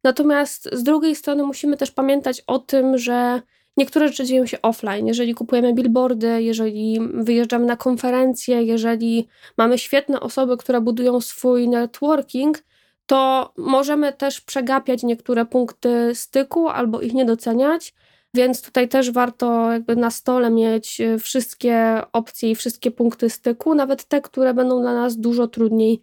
Natomiast 0.05 0.69
z 0.73 0.83
drugiej 0.83 1.17
strony 1.17 1.43
musimy 1.43 1.77
też 1.77 1.91
pamiętać 1.91 2.43
o 2.47 2.59
tym, 2.59 2.99
że 2.99 3.43
niektóre 3.77 4.09
rzeczy 4.09 4.25
dzieją 4.25 4.47
się 4.47 4.63
offline. 4.63 5.07
Jeżeli 5.07 5.35
kupujemy 5.35 5.75
billboardy, 5.75 6.43
jeżeli 6.43 6.99
wyjeżdżamy 7.15 7.67
na 7.67 7.77
konferencje, 7.77 8.63
jeżeli 8.63 9.29
mamy 9.59 9.79
świetne 9.79 10.21
osoby, 10.21 10.57
które 10.57 10.81
budują 10.81 11.21
swój 11.21 11.69
networking, 11.69 12.59
to 13.07 13.53
możemy 13.57 14.13
też 14.13 14.41
przegapiać 14.41 15.03
niektóre 15.03 15.47
punkty 15.47 16.15
styku 16.15 16.69
albo 16.69 17.01
ich 17.01 17.15
nie 17.15 17.25
doceniać. 17.25 17.95
Więc 18.35 18.63
tutaj 18.63 18.89
też 18.89 19.11
warto 19.11 19.73
jakby 19.73 19.97
na 19.97 20.11
stole 20.11 20.51
mieć 20.51 20.99
wszystkie 21.21 22.03
opcje 22.13 22.51
i 22.51 22.55
wszystkie 22.55 22.91
punkty 22.91 23.31
styku, 23.31 23.75
nawet 23.75 24.05
te, 24.05 24.21
które 24.21 24.55
będą 24.55 24.81
dla 24.81 24.95
nas 24.95 25.17
dużo 25.17 25.49
trudniej 25.49 26.03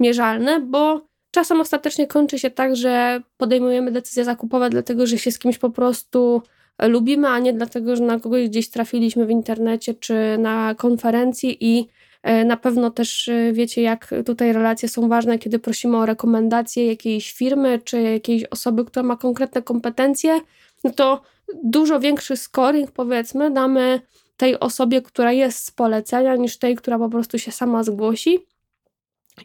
mierzalne, 0.00 0.60
bo 0.60 1.06
czasem 1.30 1.60
ostatecznie 1.60 2.06
kończy 2.06 2.38
się 2.38 2.50
tak, 2.50 2.76
że 2.76 3.22
podejmujemy 3.36 3.92
decyzje 3.92 4.24
zakupowe, 4.24 4.70
dlatego 4.70 5.06
że 5.06 5.18
się 5.18 5.32
z 5.32 5.38
kimś 5.38 5.58
po 5.58 5.70
prostu 5.70 6.42
lubimy, 6.82 7.28
a 7.28 7.38
nie 7.38 7.52
dlatego, 7.52 7.96
że 7.96 8.04
na 8.04 8.20
kogoś 8.20 8.48
gdzieś 8.48 8.70
trafiliśmy 8.70 9.26
w 9.26 9.30
internecie 9.30 9.94
czy 9.94 10.14
na 10.38 10.74
konferencji 10.74 11.56
i 11.60 11.88
E, 12.24 12.44
na 12.44 12.56
pewno 12.56 12.90
też 12.90 13.28
e, 13.28 13.52
wiecie, 13.52 13.82
jak 13.82 14.14
tutaj 14.26 14.52
relacje 14.52 14.88
są 14.88 15.08
ważne, 15.08 15.38
kiedy 15.38 15.58
prosimy 15.58 15.96
o 15.96 16.06
rekomendacje 16.06 16.86
jakiejś 16.86 17.32
firmy 17.32 17.80
czy 17.84 18.02
jakiejś 18.02 18.44
osoby, 18.44 18.84
która 18.84 19.02
ma 19.02 19.16
konkretne 19.16 19.62
kompetencje, 19.62 20.40
no 20.84 20.90
to 20.90 21.22
dużo 21.64 22.00
większy 22.00 22.36
scoring, 22.36 22.90
powiedzmy, 22.90 23.50
damy 23.50 24.00
tej 24.36 24.60
osobie, 24.60 25.02
która 25.02 25.32
jest 25.32 25.66
z 25.66 25.70
polecenia, 25.70 26.36
niż 26.36 26.58
tej, 26.58 26.76
która 26.76 26.98
po 26.98 27.08
prostu 27.08 27.38
się 27.38 27.52
sama 27.52 27.84
zgłosi. 27.84 28.38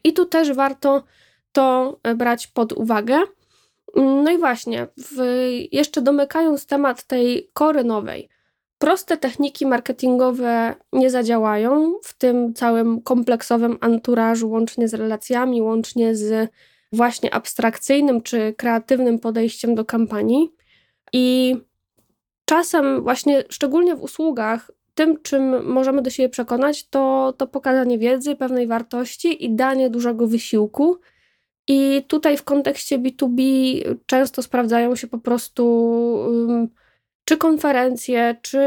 I 0.04 0.14
tu 0.14 0.26
też 0.26 0.54
warto 0.54 1.04
to 1.52 1.98
e, 2.04 2.16
brać 2.16 2.48
pod 2.48 2.74
uwagę. 2.74 3.20
No 3.96 4.32
i 4.32 4.38
właśnie, 4.38 4.88
w, 4.98 5.22
jeszcze 5.72 6.02
domykając 6.02 6.66
temat 6.66 7.04
tej 7.04 7.50
kory 7.54 7.84
nowej, 7.84 8.30
Proste 8.80 9.18
techniki 9.18 9.66
marketingowe 9.66 10.76
nie 10.94 11.10
zadziałają 11.10 12.00
w 12.04 12.18
tym 12.18 12.54
całym 12.54 13.02
kompleksowym 13.02 13.78
anturażu, 13.82 14.50
łącznie 14.50 14.88
z 14.88 14.94
relacjami, 14.94 15.62
łącznie 15.62 16.16
z 16.16 16.52
właśnie 16.92 17.34
abstrakcyjnym 17.34 18.22
czy 18.22 18.54
kreatywnym 18.58 19.20
podejściem 19.20 19.76
do 19.76 19.86
kampanii. 19.86 20.52
I 21.14 21.56
czasem, 22.46 23.04
właśnie 23.04 23.44
szczególnie 23.50 23.96
w 23.96 24.04
usługach, 24.04 24.72
tym, 25.00 25.22
czym 25.22 25.72
możemy 25.72 26.02
do 26.02 26.10
siebie 26.10 26.30
przekonać, 26.30 26.88
to, 26.90 27.34
to 27.38 27.48
pokazanie 27.48 27.98
wiedzy, 27.98 28.36
pewnej 28.36 28.68
wartości 28.68 29.46
i 29.46 29.56
danie 29.56 29.90
dużego 29.90 30.28
wysiłku. 30.28 30.98
I 31.68 32.04
tutaj 32.08 32.38
w 32.38 32.44
kontekście 32.44 33.00
B2B 33.00 33.42
często 34.06 34.42
sprawdzają 34.42 34.96
się 34.96 35.08
po 35.08 35.18
prostu. 35.18 35.66
Um, 36.48 36.68
czy 37.26 37.38
konferencje, 37.38 38.36
czy 38.42 38.60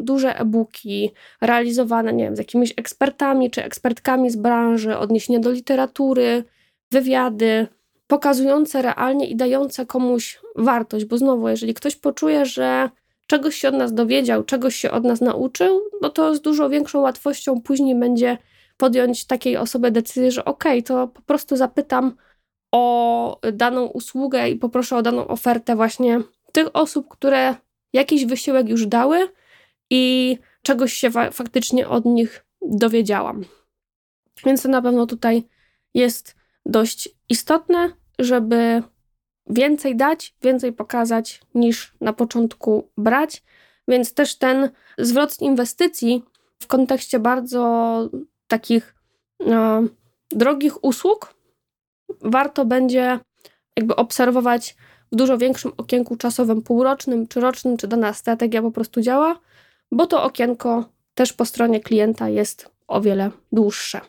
duże 0.00 0.38
e-booki 0.38 1.10
realizowane, 1.40 2.12
nie 2.12 2.24
wiem, 2.24 2.36
z 2.36 2.38
jakimiś 2.38 2.74
ekspertami 2.76 3.50
czy 3.50 3.64
ekspertkami 3.64 4.30
z 4.30 4.36
branży, 4.36 4.98
odniesienie 4.98 5.40
do 5.40 5.50
literatury, 5.50 6.44
wywiady, 6.90 7.66
pokazujące 8.06 8.82
realnie 8.82 9.26
i 9.26 9.36
dające 9.36 9.86
komuś 9.86 10.40
wartość, 10.56 11.04
bo 11.04 11.18
znowu, 11.18 11.48
jeżeli 11.48 11.74
ktoś 11.74 11.96
poczuje, 11.96 12.46
że 12.46 12.90
czegoś 13.32 13.56
się 13.56 13.68
od 13.68 13.74
nas 13.74 13.94
dowiedział, 13.94 14.44
czegoś 14.44 14.76
się 14.76 14.90
od 14.90 15.04
nas 15.04 15.20
nauczył, 15.20 15.80
no 16.02 16.10
to 16.10 16.34
z 16.34 16.40
dużo 16.40 16.68
większą 16.68 17.00
łatwością 17.00 17.60
później 17.60 17.94
będzie 17.94 18.38
podjąć 18.76 19.24
takiej 19.24 19.56
osobie 19.56 19.90
decyzję, 19.90 20.30
że 20.30 20.44
okej, 20.44 20.78
okay, 20.78 20.82
to 20.82 21.08
po 21.08 21.22
prostu 21.22 21.56
zapytam 21.56 22.16
o 22.72 23.40
daną 23.52 23.86
usługę 23.86 24.50
i 24.50 24.56
poproszę 24.56 24.96
o 24.96 25.02
daną 25.02 25.28
ofertę 25.28 25.76
właśnie 25.76 26.20
tych 26.52 26.76
osób, 26.76 27.08
które 27.08 27.54
jakiś 27.92 28.26
wysiłek 28.26 28.68
już 28.68 28.86
dały 28.86 29.28
i 29.90 30.38
czegoś 30.62 30.92
się 30.92 31.10
fa 31.10 31.30
faktycznie 31.30 31.88
od 31.88 32.04
nich 32.04 32.44
dowiedziałam. 32.62 33.44
Więc 34.44 34.62
to 34.62 34.68
na 34.68 34.82
pewno 34.82 35.06
tutaj 35.06 35.48
jest 35.94 36.36
dość 36.66 37.08
istotne, 37.28 37.92
żeby 38.18 38.82
więcej 39.46 39.96
dać, 39.96 40.34
więcej 40.42 40.72
pokazać 40.72 41.40
niż 41.54 41.94
na 42.00 42.12
początku 42.12 42.88
brać. 42.96 43.42
Więc 43.88 44.14
też 44.14 44.38
ten 44.38 44.70
zwrot 44.98 45.40
inwestycji 45.40 46.22
w 46.62 46.66
kontekście 46.66 47.18
bardzo 47.18 48.08
takich 48.46 48.94
no, 49.46 49.82
drogich 50.30 50.84
usług 50.84 51.34
warto 52.20 52.64
będzie 52.64 53.18
jakby 53.76 53.96
obserwować 53.96 54.76
w 55.12 55.16
dużo 55.16 55.38
większym 55.38 55.72
okienku 55.76 56.16
czasowym, 56.16 56.62
półrocznym 56.62 57.28
czy 57.28 57.40
rocznym, 57.40 57.76
czy 57.76 57.88
dana 57.88 58.12
strategia 58.12 58.62
po 58.62 58.70
prostu 58.70 59.00
działa, 59.00 59.38
bo 59.92 60.06
to 60.06 60.22
okienko 60.22 60.84
też 61.14 61.32
po 61.32 61.44
stronie 61.44 61.80
klienta 61.80 62.28
jest 62.28 62.70
o 62.88 63.00
wiele 63.00 63.30
dłuższe. 63.52 64.00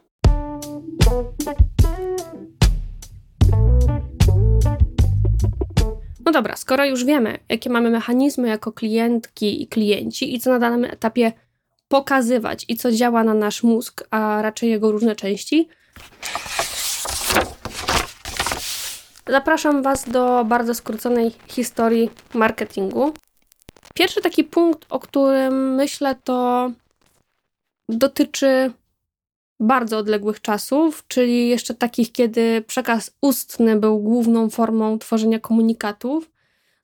No 6.25 6.31
dobra, 6.31 6.55
skoro 6.55 6.85
już 6.85 7.05
wiemy, 7.05 7.39
jakie 7.49 7.69
mamy 7.69 7.89
mechanizmy 7.89 8.47
jako 8.47 8.71
klientki 8.71 9.61
i 9.61 9.67
klienci 9.67 10.35
i 10.35 10.39
co 10.39 10.49
na 10.49 10.59
danym 10.59 10.85
etapie 10.85 11.31
pokazywać 11.87 12.65
i 12.67 12.77
co 12.77 12.91
działa 12.91 13.23
na 13.23 13.33
nasz 13.33 13.63
mózg, 13.63 14.03
a 14.11 14.41
raczej 14.41 14.69
jego 14.69 14.91
różne 14.91 15.15
części, 15.15 15.67
zapraszam 19.27 19.83
Was 19.83 20.09
do 20.09 20.45
bardzo 20.45 20.73
skróconej 20.73 21.31
historii 21.47 22.09
marketingu. 22.33 23.13
Pierwszy 23.95 24.21
taki 24.21 24.43
punkt, 24.43 24.85
o 24.89 24.99
którym 24.99 25.75
myślę, 25.75 26.15
to 26.23 26.71
dotyczy 27.89 28.71
bardzo 29.59 29.97
odległych 29.97 30.41
czasów, 30.41 31.03
czyli 31.07 31.49
jeszcze 31.49 31.73
takich, 31.73 32.11
kiedy 32.11 32.61
przekaz 32.67 33.17
ustny 33.21 33.75
był 33.75 33.99
główną 33.99 34.49
formą 34.49 34.99
tworzenia 34.99 35.39
komunikatów, 35.39 36.31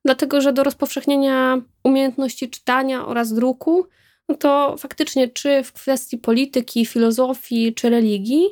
dlatego 0.06 0.42
że 0.42 0.54
do 0.54 0.64
rozpowszechnienia 0.64 1.62
umiejętności 1.84 2.50
czytania 2.50 3.06
oraz 3.06 3.34
druku, 3.34 3.86
no 4.30 4.36
to 4.36 4.76
faktycznie, 4.78 5.28
czy 5.28 5.64
w 5.64 5.74
kwestii 5.74 6.18
polityki, 6.18 6.86
filozofii, 6.86 7.74
czy 7.74 7.90
religii, 7.90 8.48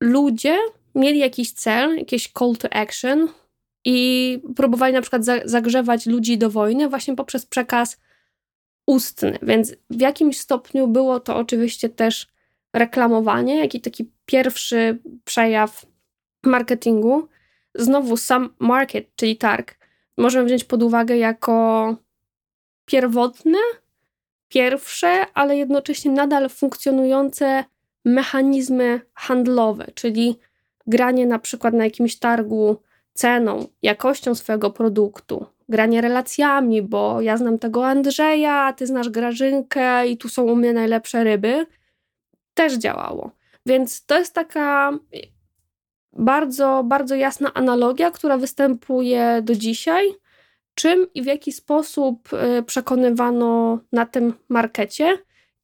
ludzie 0.00 0.58
mieli 0.94 1.18
jakiś 1.18 1.52
cel, 1.52 1.96
jakieś 1.96 2.32
call 2.38 2.56
to 2.56 2.72
action 2.72 3.28
i 3.84 4.40
próbowali 4.56 4.94
na 4.94 5.00
przykład 5.00 5.22
zagrzewać 5.44 6.06
ludzi 6.06 6.38
do 6.38 6.50
wojny 6.50 6.88
właśnie 6.88 7.16
poprzez 7.16 7.46
przekaz 7.46 8.00
ustny. 8.86 9.38
Więc 9.42 9.74
w 9.90 10.00
jakimś 10.00 10.38
stopniu 10.38 10.88
było 10.88 11.20
to 11.20 11.36
oczywiście 11.36 11.88
też 11.88 12.26
reklamowanie, 12.76 13.56
jak 13.58 13.74
i 13.74 13.80
taki 13.80 14.10
pierwszy 14.26 14.98
przejaw 15.24 15.86
marketingu. 16.42 17.28
Znowu 17.74 18.16
sam 18.16 18.54
market, 18.58 19.06
czyli 19.16 19.36
targ, 19.36 19.74
możemy 20.16 20.44
wziąć 20.44 20.64
pod 20.64 20.82
uwagę 20.82 21.16
jako 21.16 21.96
pierwotne, 22.84 23.58
pierwsze, 24.48 25.26
ale 25.34 25.56
jednocześnie 25.56 26.10
nadal 26.10 26.48
funkcjonujące 26.48 27.64
mechanizmy 28.04 29.00
handlowe, 29.14 29.86
czyli 29.94 30.38
granie 30.86 31.26
na 31.26 31.38
przykład 31.38 31.74
na 31.74 31.84
jakimś 31.84 32.18
targu 32.18 32.76
ceną, 33.12 33.66
jakością 33.82 34.34
swojego 34.34 34.70
produktu, 34.70 35.46
granie 35.68 36.00
relacjami, 36.00 36.82
bo 36.82 37.20
ja 37.20 37.36
znam 37.36 37.58
tego 37.58 37.86
Andrzeja, 37.86 38.72
ty 38.72 38.86
znasz 38.86 39.08
Grażynkę 39.08 40.08
i 40.08 40.16
tu 40.16 40.28
są 40.28 40.42
u 40.42 40.56
mnie 40.56 40.72
najlepsze 40.72 41.24
ryby, 41.24 41.66
też 42.56 42.74
działało. 42.74 43.30
Więc 43.66 44.06
to 44.06 44.18
jest 44.18 44.34
taka 44.34 44.98
bardzo, 46.12 46.84
bardzo 46.84 47.14
jasna 47.14 47.54
analogia, 47.54 48.10
która 48.10 48.38
występuje 48.38 49.40
do 49.42 49.54
dzisiaj. 49.54 50.06
Czym 50.74 51.06
i 51.14 51.22
w 51.22 51.26
jaki 51.26 51.52
sposób 51.52 52.28
y, 52.32 52.62
przekonywano 52.62 53.78
na 53.92 54.06
tym 54.06 54.34
markecie, 54.48 55.18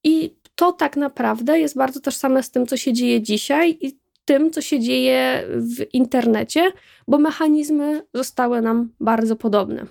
i 0.04 0.36
to 0.54 0.72
tak 0.72 0.96
naprawdę 0.96 1.60
jest 1.60 1.76
bardzo 1.76 2.00
tożsame 2.00 2.42
z 2.42 2.50
tym, 2.50 2.66
co 2.66 2.76
się 2.76 2.92
dzieje 2.92 3.22
dzisiaj 3.22 3.78
i 3.80 3.98
tym, 4.24 4.50
co 4.50 4.60
się 4.60 4.80
dzieje 4.80 5.44
w 5.48 5.94
internecie, 5.94 6.72
bo 7.08 7.18
mechanizmy 7.18 8.02
zostały 8.14 8.62
nam 8.62 8.92
bardzo 9.00 9.36
podobne. 9.36 9.86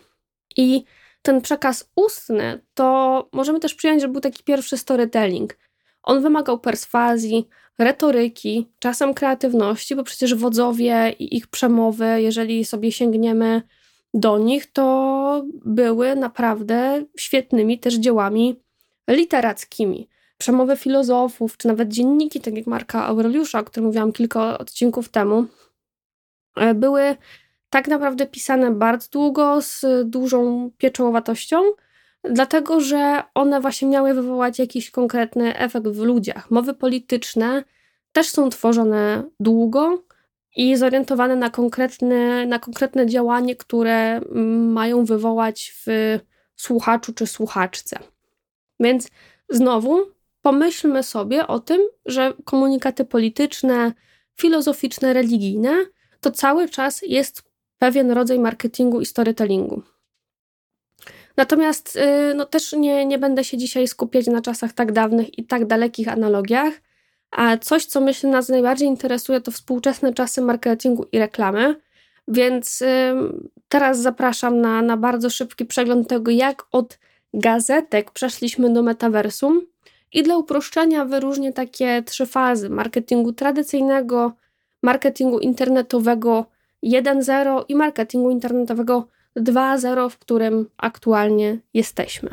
I 0.58 0.84
ten 1.22 1.42
przekaz 1.42 1.92
ustny, 1.96 2.62
to 2.74 3.30
możemy 3.32 3.60
też 3.60 3.76
przyjąć, 3.76 4.02
że 4.02 4.08
był 4.08 4.22
taki 4.22 4.44
pierwszy 4.44 4.78
storytelling. 4.78 5.58
On 6.04 6.22
wymagał 6.22 6.60
perswazji, 6.60 7.48
retoryki, 7.78 8.68
czasem 8.80 9.14
kreatywności, 9.14 9.96
bo 9.96 10.04
przecież 10.04 10.36
wodzowie 10.36 11.16
i 11.20 11.38
ich 11.38 11.48
przemowy, 11.48 12.22
jeżeli 12.22 12.66
sobie 12.66 12.92
sięgniemy 12.92 13.62
do 14.14 14.38
nich, 14.38 14.72
to 14.72 15.46
były 15.66 16.16
naprawdę 16.16 17.06
świetnymi 17.18 17.80
też 17.80 17.94
dziełami 17.96 18.60
literackimi. 19.10 20.10
Przemowy 20.38 20.78
filozofów, 20.78 21.58
czy 21.58 21.68
nawet 21.68 21.90
dzienniki, 21.90 22.42
tak 22.42 22.58
jak 22.58 22.68
Marka 22.68 23.06
Aureliusza, 23.06 23.60
o 23.60 23.64
którym 23.64 23.86
mówiłam 23.88 24.12
kilka 24.12 24.58
odcinków 24.58 25.10
temu, 25.10 25.46
e, 26.58 26.74
były 26.74 27.16
tak 27.70 27.88
naprawdę 27.88 28.26
pisane 28.26 28.72
bardzo 28.72 29.08
długo, 29.12 29.62
z 29.62 29.86
dużą 30.06 30.72
pieczołowatością, 30.78 31.62
dlatego 32.24 32.80
że 32.80 33.24
one 33.34 33.62
właśnie 33.62 33.88
miały 33.88 34.14
wywołać 34.14 34.60
jakiś 34.60 34.92
konkretny 34.92 35.58
efekt 35.58 35.88
w 35.88 36.02
ludziach. 36.02 36.52
Mowy 36.52 36.74
polityczne 36.74 37.64
też 38.12 38.30
są 38.30 38.50
tworzone 38.50 39.24
długo 39.40 40.04
i 40.56 40.76
zorientowane 40.76 41.36
na 41.36 41.50
konkretne, 41.50 42.46
na 42.46 42.60
konkretne 42.60 43.08
działanie, 43.08 43.56
które 43.56 44.22
mają 44.72 45.06
wywołać 45.06 45.74
w 45.86 46.20
słuchaczu 46.56 47.14
czy 47.14 47.28
słuchaczce. 47.28 48.00
Więc 48.80 49.08
znowu 49.50 50.00
pomyślmy 50.42 51.04
sobie 51.04 51.48
o 51.48 51.60
tym, 51.60 51.82
że 52.06 52.34
komunikaty 52.46 53.06
polityczne, 53.06 53.94
filozoficzne, 54.38 55.14
religijne 55.14 55.72
to 56.22 56.32
cały 56.32 56.70
czas 56.70 57.02
jest 57.02 57.44
pewien 57.78 58.12
rodzaj 58.12 58.40
marketingu 58.40 59.02
i 59.02 59.06
storytellingu. 59.06 59.82
Natomiast 61.38 61.96
y, 61.96 62.34
no, 62.36 62.46
też 62.46 62.74
nie, 62.74 63.06
nie 63.06 63.18
będę 63.18 63.44
się 63.44 63.58
dzisiaj 63.58 63.88
skupiać 63.88 64.28
na 64.28 64.42
czasach 64.42 64.74
tak 64.74 64.92
dawnych 64.92 65.38
i 65.40 65.44
tak 65.44 65.66
dalekich 65.66 66.08
analogiach, 66.08 66.74
a 67.32 67.58
coś, 67.58 67.86
co 67.86 68.02
myślę 68.02 68.30
nas 68.30 68.50
najbardziej 68.50 68.88
interesuje, 68.88 69.42
to 69.42 69.52
współczesne 69.52 70.14
czasy 70.14 70.42
marketingu 70.42 71.06
i 71.12 71.20
reklamy. 71.20 71.76
Więc 72.28 72.84
teraz 73.70 74.00
zapraszam 74.00 74.62
na, 74.62 74.82
na 74.82 74.98
bardzo 74.98 75.30
szybki 75.30 75.66
przegląd 75.66 76.08
tego, 76.08 76.32
jak 76.32 76.64
od 76.72 77.00
gazetek 77.34 78.12
przeszliśmy 78.12 78.74
do 78.74 78.84
metaversum. 78.84 79.62
I 80.14 80.24
dla 80.24 80.38
uproszczenia 80.38 81.06
wyróżnię 81.06 81.54
takie 81.54 82.04
trzy 82.06 82.26
fazy: 82.26 82.70
marketingu 82.70 83.34
tradycyjnego, 83.34 84.32
marketingu 84.84 85.40
internetowego 85.40 86.46
1.0 86.84 87.64
i 87.70 87.76
marketingu 87.76 88.30
internetowego 88.30 88.94
2.0, 88.94 89.21
w 90.10 90.18
którym 90.18 90.70
aktualnie 90.78 91.58
jesteśmy. 91.74 92.30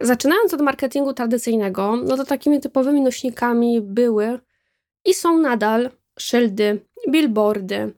Zaczynając 0.00 0.54
od 0.54 0.60
marketingu 0.60 1.12
tradycyjnego, 1.12 1.96
no 1.96 2.16
to 2.16 2.24
takimi 2.24 2.60
typowymi 2.60 3.00
nośnikami 3.00 3.80
były 3.80 4.38
i 5.04 5.14
są 5.14 5.38
nadal 5.38 5.90
szyldy, 6.18 6.80
billboardy, 7.10 7.94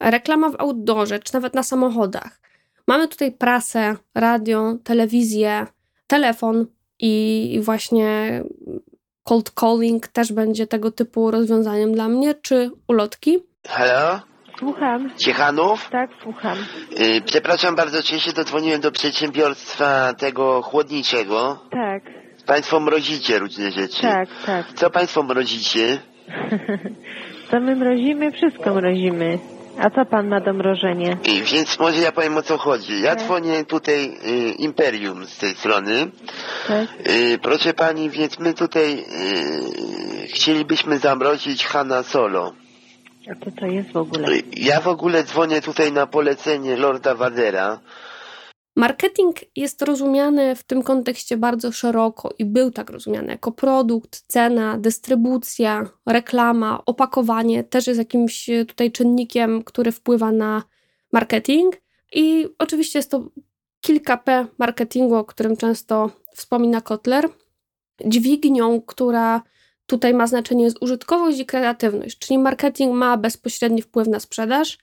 reklama 0.00 0.50
w 0.50 0.60
outdoorze, 0.60 1.18
czy 1.18 1.34
nawet 1.34 1.54
na 1.54 1.62
samochodach. 1.62 2.40
Mamy 2.86 3.08
tutaj 3.08 3.32
prasę, 3.32 3.96
radio, 4.14 4.76
telewizję, 4.84 5.66
telefon 6.06 6.66
i 6.98 7.60
właśnie 7.62 8.42
cold 9.28 9.50
calling 9.60 10.08
też 10.08 10.32
będzie 10.32 10.66
tego 10.66 10.90
typu 10.90 11.30
rozwiązaniem 11.30 11.92
dla 11.92 12.08
mnie, 12.08 12.34
czy 12.34 12.70
ulotki? 12.88 13.38
Halo? 13.68 14.20
Słucham. 14.58 15.10
Ciechanów? 15.16 15.88
Tak, 15.90 16.10
słucham. 16.22 16.58
Yy, 16.90 17.20
przepraszam 17.20 17.76
bardzo, 17.76 18.02
czy 18.02 18.20
się 18.20 18.32
dodzwoniłem 18.32 18.80
do 18.80 18.92
przedsiębiorstwa 18.92 20.14
tego 20.14 20.62
chłodniczego? 20.62 21.58
Tak. 21.70 22.02
Państwo 22.46 22.80
mrozicie 22.80 23.38
różne 23.38 23.70
rzeczy. 23.70 24.02
Tak, 24.02 24.28
tak. 24.46 24.66
Co 24.74 24.90
państwo 24.90 25.22
mrozicie? 25.22 25.98
Co 27.50 27.60
my 27.60 27.76
mrozimy? 27.76 28.32
Wszystko 28.32 28.74
mrozimy. 28.74 29.38
A 29.78 29.90
co 29.90 30.04
pan 30.04 30.28
ma 30.28 30.40
do 30.40 30.52
mrożenia? 30.52 31.16
I, 31.24 31.42
więc 31.42 31.78
może 31.78 32.00
ja 32.00 32.12
powiem 32.12 32.36
o 32.36 32.42
co 32.42 32.58
chodzi. 32.58 33.02
Ja 33.02 33.16
Tak. 33.16 33.24
dzwonię 33.24 33.64
tutaj 33.64 34.18
y, 34.26 34.50
Imperium 34.52 35.26
z 35.26 35.38
tej 35.38 35.54
strony. 35.54 36.10
Tak? 36.68 36.88
Y, 37.10 37.38
proszę 37.42 37.74
pani, 37.74 38.10
więc 38.10 38.38
my 38.38 38.54
tutaj 38.54 39.04
y, 40.24 40.26
chcielibyśmy 40.28 40.98
zamrozić 40.98 41.66
Hanna 41.66 42.02
Solo. 42.02 42.52
A 43.30 43.44
co 43.44 43.50
to 43.60 43.66
jest 43.66 43.92
w 43.92 43.96
ogóle? 43.96 44.28
Ja 44.56 44.80
w 44.80 44.88
ogóle 44.88 45.24
dzwonię 45.24 45.62
tutaj 45.62 45.92
na 45.92 46.06
polecenie 46.06 46.76
Lorda 46.76 47.14
Vadera. 47.14 47.78
Marketing 48.78 49.36
jest 49.56 49.82
rozumiany 49.82 50.54
w 50.54 50.62
tym 50.62 50.82
kontekście 50.82 51.36
bardzo 51.36 51.72
szeroko 51.72 52.34
i 52.38 52.44
był 52.44 52.70
tak 52.70 52.90
rozumiany 52.90 53.32
jako 53.32 53.52
produkt, 53.52 54.24
cena, 54.26 54.78
dystrybucja, 54.78 55.90
reklama, 56.06 56.82
opakowanie 56.86 57.64
też 57.64 57.86
jest 57.86 57.98
jakimś 57.98 58.50
e, 58.50 58.64
tutaj 58.64 58.92
czynnikiem, 58.92 59.64
który 59.64 59.92
wpływa 59.92 60.32
na 60.32 60.62
marketing. 61.12 61.76
I 62.12 62.46
oczywiście 62.58 62.98
jest 62.98 63.10
to 63.10 63.28
kilka 63.80 64.16
P 64.16 64.46
marketingu, 64.58 65.14
o 65.14 65.24
którym 65.24 65.56
często 65.56 66.10
wspomina 66.34 66.80
Kotler. 66.80 67.28
Dźwignią, 68.06 68.82
która 68.82 69.42
tutaj 69.86 70.14
ma 70.14 70.26
znaczenie 70.26 70.64
jest 70.64 70.82
użytkowość 70.82 71.38
i 71.40 71.46
kreatywność, 71.46 72.18
czyli 72.18 72.38
marketing 72.38 72.94
ma 72.94 73.16
bezpośredni 73.16 73.82
wpływ 73.82 74.08
na 74.08 74.20
sprzedaż. 74.20 74.78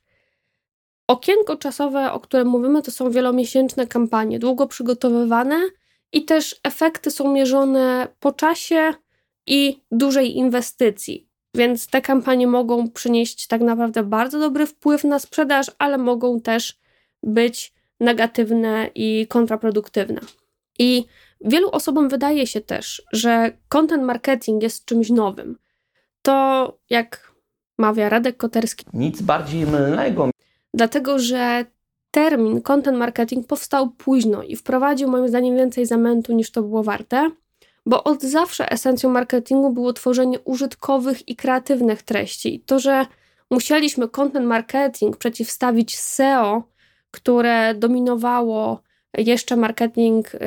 Okienko 1.08 1.56
czasowe, 1.56 2.12
o 2.12 2.20
którym 2.20 2.48
mówimy, 2.48 2.82
to 2.82 2.92
są 2.92 3.12
wielomiesięczne 3.12 3.88
kampanie, 3.88 4.40
długo 4.40 4.68
przygotowywane 4.68 5.60
i 6.12 6.26
też 6.26 6.60
efekty 6.64 7.12
są 7.12 7.34
mierzone 7.34 8.08
po 8.20 8.32
czasie 8.32 8.94
i 9.48 9.82
dużej 9.92 10.38
inwestycji. 10.38 11.28
Więc 11.56 11.88
te 11.88 12.02
kampanie 12.02 12.48
mogą 12.48 12.90
przynieść 12.92 13.48
tak 13.48 13.62
naprawdę 13.62 14.04
bardzo 14.04 14.40
dobry 14.40 14.66
wpływ 14.66 15.04
na 15.04 15.20
sprzedaż, 15.20 15.72
ale 15.80 15.98
mogą 15.98 16.42
też 16.42 16.80
być 17.24 17.74
negatywne 18.00 18.90
i 18.96 19.28
kontraproduktywne. 19.28 20.22
I 20.80 21.06
wielu 21.42 21.70
osobom 21.70 22.10
wydaje 22.10 22.48
się 22.48 22.62
też, 22.62 23.04
że 23.12 23.58
content 23.68 24.04
marketing 24.04 24.64
jest 24.64 24.86
czymś 24.86 25.10
nowym. 25.10 25.58
To, 26.22 26.78
jak 26.90 27.32
mawia 27.78 28.10
Radek 28.10 28.38
Koterski, 28.38 28.86
Nic 28.94 29.22
bardziej 29.22 29.66
mylnego. 29.66 30.30
Dlatego 30.76 31.20
że 31.20 31.66
termin 32.12 32.62
content 32.62 32.98
marketing 32.98 33.48
powstał 33.48 33.90
późno 33.90 34.44
i 34.44 34.56
wprowadził 34.56 35.10
moim 35.10 35.28
zdaniem 35.28 35.58
więcej 35.58 35.86
zamętu 35.86 36.34
niż 36.34 36.52
to 36.52 36.62
było 36.62 36.84
warte, 36.84 37.32
bo 37.86 38.04
od 38.04 38.22
zawsze 38.22 38.72
esencją 38.72 39.10
marketingu 39.10 39.70
było 39.70 39.94
tworzenie 39.94 40.40
użytkowych 40.40 41.30
i 41.30 41.36
kreatywnych 41.36 42.04
treści. 42.04 42.56
I 42.56 42.60
to, 42.60 42.80
że 42.80 43.06
musieliśmy 43.52 44.10
content 44.10 44.46
marketing 44.46 45.18
przeciwstawić 45.18 46.00
SEO, 46.00 46.64
które 47.12 47.76
dominowało 47.76 48.82
jeszcze 49.18 49.56
marketing, 49.56 50.34
yy, 50.34 50.40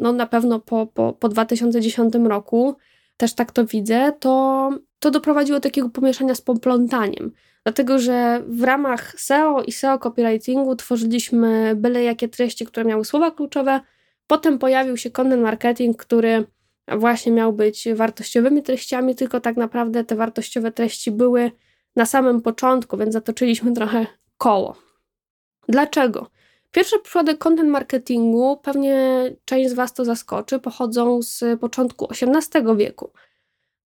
no 0.00 0.12
na 0.12 0.26
pewno 0.26 0.60
po, 0.60 0.86
po, 0.86 1.12
po 1.12 1.28
2010 1.28 2.14
roku, 2.14 2.76
też 3.16 3.34
tak 3.34 3.52
to 3.52 3.66
widzę, 3.66 4.12
to, 4.20 4.70
to 4.98 5.10
doprowadziło 5.10 5.58
do 5.58 5.62
takiego 5.62 5.88
pomieszania 5.88 6.34
z 6.34 6.40
poplątaniem. 6.40 7.32
Dlatego, 7.64 7.98
że 7.98 8.42
w 8.46 8.62
ramach 8.62 9.20
SEO 9.20 9.62
i 9.62 9.72
SEO 9.72 9.98
copywritingu 9.98 10.76
tworzyliśmy 10.76 11.72
byle 11.76 12.02
jakie 12.02 12.28
treści, 12.28 12.66
które 12.66 12.84
miały 12.84 13.04
słowa 13.04 13.30
kluczowe. 13.30 13.80
Potem 14.26 14.58
pojawił 14.58 14.96
się 14.96 15.10
content 15.10 15.42
marketing, 15.42 15.96
który 15.96 16.44
właśnie 16.88 17.32
miał 17.32 17.52
być 17.52 17.88
wartościowymi 17.94 18.62
treściami, 18.62 19.14
tylko 19.14 19.40
tak 19.40 19.56
naprawdę 19.56 20.04
te 20.04 20.16
wartościowe 20.16 20.72
treści 20.72 21.10
były 21.10 21.50
na 21.96 22.06
samym 22.06 22.42
początku, 22.42 22.96
więc 22.96 23.12
zatoczyliśmy 23.12 23.72
trochę 23.78 24.06
koło. 24.38 24.76
Dlaczego? 25.68 26.30
Pierwsze 26.72 26.98
przykłady 26.98 27.36
content 27.36 27.70
marketingu, 27.70 28.56
pewnie 28.62 29.24
część 29.44 29.70
z 29.70 29.74
Was 29.74 29.92
to 29.94 30.04
zaskoczy, 30.04 30.58
pochodzą 30.58 31.22
z 31.22 31.60
początku 31.60 32.08
XVIII 32.10 32.76
wieku. 32.76 33.10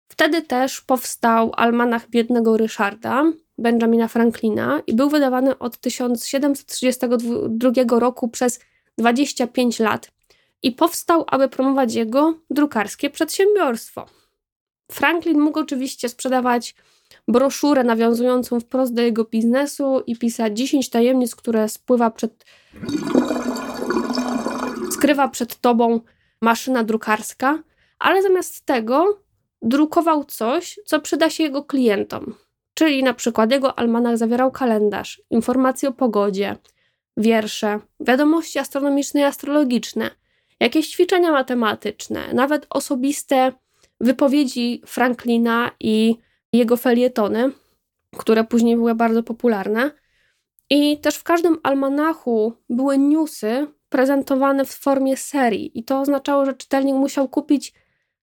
Wtedy 0.09 0.43
też 0.43 0.81
powstał 0.81 1.53
almanach 1.57 2.11
biednego 2.11 2.57
Ryszarda, 2.57 3.25
Benjamina 3.59 4.09
Franklina 4.09 4.83
i 4.87 4.95
był 4.95 5.11
wydawany 5.11 5.59
od 5.59 5.79
1732 5.79 7.99
roku 7.99 8.29
przez 8.29 8.61
25 8.99 9.81
lat 9.81 10.11
i 10.63 10.73
powstał, 10.73 11.25
aby 11.27 11.49
promować 11.49 11.95
jego 11.95 12.35
drukarskie 12.51 13.11
przedsiębiorstwo. 13.11 14.07
Franklin 14.93 15.41
mógł 15.41 15.59
oczywiście 15.59 16.09
sprzedawać 16.09 16.75
broszurę 17.29 17.85
nawiązującą 17.85 18.61
wprost 18.61 18.95
do 18.95 19.03
jego 19.03 19.25
biznesu 19.25 20.03
i 20.07 20.17
pisać 20.17 20.59
10 20.59 20.91
tajemnic, 20.91 21.35
które 21.35 21.69
spływa 21.69 22.11
przed 22.11 22.45
skrywa 24.91 25.29
przed 25.29 25.61
tobą 25.61 26.01
maszyna 26.41 26.85
drukarska, 26.85 27.63
ale 27.99 28.23
zamiast 28.23 28.67
tego 28.67 29.23
drukował 29.63 30.25
coś, 30.25 30.81
co 30.85 31.01
przyda 31.01 31.31
się 31.31 31.43
jego 31.43 31.65
klientom. 31.65 32.35
Czyli 32.79 33.03
na 33.03 33.15
przykład 33.15 33.51
jego 33.51 33.79
almanach 33.79 34.19
zawierał 34.19 34.51
kalendarz, 34.51 35.23
informacje 35.31 35.89
o 35.89 35.93
pogodzie, 35.93 36.57
wiersze, 37.17 37.81
wiadomości 38.01 38.59
astronomiczne 38.59 39.21
i 39.21 39.25
astrologiczne, 39.25 40.11
jakieś 40.61 40.89
ćwiczenia 40.89 41.33
matematyczne, 41.33 42.35
nawet 42.35 42.67
osobiste 42.71 43.53
wypowiedzi 44.01 44.83
Franklina 44.87 45.71
i 45.81 46.17
jego 46.53 46.77
felietony, 46.77 47.51
które 48.17 48.45
później 48.45 48.77
były 48.77 48.95
bardzo 48.95 49.23
popularne. 49.23 49.91
I 50.71 50.99
też 50.99 51.17
w 51.17 51.25
każdym 51.25 51.59
almanachu 51.63 52.53
były 52.71 52.99
newsy 52.99 53.67
prezentowane 53.89 54.65
w 54.65 54.71
formie 54.71 55.17
serii, 55.17 55.79
i 55.79 55.85
to 55.85 56.01
oznaczało, 56.01 56.45
że 56.45 56.55
czytelnik 56.55 56.95
musiał 56.95 57.29
kupić 57.29 57.73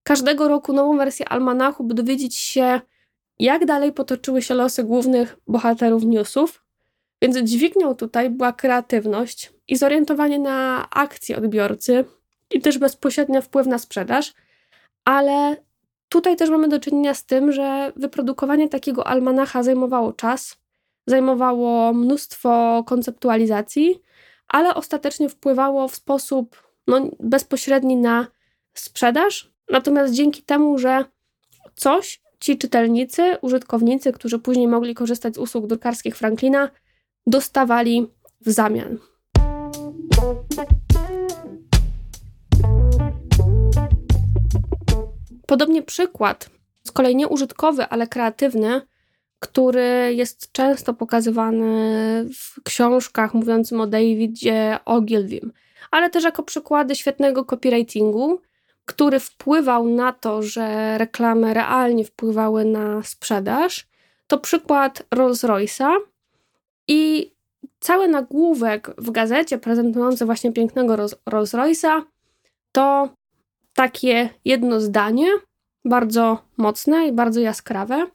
każdego 0.04 0.48
roku 0.48 0.74
nową 0.74 0.98
wersję 0.98 1.30
almanachu, 1.30 1.84
by 1.84 1.94
dowiedzieć 1.94 2.36
się, 2.36 2.82
jak 3.40 3.66
dalej 3.66 3.92
potoczyły 3.94 4.42
się 4.42 4.54
losy 4.54 4.84
głównych 4.84 5.38
bohaterów 5.48 6.04
newsów. 6.04 6.66
Więc 7.22 7.38
dźwignią 7.38 7.96
tutaj 7.96 8.30
była 8.30 8.54
kreatywność 8.54 9.54
i 9.68 9.76
zorientowanie 9.76 10.40
na 10.40 10.90
akcje 10.90 11.38
odbiorcy 11.38 12.06
i 12.52 12.62
też 12.62 12.78
bezpośredni 12.78 13.42
wpływ 13.42 13.68
na 13.68 13.78
sprzedaż, 13.78 14.34
ale 15.06 15.58
tutaj 16.10 16.36
też 16.36 16.50
mamy 16.50 16.68
do 16.68 16.80
czynienia 16.80 17.14
z 17.14 17.26
tym, 17.26 17.52
że 17.52 17.94
wyprodukowanie 17.96 18.70
takiego 18.70 19.08
almanacha 19.08 19.64
zajmowało 19.64 20.14
czas, 20.14 20.58
zajmowało 21.08 21.94
mnóstwo 21.94 22.84
konceptualizacji, 22.88 24.02
ale 24.48 24.76
ostatecznie 24.76 25.30
wpływało 25.30 25.88
w 25.88 25.96
sposób 25.96 26.64
no, 26.88 27.02
bezpośredni 27.20 27.98
na 27.98 28.28
sprzedaż. 28.74 29.52
Natomiast 29.70 30.14
dzięki 30.14 30.44
temu, 30.44 30.78
że 30.78 31.06
coś 31.76 32.22
ci 32.46 32.58
czytelnicy, 32.58 33.38
użytkownicy, 33.42 34.12
którzy 34.12 34.40
później 34.40 34.68
mogli 34.68 34.96
korzystać 34.96 35.36
z 35.36 35.38
usług 35.38 35.68
drukarskich 35.68 36.18
Franklina, 36.18 36.70
dostawali 37.28 38.08
w 38.42 38.52
zamian. 38.52 38.98
Podobnie 45.48 45.84
przykład, 45.84 46.50
z 46.84 46.92
kolei 46.92 47.16
nie 47.16 47.28
użytkowy, 47.28 47.86
ale 47.86 48.08
kreatywny, 48.08 48.82
który 49.40 50.14
jest 50.16 50.52
często 50.52 50.94
pokazywany 50.94 51.66
w 52.34 52.64
książkach 52.64 53.34
mówiącym 53.34 53.82
o 53.82 53.88
Davidzie 53.88 54.80
Ogilvim, 54.86 55.52
ale 55.92 56.10
też 56.10 56.24
jako 56.24 56.44
przykłady 56.44 56.96
świetnego 56.96 57.46
copywritingu, 57.46 58.42
który 58.86 59.20
wpływał 59.20 59.88
na 59.90 60.14
to, 60.14 60.42
że 60.42 60.98
reklamy 60.98 61.54
realnie 61.54 62.06
wpływały 62.06 62.66
na 62.66 63.04
sprzedaż, 63.04 63.88
to 64.28 64.38
przykład 64.38 65.04
Rolls-Royce'a 65.16 65.92
i 66.88 67.32
cały 67.80 68.08
nagłówek 68.08 68.92
w 68.98 69.12
gazecie 69.12 69.58
prezentujący 69.58 70.26
właśnie 70.26 70.52
pięknego 70.52 70.96
Rolls-Royce'a 71.30 72.02
to 72.72 73.10
takie 73.74 74.30
jedno 74.46 74.82
zdanie, 74.82 75.28
bardzo 75.86 76.38
mocne 76.58 77.08
i 77.08 77.12
bardzo 77.12 77.40
jaskrawe, 77.40 78.08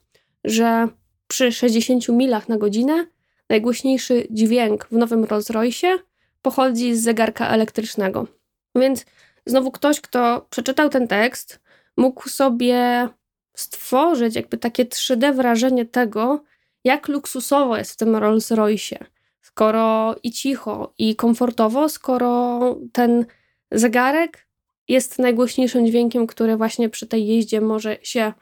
że 0.44 0.88
przy 1.26 1.52
60 1.52 2.08
milach 2.08 2.48
na 2.48 2.58
godzinę 2.58 3.06
najgłośniejszy 3.48 4.26
dźwięk 4.30 4.86
w 4.86 4.92
nowym 4.92 5.24
Rolls-Royce 5.24 5.98
pochodzi 6.42 6.96
z 6.96 7.02
zegarka 7.02 7.48
elektrycznego. 7.48 8.26
Więc 8.74 9.04
znowu 9.50 9.70
ktoś, 9.70 10.00
kto 10.00 10.46
przeczytał 10.50 10.88
ten 10.88 11.08
tekst, 11.08 11.60
mógł 11.96 12.28
sobie 12.28 13.08
stworzyć 13.56 14.36
jakby 14.36 14.58
takie 14.58 14.84
3D 14.84 15.34
wrażenie 15.34 15.86
tego, 15.86 16.44
jak 16.84 17.08
luksusowo 17.08 17.76
jest 17.76 17.92
w 17.92 17.96
tym 17.96 18.16
Rolls-Royce. 18.16 19.04
Skoro 19.40 20.16
i 20.22 20.32
cicho, 20.32 20.94
i 20.98 21.16
komfortowo, 21.16 21.88
skoro 21.88 22.60
ten 22.92 23.26
zegarek 23.70 24.46
jest 24.88 25.18
najgłośniejszym 25.18 25.86
dźwiękiem, 25.86 26.26
który 26.26 26.56
właśnie 26.56 26.88
przy 26.88 27.06
tej 27.06 27.26
jeździe 27.26 27.60
może 27.60 27.96
się 28.02 28.32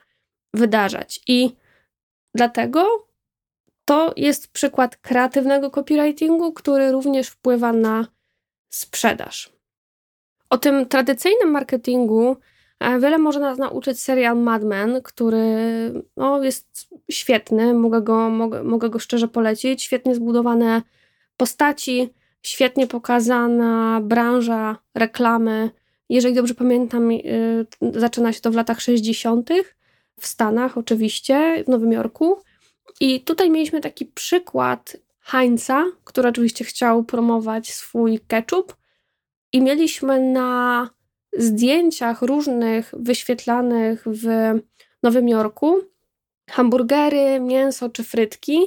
wydarzać. 0.54 1.20
I 1.28 1.50
dlatego 2.34 3.08
to 3.84 4.12
jest 4.16 4.52
przykład 4.52 4.96
kreatywnego 4.96 5.70
copywritingu, 5.70 6.52
który 6.52 6.92
również 6.92 7.28
wpływa 7.28 7.72
na 7.72 8.06
sprzedaż. 8.68 9.57
O 10.50 10.58
tym 10.58 10.87
tradycyjnym 10.87 11.50
marketingu 11.50 12.36
e, 12.80 13.01
wiele 13.01 13.18
może 13.18 13.40
nas 13.40 13.59
nauczyć 13.59 14.01
serial 14.01 14.36
Mad 14.36 14.64
Men, 14.64 15.03
który 15.03 15.46
no, 16.16 16.42
jest 16.42 16.88
świetny, 17.11 17.74
mogę 17.74 18.03
go, 18.03 18.30
mogę, 18.30 18.64
mogę 18.64 18.90
go 18.90 18.99
szczerze 18.99 19.28
polecić. 19.28 19.82
Świetnie 19.82 20.14
zbudowane 20.14 20.82
postaci, 21.36 22.14
świetnie 22.42 22.86
pokazana 22.86 24.01
branża 24.03 24.76
reklamy. 24.94 25.70
Jeżeli 26.09 26.34
dobrze 26.34 26.55
pamiętam, 26.55 27.12
yy, 27.12 27.66
zaczyna 27.92 28.32
się 28.32 28.40
to 28.40 28.51
w 28.51 28.55
latach 28.55 28.80
60. 28.80 29.51
w 30.20 30.26
Stanach, 30.26 30.78
oczywiście, 30.78 31.64
w 31.64 31.68
Nowym 31.68 31.92
Jorku. 31.92 32.36
I 33.01 33.20
tutaj 33.20 33.51
mieliśmy 33.51 33.80
taki 33.80 34.07
przykład 34.07 34.96
Heinza, 35.20 35.84
który 36.05 36.28
oczywiście 36.28 36.64
chciał 36.64 37.05
promować 37.05 37.72
swój 37.72 38.20
ketchup 38.28 38.78
i 39.53 39.61
mieliśmy 39.61 40.20
na 40.20 40.90
zdjęciach 41.38 42.22
różnych 42.22 42.94
wyświetlanych 42.96 44.05
w 44.07 44.55
Nowym 45.03 45.28
Jorku 45.28 45.80
hamburgery, 46.51 47.40
mięso 47.40 47.88
czy 47.88 48.05
frytki, 48.05 48.61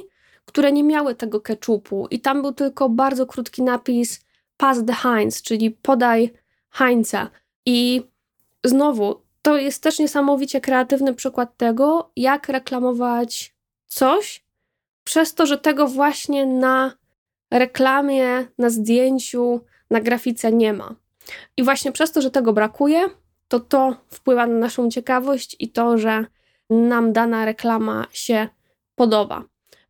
które 0.44 0.72
nie 0.72 0.84
miały 0.84 1.14
tego 1.14 1.40
ketchupu 1.40 2.06
i 2.10 2.20
tam 2.20 2.42
był 2.42 2.52
tylko 2.52 2.88
bardzo 2.88 3.26
krótki 3.26 3.62
napis 3.62 4.24
pass 4.56 4.78
the 4.86 4.92
Heinz, 4.92 5.42
czyli 5.42 5.70
podaj 5.70 6.32
Heinza. 6.70 7.30
I 7.66 8.02
znowu 8.64 9.22
to 9.42 9.56
jest 9.56 9.82
też 9.82 9.98
niesamowicie 9.98 10.60
kreatywny 10.60 11.14
przykład 11.14 11.56
tego, 11.56 12.10
jak 12.16 12.48
reklamować 12.48 13.54
coś, 13.86 14.44
przez 15.04 15.34
to, 15.34 15.46
że 15.46 15.58
tego 15.58 15.86
właśnie 15.86 16.46
na 16.46 16.92
reklamie, 17.50 18.46
na 18.58 18.70
zdjęciu, 18.70 19.60
na 19.92 20.00
grafice 20.00 20.52
nie 20.52 20.72
ma. 20.72 20.94
I 21.56 21.62
właśnie 21.62 21.92
przez 21.92 22.12
to, 22.12 22.22
że 22.22 22.30
tego 22.30 22.52
brakuje, 22.52 23.08
to 23.48 23.60
to 23.60 23.96
wpływa 24.10 24.46
na 24.46 24.54
naszą 24.54 24.90
ciekawość 24.90 25.56
i 25.58 25.70
to, 25.70 25.98
że 25.98 26.26
nam 26.70 27.12
dana 27.12 27.44
reklama 27.44 28.06
się 28.12 28.48
podoba. 28.94 29.44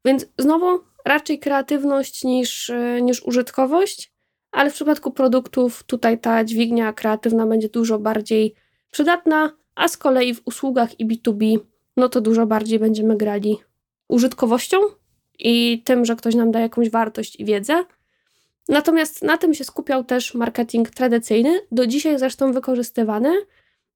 Więc 0.05 0.27
znowu 0.39 0.81
raczej 1.05 1.39
kreatywność 1.39 2.25
niż, 2.25 2.73
niż 3.03 3.23
użytkowość, 3.23 4.13
ale 4.51 4.71
w 4.71 4.75
przypadku 4.75 5.11
produktów 5.11 5.83
tutaj 5.83 6.19
ta 6.19 6.45
dźwignia 6.45 6.93
kreatywna 6.93 7.47
będzie 7.47 7.69
dużo 7.69 7.99
bardziej 7.99 8.55
przydatna, 8.91 9.53
a 9.75 9.89
z 9.89 9.97
kolei 9.97 10.35
w 10.35 10.43
usługach 10.45 11.01
i 11.01 11.07
B2B, 11.07 11.59
no 11.97 12.09
to 12.09 12.21
dużo 12.21 12.47
bardziej 12.47 12.79
będziemy 12.79 13.17
grali 13.17 13.59
użytkowością 14.09 14.77
i 15.39 15.83
tym, 15.85 16.05
że 16.05 16.17
ktoś 16.17 16.35
nam 16.35 16.51
da 16.51 16.61
jakąś 16.61 16.91
wartość 16.91 17.41
i 17.41 17.45
wiedzę. 17.45 17.85
Natomiast 18.69 19.23
na 19.23 19.39
tym 19.39 19.55
się 19.55 19.65
skupiał 19.65 20.05
też 20.05 20.35
marketing 20.35 20.91
tradycyjny, 20.91 21.61
do 21.73 21.87
dzisiaj 21.87 22.19
zresztą 22.19 22.53
wykorzystywany. 22.53 23.33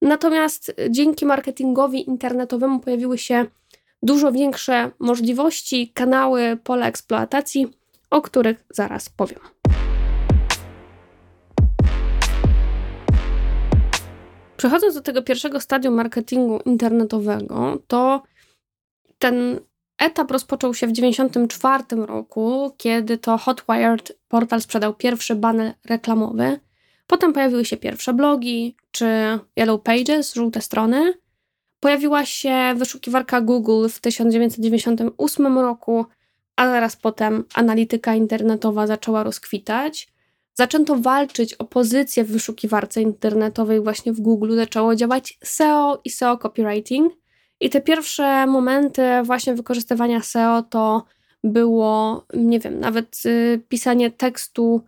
Natomiast 0.02 0.74
dzięki 0.90 1.26
marketingowi 1.26 2.08
internetowemu 2.08 2.80
pojawiły 2.80 3.18
się 3.18 3.46
dużo 4.02 4.32
większe 4.32 4.90
możliwości, 4.98 5.92
kanały, 5.94 6.58
pola 6.64 6.88
eksploatacji, 6.88 7.68
o 8.10 8.22
których 8.22 8.64
zaraz 8.70 9.08
powiem. 9.08 9.38
Przechodząc 14.56 14.94
do 14.94 15.00
tego 15.00 15.22
pierwszego 15.22 15.60
stadium 15.60 15.94
marketingu 15.94 16.60
internetowego, 16.64 17.82
to 17.86 18.22
ten 19.18 19.60
etap 19.98 20.30
rozpoczął 20.30 20.74
się 20.74 20.86
w 20.86 20.90
1994 20.90 22.06
roku, 22.06 22.72
kiedy 22.76 23.18
to 23.18 23.38
Hotwired 23.38 24.18
portal 24.28 24.60
sprzedał 24.60 24.94
pierwszy 24.94 25.34
banner 25.34 25.74
reklamowy. 25.84 26.60
Potem 27.06 27.32
pojawiły 27.32 27.64
się 27.64 27.76
pierwsze 27.76 28.14
blogi, 28.14 28.76
czy 28.90 29.06
Yellow 29.56 29.82
Pages, 29.82 30.34
żółte 30.34 30.60
strony. 30.60 31.14
Pojawiła 31.80 32.24
się 32.24 32.74
wyszukiwarka 32.76 33.40
Google 33.40 33.88
w 33.88 34.00
1998 34.00 35.58
roku, 35.58 36.06
a 36.56 36.66
zaraz 36.66 36.96
potem 36.96 37.44
analityka 37.54 38.14
internetowa 38.14 38.86
zaczęła 38.86 39.22
rozkwitać. 39.22 40.08
Zaczęto 40.54 40.96
walczyć 40.96 41.54
o 41.54 41.64
pozycję 41.64 42.24
w 42.24 42.32
wyszukiwarce 42.32 43.02
internetowej 43.02 43.80
właśnie 43.80 44.12
w 44.12 44.20
Google, 44.20 44.56
zaczęło 44.56 44.94
działać 44.94 45.38
SEO 45.44 46.00
i 46.04 46.10
SEO 46.10 46.38
copywriting. 46.38 47.12
I 47.60 47.70
te 47.70 47.80
pierwsze 47.80 48.46
momenty 48.46 49.02
właśnie 49.22 49.54
wykorzystywania 49.54 50.22
SEO 50.22 50.62
to 50.62 51.04
było, 51.44 52.24
nie 52.34 52.60
wiem, 52.60 52.80
nawet 52.80 53.22
y, 53.26 53.62
pisanie 53.68 54.10
tekstu 54.10 54.82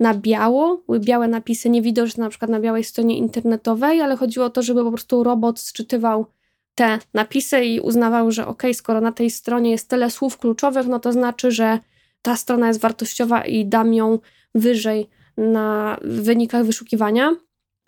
na 0.00 0.14
biało, 0.14 0.82
były 0.86 1.00
białe 1.00 1.28
napisy 1.28 1.70
niewidoczne 1.70 2.24
na 2.24 2.30
przykład 2.30 2.50
na 2.50 2.60
białej 2.60 2.84
stronie 2.84 3.18
internetowej, 3.18 4.00
ale 4.00 4.16
chodziło 4.16 4.46
o 4.46 4.50
to, 4.50 4.62
żeby 4.62 4.84
po 4.84 4.90
prostu 4.90 5.24
robot 5.24 5.60
sczytywał 5.60 6.26
te 6.74 6.98
napisy 7.14 7.64
i 7.64 7.80
uznawał, 7.80 8.30
że 8.30 8.46
ok, 8.46 8.62
skoro 8.72 9.00
na 9.00 9.12
tej 9.12 9.30
stronie 9.30 9.70
jest 9.70 9.88
tyle 9.88 10.10
słów 10.10 10.38
kluczowych, 10.38 10.86
no 10.86 11.00
to 11.00 11.12
znaczy, 11.12 11.50
że 11.50 11.78
ta 12.22 12.36
strona 12.36 12.68
jest 12.68 12.80
wartościowa 12.80 13.44
i 13.44 13.66
dam 13.66 13.94
ją 13.94 14.18
wyżej 14.54 15.08
na 15.36 15.98
wynikach 16.02 16.64
wyszukiwania. 16.64 17.36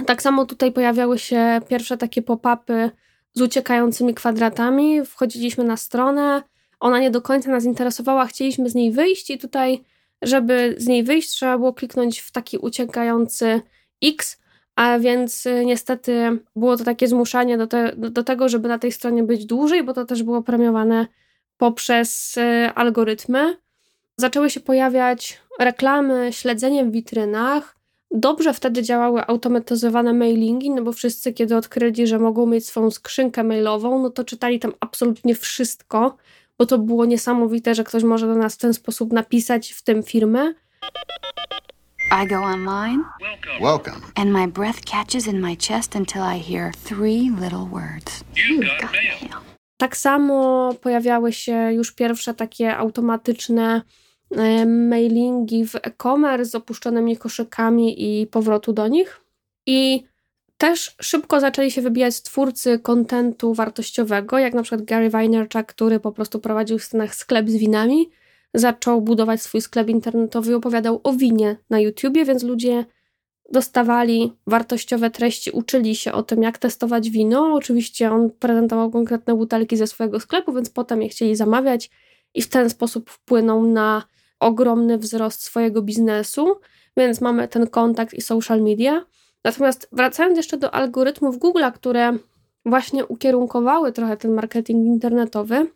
Tak 0.07 0.22
samo 0.22 0.47
tutaj 0.47 0.72
pojawiały 0.72 1.18
się 1.18 1.61
pierwsze 1.68 1.97
takie 1.97 2.22
pop-upy 2.22 2.91
z 3.35 3.41
uciekającymi 3.41 4.14
kwadratami. 4.14 5.07
Wchodziliśmy 5.07 5.64
na 5.64 5.76
stronę, 5.76 6.43
ona 6.80 6.99
nie 6.99 7.11
do 7.11 7.22
końca 7.22 7.51
nas 7.51 7.64
interesowała, 7.64 8.26
chcieliśmy 8.26 8.70
z 8.70 8.74
niej 8.74 8.93
wyjść 8.93 9.30
i 9.30 9.39
tutaj, 9.39 9.85
żeby 10.22 10.74
z 10.78 10.87
niej 10.87 11.05
wyjść, 11.05 11.30
trzeba 11.30 11.59
było 11.59 11.72
kliknąć 11.72 12.20
w 12.20 12.32
taki 12.32 12.59
uciekający 12.59 13.61
X, 14.03 14.39
a 14.76 14.99
więc 14.99 15.47
y, 15.47 15.64
niestety 15.66 16.39
było 16.57 16.76
to 16.76 16.85
takie 16.85 17.09
zmuszanie 17.09 17.59
do, 17.59 17.66
te, 17.66 17.93
do, 17.97 18.24
tego, 18.24 18.49
żeby 18.49 18.68
na 18.68 18.78
tej 18.78 18.93
stronie 18.93 19.22
być 19.22 19.47
dłużej, 19.47 19.85
bo 19.85 19.95
to 19.95 20.05
też 20.05 20.22
było 20.22 20.43
premiowane 20.43 21.07
poprzez 21.59 22.37
y, 22.37 22.70
algorytmy. 22.74 23.57
Zaczęły 24.16 24.51
się 24.51 24.61
pojawiać 24.61 25.41
reklamy, 25.59 26.32
śledzenie 26.32 26.85
w 26.85 26.91
witrynach. 26.91 27.76
Dobrze 28.17 28.55
wtedy 28.55 28.83
działały 28.83 29.27
automatyzowane 29.27 30.12
mailingi, 30.12 30.71
no 30.71 30.83
bo 30.83 30.93
wszyscy, 30.93 31.33
kiedy 31.33 31.57
odkryli, 31.57 32.07
że 32.07 32.19
mogą 32.19 32.47
mieć 32.47 32.67
swoją 32.67 32.91
skrzynkę 32.91 33.45
mailową, 33.45 34.03
no 34.03 34.11
to 34.11 34.25
czytali 34.25 34.59
tam 34.59 34.73
absolutnie 34.81 35.35
wszystko, 35.35 36.17
bo 36.59 36.67
to 36.67 36.79
było 36.79 37.05
niesamowite, 37.05 37.75
że 37.75 37.85
ktoś 37.85 38.03
może 38.03 38.27
do 38.27 38.35
nas 38.35 38.55
w 38.55 38.59
ten 38.59 38.75
sposób 38.75 39.12
napisać, 39.12 39.73
w 39.73 39.83
tym 39.83 40.03
firmę. 40.03 40.55
I 42.23 42.27
go 42.27 42.37
online. 42.37 43.05
Welcome. 43.61 44.01
And 44.15 44.31
my 44.31 44.49
breath 44.49 44.81
catches 44.85 45.27
in 45.27 45.41
my 45.41 45.57
chest 45.69 45.97
until 45.97 46.23
I 46.37 46.43
hear 46.53 46.73
three 46.85 47.31
little 47.41 47.67
words. 47.73 48.25
You've 48.35 48.81
got 48.81 48.93
mail. 48.93 49.35
Tak 49.77 49.97
samo 49.97 50.75
pojawiały 50.81 51.33
się 51.33 51.73
już 51.73 51.93
pierwsze 51.93 52.35
takie 52.35 52.77
automatyczne 52.77 53.83
mailingi 54.66 55.66
w 55.66 55.74
e-commerce 55.74 56.51
z 56.51 56.55
opuszczonymi 56.55 57.16
koszykami 57.16 58.20
i 58.22 58.26
powrotu 58.26 58.72
do 58.72 58.89
nich. 58.89 59.20
I 59.66 60.05
też 60.59 60.97
szybko 61.01 61.41
zaczęli 61.41 61.70
się 61.70 61.82
wybijać 61.82 62.22
twórcy 62.22 62.78
kontentu 62.78 63.55
wartościowego, 63.55 64.39
jak 64.39 64.55
na 64.55 64.62
przykład 64.62 64.82
Gary 64.82 65.11
Vaynerchuk, 65.11 65.66
który 65.66 66.01
po 66.01 66.12
prostu 66.12 66.41
prowadził 66.41 66.78
w 66.78 66.85
Stanach 66.85 67.14
sklep 67.14 67.51
z 67.51 67.57
winami, 67.57 68.11
zaczął 68.55 69.03
budować 69.03 69.43
swój 69.43 69.61
sklep 69.61 69.89
internetowy 69.89 70.51
i 70.51 70.55
opowiadał 70.55 71.01
o 71.05 71.12
winie 71.12 71.57
na 71.70 71.80
YouTubie, 71.80 72.24
więc 72.24 72.43
ludzie 72.43 72.85
dostawali 73.53 74.32
wartościowe 74.47 75.11
treści, 75.11 75.51
uczyli 75.51 75.97
się 75.97 76.12
o 76.12 76.22
tym, 76.22 76.43
jak 76.43 76.59
testować 76.59 77.11
wino. 77.11 77.55
Oczywiście 77.55 78.12
on 78.12 78.30
prezentował 78.30 78.91
konkretne 78.91 79.35
butelki 79.35 79.76
ze 79.76 79.87
swojego 79.87 80.20
sklepu, 80.20 80.53
więc 80.53 80.70
potem 80.70 81.03
je 81.03 81.09
chcieli 81.09 81.37
zamawiać 81.37 81.91
i 82.35 82.43
w 82.43 82.49
ten 82.49 82.70
sposób 82.70 83.11
wpłynął 83.11 83.66
na 83.66 84.03
ogromny 84.45 84.99
wzrost 84.99 85.42
swojego 85.42 85.82
biznesu, 85.82 86.61
więc 86.97 87.20
mamy 87.20 87.49
ten 87.49 87.66
kontakt 87.66 88.14
i 88.14 88.20
social 88.20 88.62
media. 88.62 89.05
Natomiast 89.45 89.88
wracając 89.92 90.36
jeszcze 90.36 90.57
do 90.57 90.74
algorytmów 90.74 91.38
Google'a, 91.38 91.72
które 91.72 92.18
właśnie 92.66 93.07
ukierunkowały 93.07 93.92
trochę 93.92 94.16
ten 94.16 94.34
marketing 94.34 94.86
internetowy, 94.86 95.66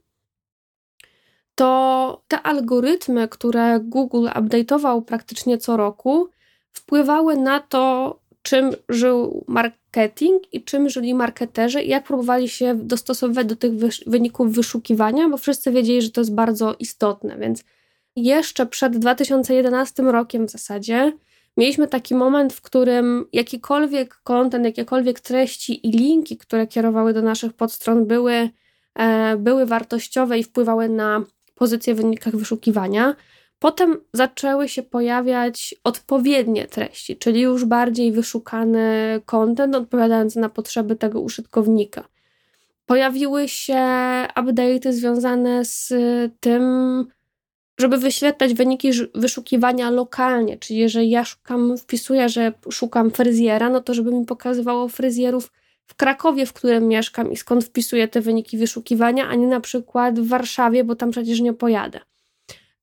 to 1.54 2.22
te 2.28 2.42
algorytmy, 2.42 3.28
które 3.28 3.80
Google 3.80 4.28
update'ował 4.28 5.02
praktycznie 5.02 5.58
co 5.58 5.76
roku, 5.76 6.28
wpływały 6.72 7.36
na 7.36 7.60
to, 7.60 8.18
czym 8.42 8.70
żył 8.88 9.44
marketing 9.48 10.42
i 10.52 10.64
czym 10.64 10.88
żyli 10.88 11.14
marketerzy 11.14 11.82
i 11.82 11.88
jak 11.88 12.04
próbowali 12.04 12.48
się 12.48 12.74
dostosowywać 12.74 13.46
do 13.46 13.56
tych 13.56 13.72
wyników 14.06 14.52
wyszukiwania, 14.52 15.28
bo 15.28 15.36
wszyscy 15.36 15.70
wiedzieli, 15.70 16.02
że 16.02 16.10
to 16.10 16.20
jest 16.20 16.34
bardzo 16.34 16.74
istotne. 16.78 17.38
Więc 17.38 17.64
jeszcze 18.22 18.66
przed 18.66 18.98
2011 18.98 20.02
rokiem 20.02 20.46
w 20.46 20.50
zasadzie 20.50 21.12
mieliśmy 21.56 21.88
taki 21.88 22.14
moment, 22.14 22.52
w 22.52 22.60
którym 22.60 23.26
jakikolwiek 23.32 24.14
kontent, 24.24 24.64
jakiekolwiek 24.64 25.20
treści 25.20 25.86
i 25.86 25.90
linki, 25.90 26.36
które 26.36 26.66
kierowały 26.66 27.12
do 27.12 27.22
naszych 27.22 27.52
podstron, 27.52 28.06
były, 28.06 28.50
e, 28.94 29.36
były 29.36 29.66
wartościowe 29.66 30.38
i 30.38 30.44
wpływały 30.44 30.88
na 30.88 31.24
pozycje 31.54 31.94
w 31.94 31.96
wynikach 31.96 32.36
wyszukiwania. 32.36 33.16
Potem 33.58 33.96
zaczęły 34.12 34.68
się 34.68 34.82
pojawiać 34.82 35.74
odpowiednie 35.84 36.66
treści, 36.66 37.16
czyli 37.16 37.40
już 37.40 37.64
bardziej 37.64 38.12
wyszukany 38.12 39.20
content 39.26 39.74
odpowiadający 39.74 40.38
na 40.40 40.48
potrzeby 40.48 40.96
tego 40.96 41.20
użytkownika. 41.20 42.08
Pojawiły 42.86 43.48
się 43.48 43.82
update'y 44.36 44.92
związane 44.92 45.64
z 45.64 45.92
tym, 46.40 46.62
żeby 47.78 47.98
wyświetlać 47.98 48.54
wyniki 48.54 48.90
wyszukiwania 49.14 49.90
lokalnie, 49.90 50.58
czyli 50.58 50.80
jeżeli 50.80 51.10
ja 51.10 51.24
szukam, 51.24 51.78
wpisuję, 51.78 52.28
że 52.28 52.52
szukam 52.70 53.10
fryzjera, 53.10 53.70
no 53.70 53.80
to 53.80 53.94
żeby 53.94 54.12
mi 54.12 54.26
pokazywało 54.26 54.88
fryzjerów 54.88 55.52
w 55.86 55.94
Krakowie, 55.94 56.46
w 56.46 56.52
którym 56.52 56.88
mieszkam 56.88 57.32
i 57.32 57.36
skąd 57.36 57.64
wpisuję 57.64 58.08
te 58.08 58.20
wyniki 58.20 58.58
wyszukiwania, 58.58 59.28
a 59.28 59.34
nie 59.34 59.46
na 59.46 59.60
przykład 59.60 60.20
w 60.20 60.28
Warszawie, 60.28 60.84
bo 60.84 60.94
tam 60.94 61.10
przecież 61.10 61.40
nie 61.40 61.52
pojadę. 61.52 62.00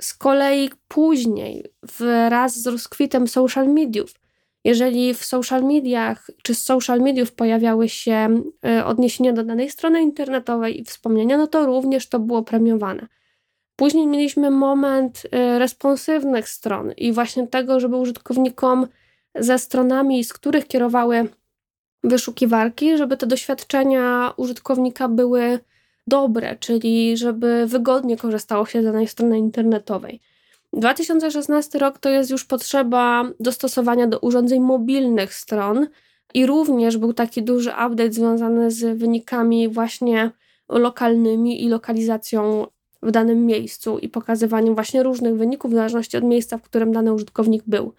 Z 0.02 0.14
kolei 0.14 0.70
później, 0.88 1.66
wraz 1.98 2.62
z 2.62 2.68
rozkwitem 2.68 3.28
social 3.28 3.68
mediów, 3.68 4.14
jeżeli 4.64 5.14
w 5.14 5.26
social 5.26 5.64
mediach 5.64 6.32
czy 6.43 6.56
z 6.56 6.62
social 6.62 7.00
mediów 7.00 7.32
pojawiały 7.32 7.89
się 7.89 8.41
y, 8.80 8.86
odniesienia 8.86 9.34
do 9.34 9.43
danej 9.43 9.70
strony 9.70 10.02
internetowej 10.02 10.82
i 10.82 10.84
wspomnienia, 10.84 11.38
no 11.38 11.48
to 11.48 11.66
również 11.66 12.10
to 12.10 12.20
było 12.20 12.43
premiowane. 12.43 13.08
Później 13.76 14.07
mieliśmy 14.07 14.51
moment 14.51 15.23
y, 15.26 15.59
responsywnych 15.59 16.49
stron 16.49 16.91
i 16.97 17.13
właśnie 17.13 17.47
tego, 17.47 17.80
żeby 17.80 17.95
użytkownikom 17.95 18.88
ze 19.36 19.59
stronami, 19.59 20.23
z 20.23 20.34
których 20.34 20.67
kierowały 20.67 21.28
wyszukiwarki, 22.03 22.97
żeby 22.97 23.17
te 23.17 23.28
doświadczenia 23.28 24.34
użytkownika 24.38 25.07
były 25.07 25.59
dobre, 26.07 26.55
czyli 26.59 27.17
żeby 27.17 27.65
wygodnie 27.67 28.17
korzystało 28.17 28.65
się 28.65 28.82
z 28.82 28.86
danej 28.86 29.07
strony 29.07 29.39
internetowej. 29.39 30.19
2016 30.73 31.80
rok 31.80 31.99
to 31.99 32.09
jest 32.09 32.30
już 32.30 32.45
potrzeba 32.45 33.23
dostosowania 33.39 34.07
do 34.07 34.19
urządzeń 34.19 34.59
mobilnych 34.59 35.34
stron 35.34 35.88
i 36.34 36.45
również 36.45 36.97
był 36.97 37.13
taki 37.13 37.43
duży 37.43 37.69
update 37.69 38.11
związany 38.11 38.71
z 38.71 38.97
wynikami 38.97 39.69
właśnie 39.69 40.32
lokalnymi 40.69 41.63
i 41.63 41.69
lokalizacją 41.69 42.67
w 43.04 43.12
danym 43.12 43.46
miejscu 43.46 44.00
i 44.00 44.10
pokazywaniem 44.10 44.76
właśnie 44.76 45.04
różnych 45.04 45.38
wyników 45.38 45.72
w 45.72 45.76
zależności 45.76 46.18
od 46.18 46.24
miejsca, 46.24 46.58
w 46.58 46.62
którym 46.62 46.91
dany 46.91 47.14
użytkownik 47.14 47.64
był. 47.68 47.93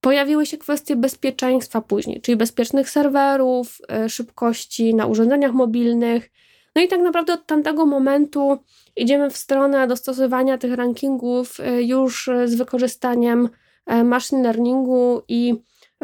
Pojawiły 0.00 0.46
się 0.46 0.58
kwestie 0.58 0.96
bezpieczeństwa 0.96 1.80
później, 1.80 2.20
czyli 2.20 2.36
bezpiecznych 2.36 2.90
serwerów, 2.90 3.78
e, 3.88 4.08
szybkości 4.08 4.94
na 4.94 5.06
urządzeniach 5.06 5.52
mobilnych. 5.52 6.30
No 6.76 6.82
i 6.82 6.88
tak 6.88 7.00
naprawdę 7.00 7.32
od 7.32 7.46
tamtego 7.46 7.86
momentu 7.86 8.58
idziemy 8.96 9.30
w 9.30 9.36
stronę 9.36 9.86
dostosowania 9.86 10.58
tych 10.58 10.74
rankingów 10.74 11.60
e, 11.60 11.82
już 11.82 12.30
z 12.44 12.54
wykorzystaniem 12.54 13.48
e, 13.86 14.04
machine 14.04 14.42
learningu 14.42 15.22
i 15.28 15.54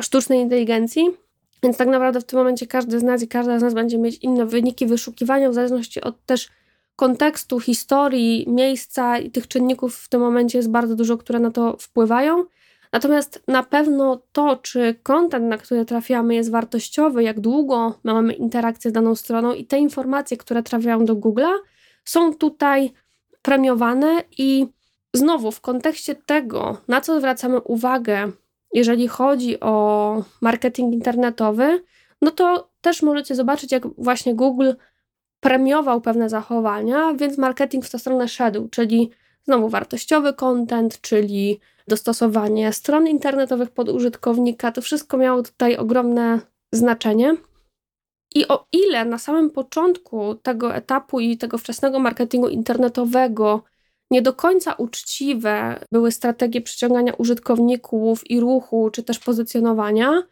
sztucznej 0.01 0.41
inteligencji. 0.41 1.07
Więc 1.63 1.77
tak 1.77 1.89
naprawdę 1.89 2.21
w 2.21 2.25
tym 2.25 2.39
momencie 2.39 2.67
każdy 2.67 3.01
z 3.01 3.03
nas 3.03 3.23
i 3.23 3.29
każda 3.29 3.59
z 3.59 3.63
nas 3.63 3.75
będzie 3.75 3.99
mieć 3.99 4.19
inne 4.19 4.47
wyniki 4.47 4.87
wyszukiwania 4.87 5.51
w 5.51 5.55
zależności 5.55 6.01
od 6.01 6.27
też 6.27 6.49
kontekstu, 6.97 7.61
historii, 7.61 8.45
miejsca 8.49 9.19
i 9.19 9.31
tych 9.31 9.49
czynników 9.49 9.97
w 9.97 10.09
tym 10.09 10.21
momencie 10.21 10.59
jest 10.59 10.71
bardzo 10.71 10.95
dużo, 10.97 11.19
które 11.19 11.39
na 11.39 11.51
to 11.51 11.77
wpływają. 11.77 12.45
Natomiast 12.93 13.43
na 13.49 13.63
pewno 13.63 14.23
to, 14.33 14.57
czy 14.57 14.95
kontent, 15.03 15.45
na 15.45 15.59
który 15.59 15.85
trafiamy, 15.85 16.35
jest 16.35 16.51
wartościowy, 16.51 17.23
jak 17.23 17.41
długo 17.41 17.99
mamy 18.05 18.33
interakcję 18.33 18.91
z 18.91 18.95
daną 18.95 19.15
stroną 19.15 19.53
i 19.53 19.65
te 19.65 19.79
informacje, 19.79 20.37
które 20.37 20.63
trafiają 20.63 21.05
do 21.05 21.17
Google'a, 21.17 21.53
są 22.05 22.35
tutaj 22.35 22.93
premiowane 23.43 24.23
i 24.39 24.67
znowu 25.15 25.51
w 25.51 25.61
kontekście 25.61 26.15
tego, 26.15 26.77
na 26.89 27.01
co 27.01 27.19
zwracamy 27.19 27.61
uwagę, 27.61 28.33
jeżeli 28.73 29.09
chodzi 29.09 29.61
o 29.61 30.25
marketing 30.41 30.95
internetowy, 30.95 31.85
no 32.23 32.31
to 32.31 32.71
też 32.81 33.03
możecie 33.03 33.35
zobaczyć, 33.35 33.73
jak 33.73 33.87
właśnie 33.99 34.35
Google 34.35 34.73
premiował 35.47 36.01
pewne 36.01 36.29
zachowania, 36.29 37.15
więc 37.15 37.39
marketing 37.39 37.85
w 37.85 37.91
tę 37.91 37.99
stronę 37.99 38.29
szedł, 38.29 38.69
czyli 38.69 39.11
znowu 39.45 39.69
wartościowy 39.69 40.33
content, 40.33 41.01
czyli 41.01 41.61
dostosowanie 41.89 42.73
stron 42.73 43.09
internetowych 43.09 43.71
pod 43.71 43.89
użytkownika. 43.89 44.73
To 44.73 44.83
wszystko 44.83 45.17
miało 45.17 45.43
tutaj 45.43 45.77
ogromne 45.77 46.41
znaczenie. 46.73 47.37
I 48.35 48.49
o 48.49 48.67
ile 48.73 49.05
na 49.05 49.19
samym 49.19 49.51
początku 49.51 50.35
tego 50.35 50.75
etapu 50.75 51.21
i 51.21 51.37
tego 51.37 51.59
wczesnego 51.59 51.99
marketingu 51.99 52.49
internetowego 52.49 53.63
nie 54.11 54.23
do 54.23 54.33
końca 54.33 54.73
uczciwe 54.73 55.81
były 55.93 56.13
strategie 56.13 56.61
przyciągania 56.61 57.13
użytkowników 57.13 58.31
i 58.31 58.41
ruchu, 58.41 58.91
czy 58.91 59.03
też 59.03 59.19
pozycjonowania, 59.19 60.23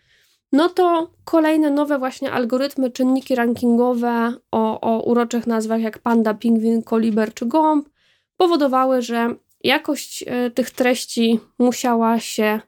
no 0.54 0.68
to 0.68 1.10
kolejne 1.24 1.70
nowe 1.70 1.98
właśnie 1.98 2.32
algorytmy, 2.32 2.90
czynniki 2.90 3.34
rankingowe 3.34 4.34
o, 4.50 4.80
o 4.80 5.02
uroczych 5.02 5.46
nazwach 5.46 5.80
jak 5.80 5.98
panda, 5.98 6.34
pingwin, 6.34 6.82
koliber 6.82 7.34
czy 7.34 7.46
gąb 7.46 7.88
powodowały, 8.36 9.02
że 9.02 9.34
jakość 9.64 10.24
e, 10.26 10.50
tych 10.50 10.70
treści 10.70 11.40
musiała 11.58 12.20
się 12.20 12.60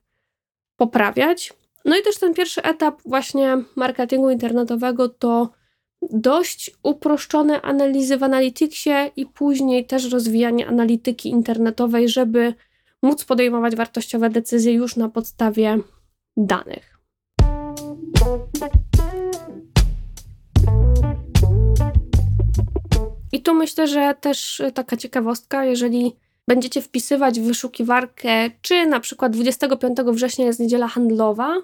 poprawiać. 0.76 1.53
No 1.84 1.97
i 1.97 2.03
też 2.03 2.18
ten 2.18 2.34
pierwszy 2.34 2.62
etap 2.62 3.03
właśnie 3.05 3.62
marketingu 3.76 4.30
internetowego 4.30 5.09
to 5.09 5.51
dość 6.03 6.70
uproszczone 6.82 7.62
analizy 7.62 8.16
w 8.16 8.22
Analyticsie 8.22 9.11
i 9.16 9.26
później 9.26 9.87
też 9.87 10.12
rozwijanie 10.12 10.66
analityki 10.66 11.28
internetowej, 11.28 12.09
żeby 12.09 12.55
móc 13.03 13.24
podejmować 13.24 13.76
wartościowe 13.76 14.30
decyzje 14.30 14.72
już 14.72 14.97
na 14.97 15.09
podstawie 15.09 15.78
danych. 16.37 16.95
I 23.32 23.42
tu 23.42 23.54
myślę, 23.54 23.86
że 23.86 24.14
też 24.20 24.62
taka 24.74 24.96
ciekawostka, 24.96 25.64
jeżeli 25.64 26.16
będziecie 26.48 26.82
wpisywać 26.82 27.40
w 27.40 27.46
wyszukiwarkę, 27.46 28.50
czy 28.62 28.86
na 28.86 29.00
przykład 29.00 29.32
25 29.32 29.98
września 29.98 30.46
jest 30.46 30.61
niedziela 30.61 30.88
handlowa, 30.88 31.62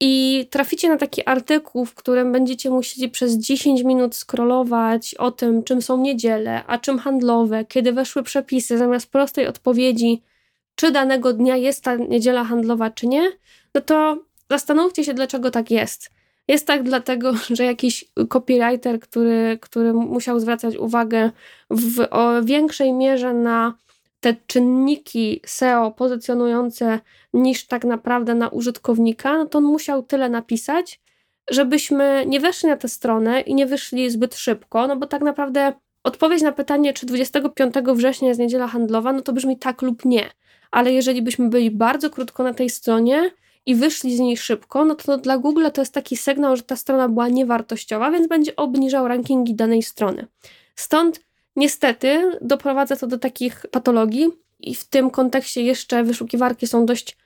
i 0.00 0.46
traficie 0.50 0.88
na 0.88 0.96
taki 0.96 1.26
artykuł, 1.26 1.84
w 1.84 1.94
którym 1.94 2.32
będziecie 2.32 2.70
musieli 2.70 3.08
przez 3.08 3.38
10 3.38 3.82
minut 3.82 4.14
scrollować 4.16 5.14
o 5.14 5.30
tym, 5.30 5.62
czym 5.62 5.82
są 5.82 5.98
niedziele, 5.98 6.64
a 6.66 6.78
czym 6.78 6.98
handlowe, 6.98 7.64
kiedy 7.64 7.92
weszły 7.92 8.22
przepisy, 8.22 8.78
zamiast 8.78 9.12
prostej 9.12 9.46
odpowiedzi, 9.46 10.22
czy 10.74 10.90
danego 10.90 11.32
dnia 11.32 11.56
jest 11.56 11.84
ta 11.84 11.96
niedziela 11.96 12.44
handlowa, 12.44 12.90
czy 12.90 13.06
nie, 13.06 13.30
no 13.74 13.80
to 13.80 14.18
zastanówcie 14.50 15.04
się, 15.04 15.14
dlaczego 15.14 15.50
tak 15.50 15.70
jest. 15.70 16.10
Jest 16.48 16.66
tak 16.66 16.82
dlatego, 16.82 17.32
że 17.56 17.64
jakiś 17.64 18.04
copywriter, 18.28 19.00
który, 19.00 19.58
który 19.60 19.92
musiał 19.92 20.40
zwracać 20.40 20.76
uwagę 20.76 21.30
w 21.70 22.08
większej 22.44 22.92
mierze 22.92 23.34
na 23.34 23.74
te 24.20 24.36
czynniki 24.46 25.40
SEO 25.46 25.90
pozycjonujące 25.90 27.00
niż 27.34 27.66
tak 27.66 27.84
naprawdę 27.84 28.34
na 28.34 28.48
użytkownika, 28.48 29.38
no 29.38 29.46
to 29.46 29.58
on 29.58 29.64
musiał 29.64 30.02
tyle 30.02 30.28
napisać, 30.28 31.00
żebyśmy 31.50 32.24
nie 32.26 32.40
weszli 32.40 32.68
na 32.68 32.76
tę 32.76 32.88
stronę 32.88 33.40
i 33.40 33.54
nie 33.54 33.66
wyszli 33.66 34.10
zbyt 34.10 34.34
szybko, 34.34 34.86
no 34.86 34.96
bo 34.96 35.06
tak 35.06 35.22
naprawdę 35.22 35.72
odpowiedź 36.04 36.42
na 36.42 36.52
pytanie, 36.52 36.92
czy 36.92 37.06
25 37.06 37.74
września 37.94 38.28
jest 38.28 38.40
niedziela 38.40 38.68
handlowa, 38.68 39.12
no 39.12 39.20
to 39.20 39.32
brzmi 39.32 39.58
tak 39.58 39.82
lub 39.82 40.04
nie. 40.04 40.30
Ale 40.70 40.92
jeżeli 40.92 41.22
byśmy 41.22 41.48
byli 41.48 41.70
bardzo 41.70 42.10
krótko 42.10 42.42
na 42.42 42.54
tej 42.54 42.70
stronie 42.70 43.30
i 43.66 43.74
wyszli 43.74 44.16
z 44.16 44.20
niej 44.20 44.36
szybko, 44.36 44.84
no 44.84 44.94
to 44.94 45.18
dla 45.18 45.38
Google 45.38 45.66
to 45.72 45.80
jest 45.80 45.94
taki 45.94 46.16
sygnał, 46.16 46.56
że 46.56 46.62
ta 46.62 46.76
strona 46.76 47.08
była 47.08 47.28
niewartościowa, 47.28 48.10
więc 48.10 48.28
będzie 48.28 48.56
obniżał 48.56 49.08
rankingi 49.08 49.54
danej 49.54 49.82
strony. 49.82 50.26
Stąd 50.76 51.20
Niestety 51.56 52.38
doprowadza 52.40 52.96
to 52.96 53.06
do 53.06 53.18
takich 53.18 53.66
patologii 53.70 54.30
i 54.60 54.74
w 54.74 54.84
tym 54.84 55.10
kontekście 55.10 55.62
jeszcze 55.62 56.04
wyszukiwarki 56.04 56.66
są 56.66 56.86
dość 56.86 57.16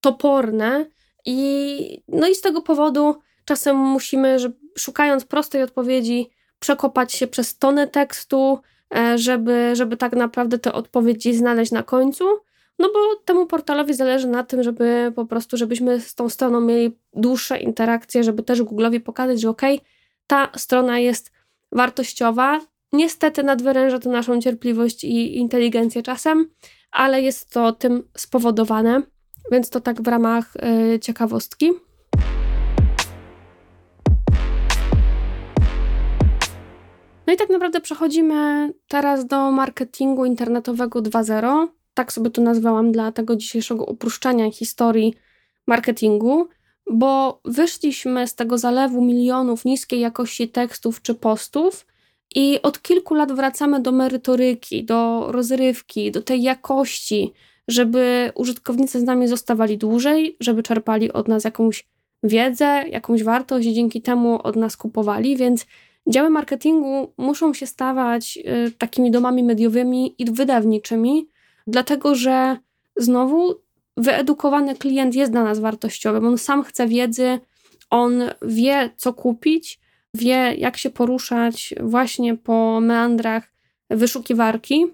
toporne 0.00 0.86
i 1.26 2.02
no 2.08 2.28
i 2.28 2.34
z 2.34 2.40
tego 2.40 2.62
powodu 2.62 3.16
czasem 3.44 3.76
musimy, 3.76 4.38
że 4.38 4.50
szukając 4.78 5.24
prostej 5.24 5.62
odpowiedzi, 5.62 6.30
przekopać 6.58 7.12
się 7.12 7.26
przez 7.26 7.58
tonę 7.58 7.86
tekstu, 7.86 8.58
e, 8.96 9.18
żeby, 9.18 9.70
żeby 9.76 9.96
tak 9.96 10.12
naprawdę 10.12 10.58
te 10.58 10.72
odpowiedzi 10.72 11.34
znaleźć 11.34 11.72
na 11.72 11.82
końcu. 11.82 12.24
No 12.78 12.88
bo 12.94 13.16
temu 13.24 13.46
portalowi 13.46 13.94
zależy 13.94 14.28
na 14.28 14.44
tym, 14.44 14.62
żeby 14.62 15.12
po 15.16 15.26
prostu, 15.26 15.56
żebyśmy 15.56 16.00
z 16.00 16.14
tą 16.14 16.28
stroną 16.28 16.60
mieli 16.60 16.98
dłuższe 17.14 17.58
interakcje, 17.58 18.24
żeby 18.24 18.42
też 18.42 18.62
Google'owi 18.62 19.00
pokazać, 19.00 19.40
że 19.40 19.50
ok, 19.50 19.62
ta 20.26 20.48
strona 20.56 20.98
jest 20.98 21.32
wartościowa, 21.72 22.60
Niestety 22.92 23.42
nadwyręża 23.42 23.98
to 23.98 24.10
naszą 24.10 24.40
cierpliwość 24.40 25.04
i 25.04 25.36
inteligencję 25.36 26.02
czasem, 26.02 26.50
ale 26.90 27.22
jest 27.22 27.50
to 27.52 27.72
tym 27.72 28.08
spowodowane, 28.16 29.02
więc 29.52 29.70
to 29.70 29.80
tak 29.80 30.02
w 30.02 30.08
ramach 30.08 30.56
y, 30.94 30.98
ciekawostki. 30.98 31.70
No 37.26 37.34
i 37.34 37.36
tak 37.36 37.50
naprawdę 37.50 37.80
przechodzimy 37.80 38.72
teraz 38.88 39.26
do 39.26 39.50
marketingu 39.50 40.24
internetowego 40.24 41.02
2.0. 41.02 41.77
Tak 41.98 42.12
sobie 42.12 42.30
to 42.30 42.42
nazwałam 42.42 42.92
dla 42.92 43.12
tego 43.12 43.36
dzisiejszego 43.36 43.84
uproszczania 43.84 44.50
historii 44.50 45.14
marketingu, 45.66 46.48
bo 46.90 47.40
wyszliśmy 47.44 48.26
z 48.26 48.34
tego 48.34 48.58
zalewu 48.58 49.04
milionów 49.04 49.64
niskiej 49.64 50.00
jakości 50.00 50.48
tekstów 50.48 51.02
czy 51.02 51.14
postów 51.14 51.86
i 52.34 52.62
od 52.62 52.82
kilku 52.82 53.14
lat 53.14 53.32
wracamy 53.32 53.82
do 53.82 53.92
merytoryki, 53.92 54.84
do 54.84 55.26
rozrywki, 55.32 56.10
do 56.10 56.22
tej 56.22 56.42
jakości, 56.42 57.32
żeby 57.68 58.32
użytkownicy 58.34 59.00
z 59.00 59.02
nami 59.02 59.28
zostawali 59.28 59.78
dłużej, 59.78 60.36
żeby 60.40 60.62
czerpali 60.62 61.12
od 61.12 61.28
nas 61.28 61.44
jakąś 61.44 61.86
wiedzę, 62.22 62.84
jakąś 62.88 63.22
wartość 63.22 63.66
i 63.66 63.74
dzięki 63.74 64.02
temu 64.02 64.42
od 64.42 64.56
nas 64.56 64.76
kupowali, 64.76 65.36
więc 65.36 65.66
działy 66.08 66.30
marketingu 66.30 67.12
muszą 67.16 67.54
się 67.54 67.66
stawać 67.66 68.38
y, 68.66 68.72
takimi 68.78 69.10
domami 69.10 69.42
mediowymi 69.42 70.14
i 70.18 70.24
wydawniczymi, 70.24 71.28
dlatego 71.68 72.14
że 72.14 72.56
znowu 72.96 73.54
wyedukowany 73.96 74.76
klient 74.76 75.14
jest 75.14 75.32
dla 75.32 75.44
nas 75.44 75.58
wartościowy, 75.58 76.26
on 76.26 76.38
sam 76.38 76.62
chce 76.62 76.88
wiedzy, 76.88 77.38
on 77.90 78.22
wie, 78.42 78.90
co 78.96 79.12
kupić, 79.12 79.80
wie, 80.14 80.54
jak 80.58 80.76
się 80.76 80.90
poruszać 80.90 81.74
właśnie 81.80 82.36
po 82.36 82.80
meandrach 82.80 83.52
wyszukiwarki. 83.90 84.86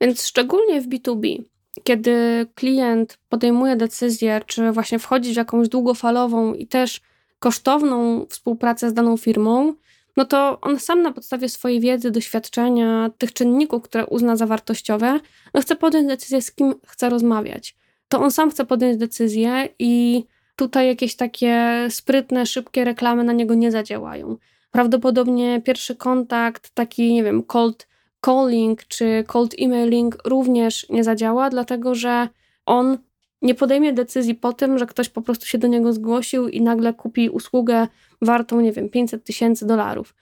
Więc 0.00 0.26
szczególnie 0.26 0.80
w 0.80 0.88
B2B, 0.88 1.42
kiedy 1.84 2.46
klient 2.54 3.18
podejmuje 3.28 3.76
decyzję, 3.76 4.40
czy 4.46 4.72
właśnie 4.72 4.98
wchodzić 4.98 5.34
w 5.34 5.36
jakąś 5.36 5.68
długofalową 5.68 6.54
i 6.54 6.66
też 6.66 7.00
kosztowną 7.38 8.26
współpracę 8.26 8.90
z 8.90 8.94
daną 8.94 9.16
firmą, 9.16 9.74
no 10.16 10.24
to 10.24 10.58
on 10.60 10.78
sam 10.78 11.02
na 11.02 11.12
podstawie 11.12 11.48
swojej 11.48 11.80
wiedzy, 11.80 12.10
doświadczenia, 12.10 13.10
tych 13.18 13.32
czynników, 13.32 13.82
które 13.82 14.06
uzna 14.06 14.36
za 14.36 14.46
wartościowe, 14.46 15.20
no 15.54 15.60
chce 15.60 15.76
podjąć 15.76 16.08
decyzję, 16.08 16.42
z 16.42 16.52
kim 16.52 16.74
chce 16.86 17.08
rozmawiać. 17.10 17.76
To 18.08 18.20
on 18.20 18.30
sam 18.30 18.50
chce 18.50 18.64
podjąć 18.64 18.96
decyzję 18.96 19.68
i 19.78 20.24
tutaj 20.56 20.86
jakieś 20.86 21.16
takie 21.16 21.86
sprytne, 21.90 22.46
szybkie 22.46 22.84
reklamy 22.84 23.24
na 23.24 23.32
niego 23.32 23.54
nie 23.54 23.70
zadziałają. 23.70 24.36
Prawdopodobnie 24.70 25.60
pierwszy 25.64 25.96
kontakt, 25.96 26.70
taki, 26.74 27.14
nie 27.14 27.24
wiem, 27.24 27.42
cold 27.42 27.88
calling 28.26 28.84
czy 28.84 29.24
cold 29.26 29.54
emailing 29.58 30.18
również 30.24 30.86
nie 30.90 31.04
zadziała, 31.04 31.50
dlatego 31.50 31.94
że 31.94 32.28
on 32.66 32.98
nie 33.42 33.54
podejmie 33.54 33.92
decyzji 33.92 34.34
po 34.34 34.52
tym, 34.52 34.78
że 34.78 34.86
ktoś 34.86 35.08
po 35.08 35.22
prostu 35.22 35.46
się 35.46 35.58
do 35.58 35.68
niego 35.68 35.92
zgłosił 35.92 36.48
i 36.48 36.60
nagle 36.60 36.94
kupi 36.94 37.30
usługę 37.30 37.88
wartą, 38.22 38.60
nie 38.60 38.72
wiem, 38.72 38.88
500 38.88 39.24
tysięcy 39.24 39.66
dolarów. 39.66 40.14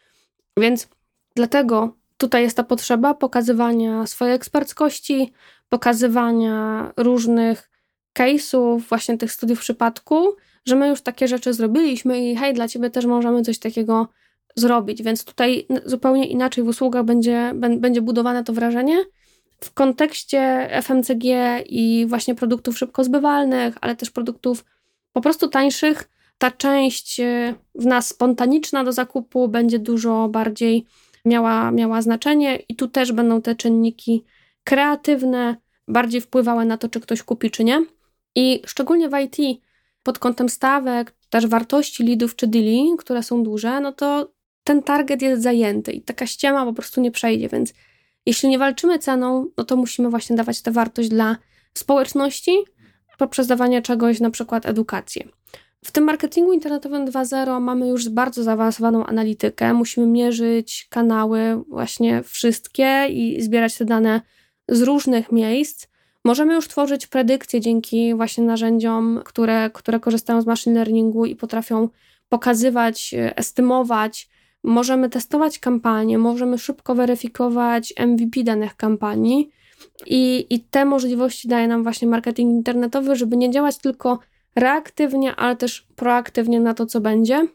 Więc 0.57 0.89
dlatego 1.37 1.97
tutaj 2.17 2.43
jest 2.43 2.57
ta 2.57 2.65
potrzeba 2.65 3.15
pokazywania 3.15 4.07
swojej 4.07 4.35
eksperckości, 4.35 5.33
pokazywania 5.69 6.93
różnych 6.97 7.71
case'ów, 8.19 8.81
właśnie 8.81 9.19
tych 9.19 9.33
studiów 9.33 9.61
przypadku, 9.61 10.37
że 10.65 10.77
my 10.77 10.89
już 10.89 11.03
takie 11.03 11.29
rzeczy 11.29 11.55
zrobiliśmy 11.55 12.31
i 12.31 12.37
hej, 12.37 12.55
dla 12.55 12.69
ciebie 12.69 12.91
też 12.91 13.07
możemy 13.07 13.43
coś 13.43 13.59
takiego 13.59 14.09
zrobić. 14.57 15.03
Więc 15.03 15.25
tutaj 15.25 15.67
zupełnie 15.85 16.27
inaczej 16.27 16.65
w 16.65 16.69
usługach 16.69 17.05
będzie, 17.05 17.53
będzie 17.79 18.03
budowane 18.03 18.45
to 18.45 18.53
wrażenie. 18.53 19.05
W 19.65 19.75
kontekście 19.75 20.69
FMCG 20.83 21.25
i 21.67 22.07
właśnie 22.09 22.35
produktów 22.35 22.79
szybko 22.79 23.05
zbywalnych, 23.05 23.75
ale 23.81 23.97
też 23.97 24.11
produktów 24.11 24.65
po 25.13 25.21
prostu 25.21 25.49
tańszych, 25.49 26.09
ta 26.39 26.51
część 26.51 27.21
e, 27.21 27.55
w 27.75 27.87
nas 27.87 28.09
spontaniczna 28.09 28.85
do 28.85 28.93
zakupu 28.93 29.49
będzie 29.49 29.79
dużo 29.79 30.29
bardziej 30.29 30.87
miała, 31.25 31.71
miała 31.71 32.03
znaczenie, 32.03 32.57
i 32.57 32.77
tu 32.77 32.89
też 32.89 33.13
będą 33.13 33.43
te 33.43 33.55
czynniki 33.55 34.25
kreatywne, 34.65 35.57
bardziej 35.89 36.21
wpływały 36.21 36.65
na 36.65 36.79
to, 36.79 36.89
czy 36.89 37.01
ktoś 37.01 37.23
kupi, 37.23 37.51
czy 37.51 37.65
nie. 37.65 37.85
I 38.35 38.63
szczególnie 38.67 39.09
w 39.09 39.13
IT, 39.21 39.61
pod 40.03 40.19
kątem 40.19 40.49
stawek, 40.49 41.15
też 41.31 41.47
wartości 41.47 42.05
lidów 42.05 42.37
czy 42.37 42.47
deali, 42.47 42.85
które 42.99 43.23
są 43.23 43.43
duże, 43.43 43.81
no 43.81 43.93
to 43.93 44.33
ten 44.65 44.83
target 44.83 45.23
jest 45.23 45.43
zajęty 45.43 45.93
i 45.93 46.03
taka 46.03 46.27
ściema 46.27 46.65
po 46.65 46.73
prostu 46.73 47.01
nie 47.01 47.11
przejdzie, 47.11 47.49
więc 47.49 47.75
jeśli 48.27 48.49
nie 48.49 48.59
walczymy 48.59 48.99
ceną, 48.99 49.47
no 49.57 49.65
to 49.65 49.77
musimy 49.77 50.11
właśnie 50.11 50.37
dawać 50.37 50.63
tę 50.63 50.71
wartość 50.71 51.09
dla 51.09 51.37
społeczności 51.75 52.53
poprzez 53.19 53.47
dawanie 53.47 53.83
czegoś, 53.83 54.21
na 54.21 54.31
przykład 54.31 54.67
edukację. 54.67 55.29
W 55.85 55.93
tym 55.93 56.05
marketingu 56.05 56.53
internetowym 56.53 57.07
2.0 57.07 57.61
mamy 57.61 57.89
już 57.89 58.09
bardzo 58.09 58.43
zaawansowaną 58.43 59.07
analitykę. 59.07 59.75
Musimy 59.75 60.07
mierzyć 60.07 60.87
kanały, 60.91 61.63
właśnie 61.69 62.23
wszystkie 62.23 63.07
i 63.11 63.43
zbierać 63.43 63.79
te 63.79 63.85
dane 63.85 64.21
z 64.69 64.83
różnych 64.83 65.33
miejsc. 65.33 65.87
Możemy 66.25 66.55
już 66.55 66.69
tworzyć 66.69 67.07
predykcje 67.07 67.61
dzięki 67.61 68.15
właśnie 68.15 68.45
narzędziom, 68.45 69.21
które, 69.25 69.71
które 69.75 70.01
korzystają 70.01 70.43
z 70.43 70.47
machine 70.47 70.75
learningu 70.75 71.27
i 71.27 71.37
potrafią 71.37 71.89
pokazywać, 72.29 73.15
estymować. 73.37 74.29
Możemy 74.65 75.09
testować 75.09 75.59
kampanie, 75.59 76.19
możemy 76.19 76.59
szybko 76.59 76.95
weryfikować 76.95 77.95
MVP 78.07 78.45
danych 78.45 78.77
kampanii. 78.77 79.51
I, 80.07 80.47
I 80.51 80.61
te 80.61 80.85
możliwości 80.85 81.49
daje 81.49 81.69
nam 81.69 81.83
właśnie 81.83 82.09
marketing 82.09 82.51
internetowy, 82.51 83.17
żeby 83.17 83.37
nie 83.37 83.51
działać 83.51 83.79
tylko 83.79 84.19
reaktywnie, 84.57 85.37
ale 85.37 85.57
też 85.57 85.87
proaktywnie 85.97 86.61
na 86.61 86.75
to, 86.75 86.87
co 86.87 87.01
będzie. 87.01 87.47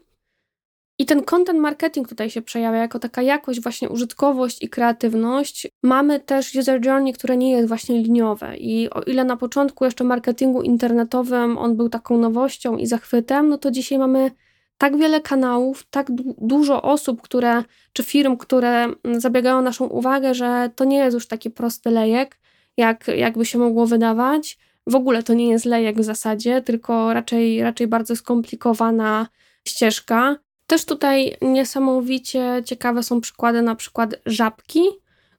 I 0.98 1.06
ten 1.06 1.22
content 1.22 1.60
marketing 1.60 2.08
tutaj 2.08 2.30
się 2.30 2.42
przejawia 2.42 2.78
jako 2.78 2.98
taka 2.98 3.22
jakość, 3.22 3.62
właśnie 3.62 3.88
użytkowość 3.88 4.62
i 4.62 4.68
kreatywność. 4.68 5.68
Mamy 5.82 6.20
też 6.20 6.54
user 6.54 6.86
journey, 6.86 7.12
które 7.12 7.36
nie 7.36 7.50
jest 7.50 7.68
właśnie 7.68 8.02
liniowe. 8.02 8.56
I 8.56 8.90
o 8.90 9.02
ile 9.02 9.24
na 9.24 9.36
początku 9.36 9.84
jeszcze 9.84 10.04
marketingu 10.04 10.62
internetowym 10.62 11.58
on 11.58 11.76
był 11.76 11.88
taką 11.88 12.18
nowością 12.18 12.76
i 12.76 12.86
zachwytem, 12.86 13.48
no 13.48 13.58
to 13.58 13.70
dzisiaj 13.70 13.98
mamy 13.98 14.30
tak 14.78 14.96
wiele 14.96 15.20
kanałów, 15.20 15.86
tak 15.90 16.10
du 16.10 16.34
dużo 16.38 16.82
osób, 16.82 17.22
które, 17.22 17.62
czy 17.92 18.02
firm, 18.02 18.36
które 18.36 18.86
zabiegają 19.18 19.62
naszą 19.62 19.84
uwagę, 19.84 20.34
że 20.34 20.70
to 20.76 20.84
nie 20.84 20.98
jest 20.98 21.14
już 21.14 21.26
taki 21.26 21.50
prosty 21.50 21.90
lejek, 21.90 22.38
jak, 22.76 23.08
jakby 23.08 23.46
się 23.46 23.58
mogło 23.58 23.86
wydawać. 23.86 24.58
W 24.86 24.94
ogóle 24.94 25.22
to 25.22 25.34
nie 25.34 25.48
jest 25.48 25.64
lejek 25.64 25.98
w 25.98 26.04
zasadzie, 26.04 26.62
tylko 26.62 27.14
raczej, 27.14 27.62
raczej 27.62 27.86
bardzo 27.86 28.16
skomplikowana 28.16 29.26
ścieżka. 29.68 30.36
Też 30.66 30.84
tutaj 30.84 31.36
niesamowicie 31.42 32.62
ciekawe 32.64 33.02
są 33.02 33.20
przykłady 33.20 33.62
na 33.62 33.74
przykład 33.74 34.14
żabki, 34.26 34.80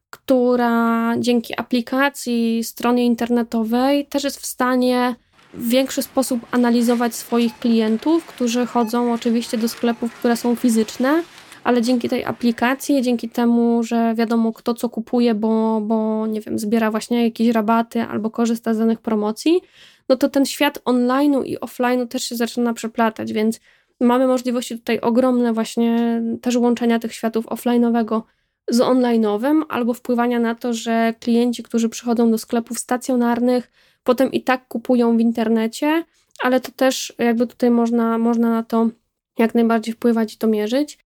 która 0.09 1.13
dzięki 1.19 1.59
aplikacji, 1.59 2.63
stronie 2.63 3.05
internetowej 3.05 4.05
też 4.05 4.23
jest 4.23 4.39
w 4.39 4.45
stanie 4.45 5.15
w 5.53 5.69
większy 5.69 6.01
sposób 6.01 6.39
analizować 6.51 7.15
swoich 7.15 7.59
klientów, 7.59 8.25
którzy 8.25 8.65
chodzą 8.65 9.13
oczywiście 9.13 9.57
do 9.57 9.69
sklepów, 9.69 10.13
które 10.13 10.37
są 10.37 10.55
fizyczne, 10.55 11.23
ale 11.63 11.81
dzięki 11.81 12.09
tej 12.09 12.25
aplikacji, 12.25 13.01
dzięki 13.01 13.29
temu, 13.29 13.83
że 13.83 14.13
wiadomo 14.15 14.53
kto 14.53 14.73
co 14.73 14.89
kupuje, 14.89 15.35
bo, 15.35 15.81
bo 15.81 16.27
nie 16.27 16.41
wiem, 16.41 16.59
zbiera 16.59 16.91
właśnie 16.91 17.23
jakieś 17.23 17.49
rabaty 17.49 18.01
albo 18.01 18.29
korzysta 18.29 18.73
z 18.73 18.77
danych 18.77 19.01
promocji, 19.01 19.61
no 20.09 20.15
to 20.15 20.29
ten 20.29 20.45
świat 20.45 20.79
online'u 20.85 21.45
i 21.45 21.57
offline'u 21.57 22.07
też 22.07 22.23
się 22.23 22.35
zaczyna 22.35 22.73
przeplatać, 22.73 23.33
więc 23.33 23.59
mamy 23.99 24.27
możliwości 24.27 24.77
tutaj 24.77 24.99
ogromne 24.99 25.53
właśnie 25.53 26.21
też 26.41 26.55
łączenia 26.55 26.99
tych 26.99 27.13
światów 27.13 27.45
offline'owego 27.45 28.21
z 28.69 28.79
online'owym 28.79 29.61
albo 29.69 29.93
wpływania 29.93 30.39
na 30.39 30.55
to, 30.55 30.73
że 30.73 31.13
klienci, 31.19 31.63
którzy 31.63 31.89
przychodzą 31.89 32.31
do 32.31 32.37
sklepów 32.37 32.79
stacjonarnych, 32.79 33.71
potem 34.07 34.31
i 34.31 34.43
tak 34.43 34.67
kupują 34.67 35.17
w 35.17 35.19
internecie, 35.19 36.03
ale 36.43 36.61
to 36.61 36.71
też 36.71 37.13
jakby 37.17 37.47
tutaj 37.47 37.71
można, 37.71 38.17
można 38.17 38.49
na 38.49 38.63
to 38.63 38.89
jak 39.37 39.55
najbardziej 39.55 39.93
wpływać 39.93 40.33
i 40.33 40.37
to 40.37 40.47
mierzyć. 40.47 40.99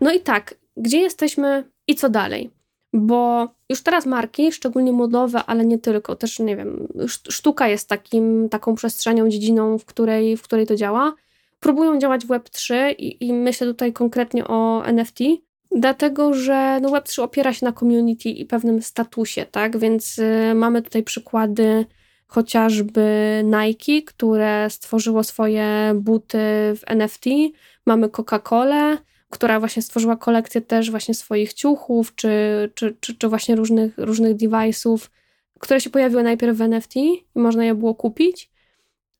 No 0.00 0.12
i 0.12 0.20
tak, 0.20 0.54
gdzie 0.76 1.00
jesteśmy 1.00 1.64
i 1.86 1.94
co 1.94 2.08
dalej? 2.08 2.50
Bo 2.92 3.48
już 3.68 3.82
teraz 3.82 4.06
marki, 4.06 4.52
szczególnie 4.52 4.92
modowe, 4.92 5.44
ale 5.46 5.66
nie 5.66 5.78
tylko, 5.78 6.16
też 6.16 6.38
nie 6.38 6.56
wiem, 6.56 6.88
sztuka 7.06 7.68
jest 7.68 7.88
takim, 7.88 8.48
taką 8.48 8.74
przestrzenią, 8.74 9.28
dziedziną, 9.28 9.78
w 9.78 9.84
której, 9.84 10.36
w 10.36 10.42
której 10.42 10.66
to 10.66 10.76
działa. 10.76 11.14
Próbują 11.60 11.98
działać 11.98 12.24
w 12.26 12.28
Web3 12.28 12.94
i, 12.98 13.26
i 13.26 13.32
myślę 13.32 13.66
tutaj 13.66 13.92
konkretnie 13.92 14.48
o 14.48 14.84
NFT, 14.84 15.18
dlatego 15.72 16.34
że 16.34 16.80
no 16.82 16.90
Web3 16.90 17.22
opiera 17.22 17.52
się 17.52 17.66
na 17.66 17.72
community 17.72 18.28
i 18.28 18.44
pewnym 18.44 18.82
statusie, 18.82 19.46
tak? 19.50 19.78
Więc 19.78 20.18
y, 20.18 20.54
mamy 20.54 20.82
tutaj 20.82 21.02
przykłady 21.02 21.86
chociażby 22.26 23.04
Nike, 23.44 24.02
które 24.06 24.70
stworzyło 24.70 25.24
swoje 25.24 25.92
buty 25.94 26.38
w 26.76 26.80
NFT, 26.86 27.24
mamy 27.86 28.08
Coca-Colę, 28.08 28.98
która 29.30 29.60
właśnie 29.60 29.82
stworzyła 29.82 30.16
kolekcję 30.16 30.60
też 30.60 30.90
właśnie 30.90 31.14
swoich 31.14 31.54
ciuchów, 31.54 32.14
czy, 32.14 32.28
czy, 32.74 32.96
czy, 33.00 33.14
czy 33.18 33.28
właśnie 33.28 33.56
różnych, 33.56 33.98
różnych 33.98 34.36
device'ów, 34.36 35.08
które 35.58 35.80
się 35.80 35.90
pojawiły 35.90 36.22
najpierw 36.22 36.56
w 36.56 36.60
NFT 36.60 36.96
i 36.96 37.24
można 37.34 37.64
je 37.64 37.74
było 37.74 37.94
kupić. 37.94 38.50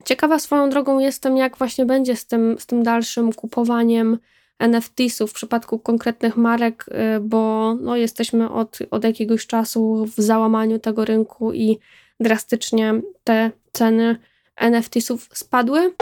Ciekawa 0.05 0.38
swoją 0.38 0.70
drogą 0.70 0.98
jestem, 0.98 1.36
jak 1.36 1.57
właśnie 1.57 1.86
będzie 1.86 2.16
z 2.16 2.26
tym, 2.26 2.57
z 2.59 2.66
tym 2.66 2.82
dalszym 2.82 3.32
kupowaniem 3.32 4.18
NFTs-ów 4.61 5.31
w 5.31 5.35
przypadku 5.35 5.79
konkretnych 5.79 6.37
marek, 6.37 6.87
y, 7.17 7.21
bo 7.21 7.75
no, 7.75 7.97
jesteśmy 7.97 8.51
od, 8.51 8.79
od 8.91 9.05
jakiegoś 9.05 9.47
czasu 9.47 10.07
w 10.17 10.21
załamaniu 10.21 10.79
tego 10.79 11.05
rynku 11.05 11.53
i 11.53 11.79
drastycznie 12.21 13.01
te 13.25 13.51
ceny 13.73 14.17
NFTs-ów 14.57 15.29
spadły. 15.33 15.95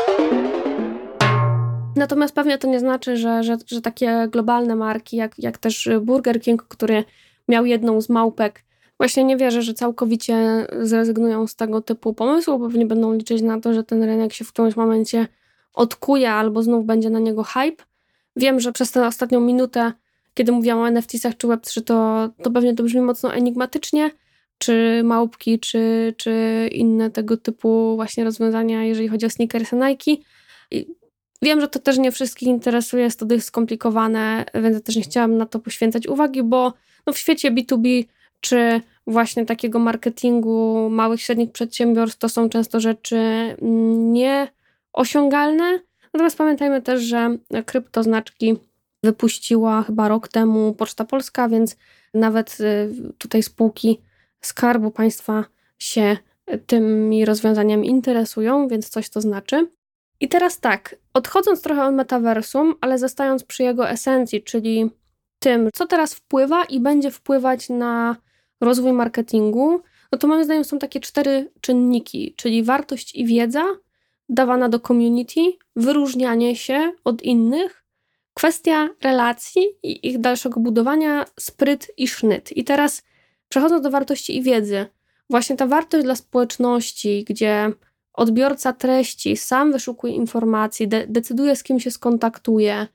Natomiast 1.97 2.35
pewnie 2.35 2.59
to 2.59 2.69
nie 2.69 2.81
znaczy, 2.81 3.17
że, 3.17 3.43
że, 3.43 3.57
że 3.67 3.81
takie 3.81 4.29
globalne 4.31 4.77
marki, 4.77 5.17
jak, 5.17 5.39
jak 5.39 5.59
też 5.59 5.89
Burger 6.01 6.41
King, 6.41 6.63
który 6.63 7.05
miał 7.49 7.67
jedną 7.67 8.01
z 8.01 8.09
małpek, 8.09 8.65
właśnie 8.99 9.25
nie 9.25 9.37
wierzę, 9.37 9.63
że 9.63 9.75
całkowicie 9.75 10.67
zrezygnują 10.81 11.47
z 11.47 11.57
tego 11.57 11.81
typu 11.81 12.15
pomysłu, 12.15 12.61
pewnie 12.61 12.87
będą 12.87 13.13
liczyć 13.13 13.43
na 13.43 13.61
to, 13.61 13.75
że 13.75 13.85
ten 13.85 14.03
rynek 14.03 14.33
się 14.33 14.45
w 14.45 14.53
którymś 14.53 14.77
momencie 14.77 15.27
odkuje 15.75 16.31
albo 16.31 16.63
znów 16.63 16.87
będzie 16.87 17.11
na 17.11 17.19
niego 17.19 17.43
hype. 17.43 17.85
Wiem, 18.39 18.61
że 18.61 18.72
przez 18.72 18.91
tę 18.91 19.07
ostatnią 19.07 19.41
minutę, 19.41 19.93
kiedy 20.34 20.53
mówiłam 20.53 20.78
o 20.78 20.89
NFT-sach 20.89 21.36
czy 21.36 21.47
Web3, 21.47 21.82
to, 21.84 22.28
to 22.43 22.51
pewnie 22.51 22.74
to 22.74 22.82
brzmi 22.82 23.01
mocno 23.01 23.34
enigmatycznie, 23.34 24.11
czy 24.59 25.01
małpki, 25.05 25.61
czy, 25.61 26.14
czy 26.16 26.32
inne 26.72 27.11
tego 27.11 27.36
typu 27.36 27.97
właśnie 27.97 28.24
rozwiązania, 28.24 28.84
jeżeli 28.84 29.09
chodzi 29.09 29.26
o 29.26 29.30
sneakersy 29.30 29.76
Nike. 29.76 30.22
I 30.70 30.86
Wiem, 31.43 31.61
że 31.61 31.68
to 31.68 31.78
też 31.78 31.99
nie 31.99 32.12
wszystkich 32.12 32.49
interesuje, 32.49 33.05
jest 33.05 33.18
to 33.18 33.26
dość 33.26 33.45
skomplikowane, 33.45 34.45
więc 34.55 34.82
też 34.82 34.97
nie 34.97 35.03
chciałam 35.03 35.36
na 35.36 35.47
to 35.47 35.59
poświęcać 35.59 36.07
uwagi, 36.07 36.43
bo 36.43 36.72
no 37.07 37.12
w 37.12 37.18
świecie 37.18 37.51
B2B 37.51 38.05
czy 38.41 38.80
właśnie 39.07 39.47
takiego 39.47 39.78
marketingu 39.78 40.89
małych, 40.91 41.22
średnich 41.22 41.53
przedsiębiorstw 41.53 42.18
to 42.18 42.28
są 42.28 42.49
często 42.49 42.80
rzeczy 42.80 43.16
mm, 43.16 44.12
nieosiągalne. 44.12 45.80
Natomiast 46.15 46.39
pamiętajmy 46.39 46.83
też, 46.83 47.03
że 47.03 47.37
kryptoznaczki 47.67 48.57
wypuściła 49.03 49.83
chyba 49.83 50.09
rok 50.09 50.29
temu 50.29 50.75
Poczta 50.75 51.05
Polska, 51.05 51.49
więc 51.49 51.77
nawet 52.15 52.61
y, 52.61 52.91
tutaj 53.19 53.43
spółki 53.43 54.01
Skarbu 54.41 54.91
Państwa 54.91 55.45
się 55.79 56.17
tymi 56.67 57.25
rozwiązaniami 57.25 57.89
interesują, 57.89 58.69
więc 58.69 58.89
coś 58.89 59.11
to 59.11 59.21
znaczy. 59.21 59.69
I 60.21 60.29
teraz 60.29 60.61
tak, 60.61 60.97
odchodząc 61.15 61.63
trochę 61.63 61.85
od 61.85 61.95
metaversum, 61.95 62.75
ale 62.81 62.99
zostając 62.99 63.45
przy 63.45 63.63
jego 63.63 63.91
esencji, 63.91 64.43
czyli 64.43 64.91
tym, 65.39 65.69
co 65.75 65.87
teraz 65.87 66.15
wpływa 66.15 66.65
i 66.65 66.81
będzie 66.81 67.11
wpływać 67.11 67.69
na 67.69 68.17
rozwój 68.61 68.93
marketingu, 68.93 69.81
no 70.13 70.19
to 70.19 70.29
moim 70.29 70.45
zdaniem 70.45 70.65
są 70.65 70.79
takie 70.79 71.01
cztery 71.01 71.51
czynniki, 71.61 72.35
czyli 72.37 72.63
wartość 72.63 73.15
i 73.15 73.27
wiedza 73.27 73.63
dawana 74.29 74.68
do 74.68 74.81
community, 74.81 75.41
wyróżnianie 75.76 76.57
się 76.57 76.93
od 77.05 77.22
innych, 77.22 77.85
kwestia 78.35 78.89
relacji 79.03 79.62
i 79.83 80.09
ich 80.09 80.18
dalszego 80.18 80.61
budowania, 80.61 81.24
spryt 81.41 81.91
i 81.97 82.09
sznyt. 82.09 82.57
I 82.57 82.64
teraz 82.64 83.03
przechodząc 83.49 83.83
do 83.83 83.91
wartości 83.91 84.37
i 84.37 84.43
wiedzy, 84.43 84.87
właśnie 85.31 85.57
ta 85.57 85.66
wartość 85.66 86.05
dla 86.05 86.16
społeczności, 86.16 87.24
gdzie 87.29 87.72
odbiorca 88.12 88.72
treści 88.72 89.37
sam 89.37 89.72
wyszukuje 89.72 90.14
informacji, 90.14 90.89
de 90.89 91.07
decyduje 91.07 91.57
z 91.57 91.62
kim 91.62 91.81
się 91.81 91.91
skontaktuje 91.91 92.87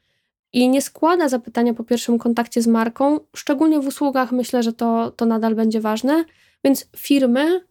i 0.53 0.69
nie 0.69 0.81
składa 0.81 1.29
zapytania 1.29 1.73
po 1.73 1.83
pierwszym 1.83 2.19
kontakcie 2.19 2.61
z 2.61 2.67
marką, 2.67 3.19
szczególnie 3.35 3.79
w 3.79 3.87
usługach 3.87 4.31
myślę, 4.31 4.63
że 4.63 4.73
to, 4.73 5.11
to 5.11 5.25
nadal 5.25 5.55
będzie 5.55 5.81
ważne, 5.81 6.25
więc 6.63 6.89
firmy, 6.97 7.61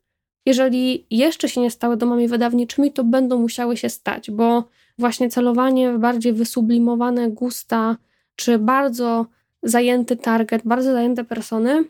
jeżeli 0.47 1.07
jeszcze 1.11 1.49
się 1.49 1.61
nie 1.61 1.70
stały 1.70 1.97
domami 1.97 2.28
wydawniczymi, 2.28 2.93
to 2.93 3.05
będą 3.05 3.38
musiały 3.38 3.76
się 3.76 3.88
stać, 3.88 4.30
bo 4.30 4.68
właśnie 4.99 5.30
celowanie 5.30 5.93
w 5.93 5.99
bardziej 5.99 6.32
wysublimowane 6.32 7.30
gusta, 7.30 7.97
czy 8.36 8.59
bardzo 8.59 9.26
zajęty 9.62 10.16
target, 10.16 10.62
bardzo 10.64 10.93
zajęte 10.93 11.24
persony, 11.24 11.84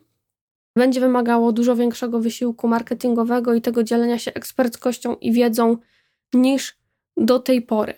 będzie 0.77 1.01
wymagało 1.01 1.53
dużo 1.53 1.77
większego 1.77 2.21
wysiłku 2.21 2.69
marketingowego 2.69 3.55
i 3.55 3.61
tego 3.61 3.85
dzielenia 3.85 4.19
się 4.19 4.35
eksperckością 4.35 5.17
i 5.17 5.33
wiedzą 5.33 5.77
niż 6.33 6.77
do 7.17 7.39
tej 7.39 7.63
pory. 7.63 7.95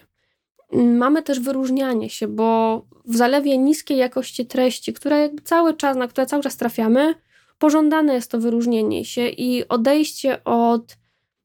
Mamy 0.72 1.22
też 1.22 1.40
wyróżnianie 1.40 2.10
się, 2.10 2.28
bo 2.28 2.82
w 3.04 3.16
zalewie 3.16 3.58
niskiej 3.58 3.98
jakości 3.98 4.46
treści, 4.46 4.92
które 4.92 5.30
cały 5.44 5.76
czas, 5.76 5.96
na 5.96 6.08
które 6.08 6.26
cały 6.26 6.42
czas 6.42 6.56
trafiamy, 6.56 7.14
pożądane 7.58 8.14
jest 8.14 8.30
to 8.30 8.38
wyróżnienie 8.38 9.04
się 9.04 9.28
i 9.28 9.68
odejście 9.68 10.44
od 10.44 10.96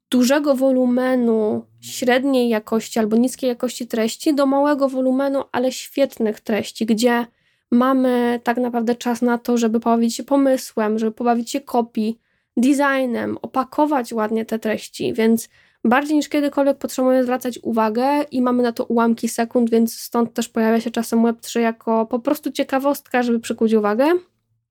dużego 0.09 0.55
wolumenu 0.55 1.65
średniej 1.81 2.49
jakości 2.49 2.99
albo 2.99 3.17
niskiej 3.17 3.47
jakości 3.47 3.87
treści 3.87 4.35
do 4.35 4.45
małego 4.45 4.89
wolumenu, 4.89 5.43
ale 5.51 5.71
świetnych 5.71 6.39
treści, 6.39 6.85
gdzie 6.85 7.25
mamy 7.71 8.39
tak 8.43 8.57
naprawdę 8.57 8.95
czas 8.95 9.21
na 9.21 9.37
to, 9.37 9.57
żeby 9.57 9.79
pobawić 9.79 10.15
się 10.15 10.23
pomysłem, 10.23 10.99
żeby 10.99 11.11
pobawić 11.11 11.51
się 11.51 11.61
kopii, 11.61 12.19
designem, 12.57 13.37
opakować 13.41 14.13
ładnie 14.13 14.45
te 14.45 14.59
treści, 14.59 15.13
więc 15.13 15.49
bardziej 15.83 16.15
niż 16.15 16.29
kiedykolwiek 16.29 16.77
potrzebujemy 16.77 17.23
zwracać 17.23 17.59
uwagę 17.63 18.23
i 18.31 18.41
mamy 18.41 18.63
na 18.63 18.71
to 18.71 18.85
ułamki 18.85 19.29
sekund, 19.29 19.69
więc 19.69 19.99
stąd 19.99 20.33
też 20.33 20.49
pojawia 20.49 20.81
się 20.81 20.91
czasem 20.91 21.23
Web3 21.23 21.59
jako 21.59 22.05
po 22.05 22.19
prostu 22.19 22.51
ciekawostka, 22.51 23.23
żeby 23.23 23.39
przykuć 23.39 23.73
uwagę. 23.73 24.05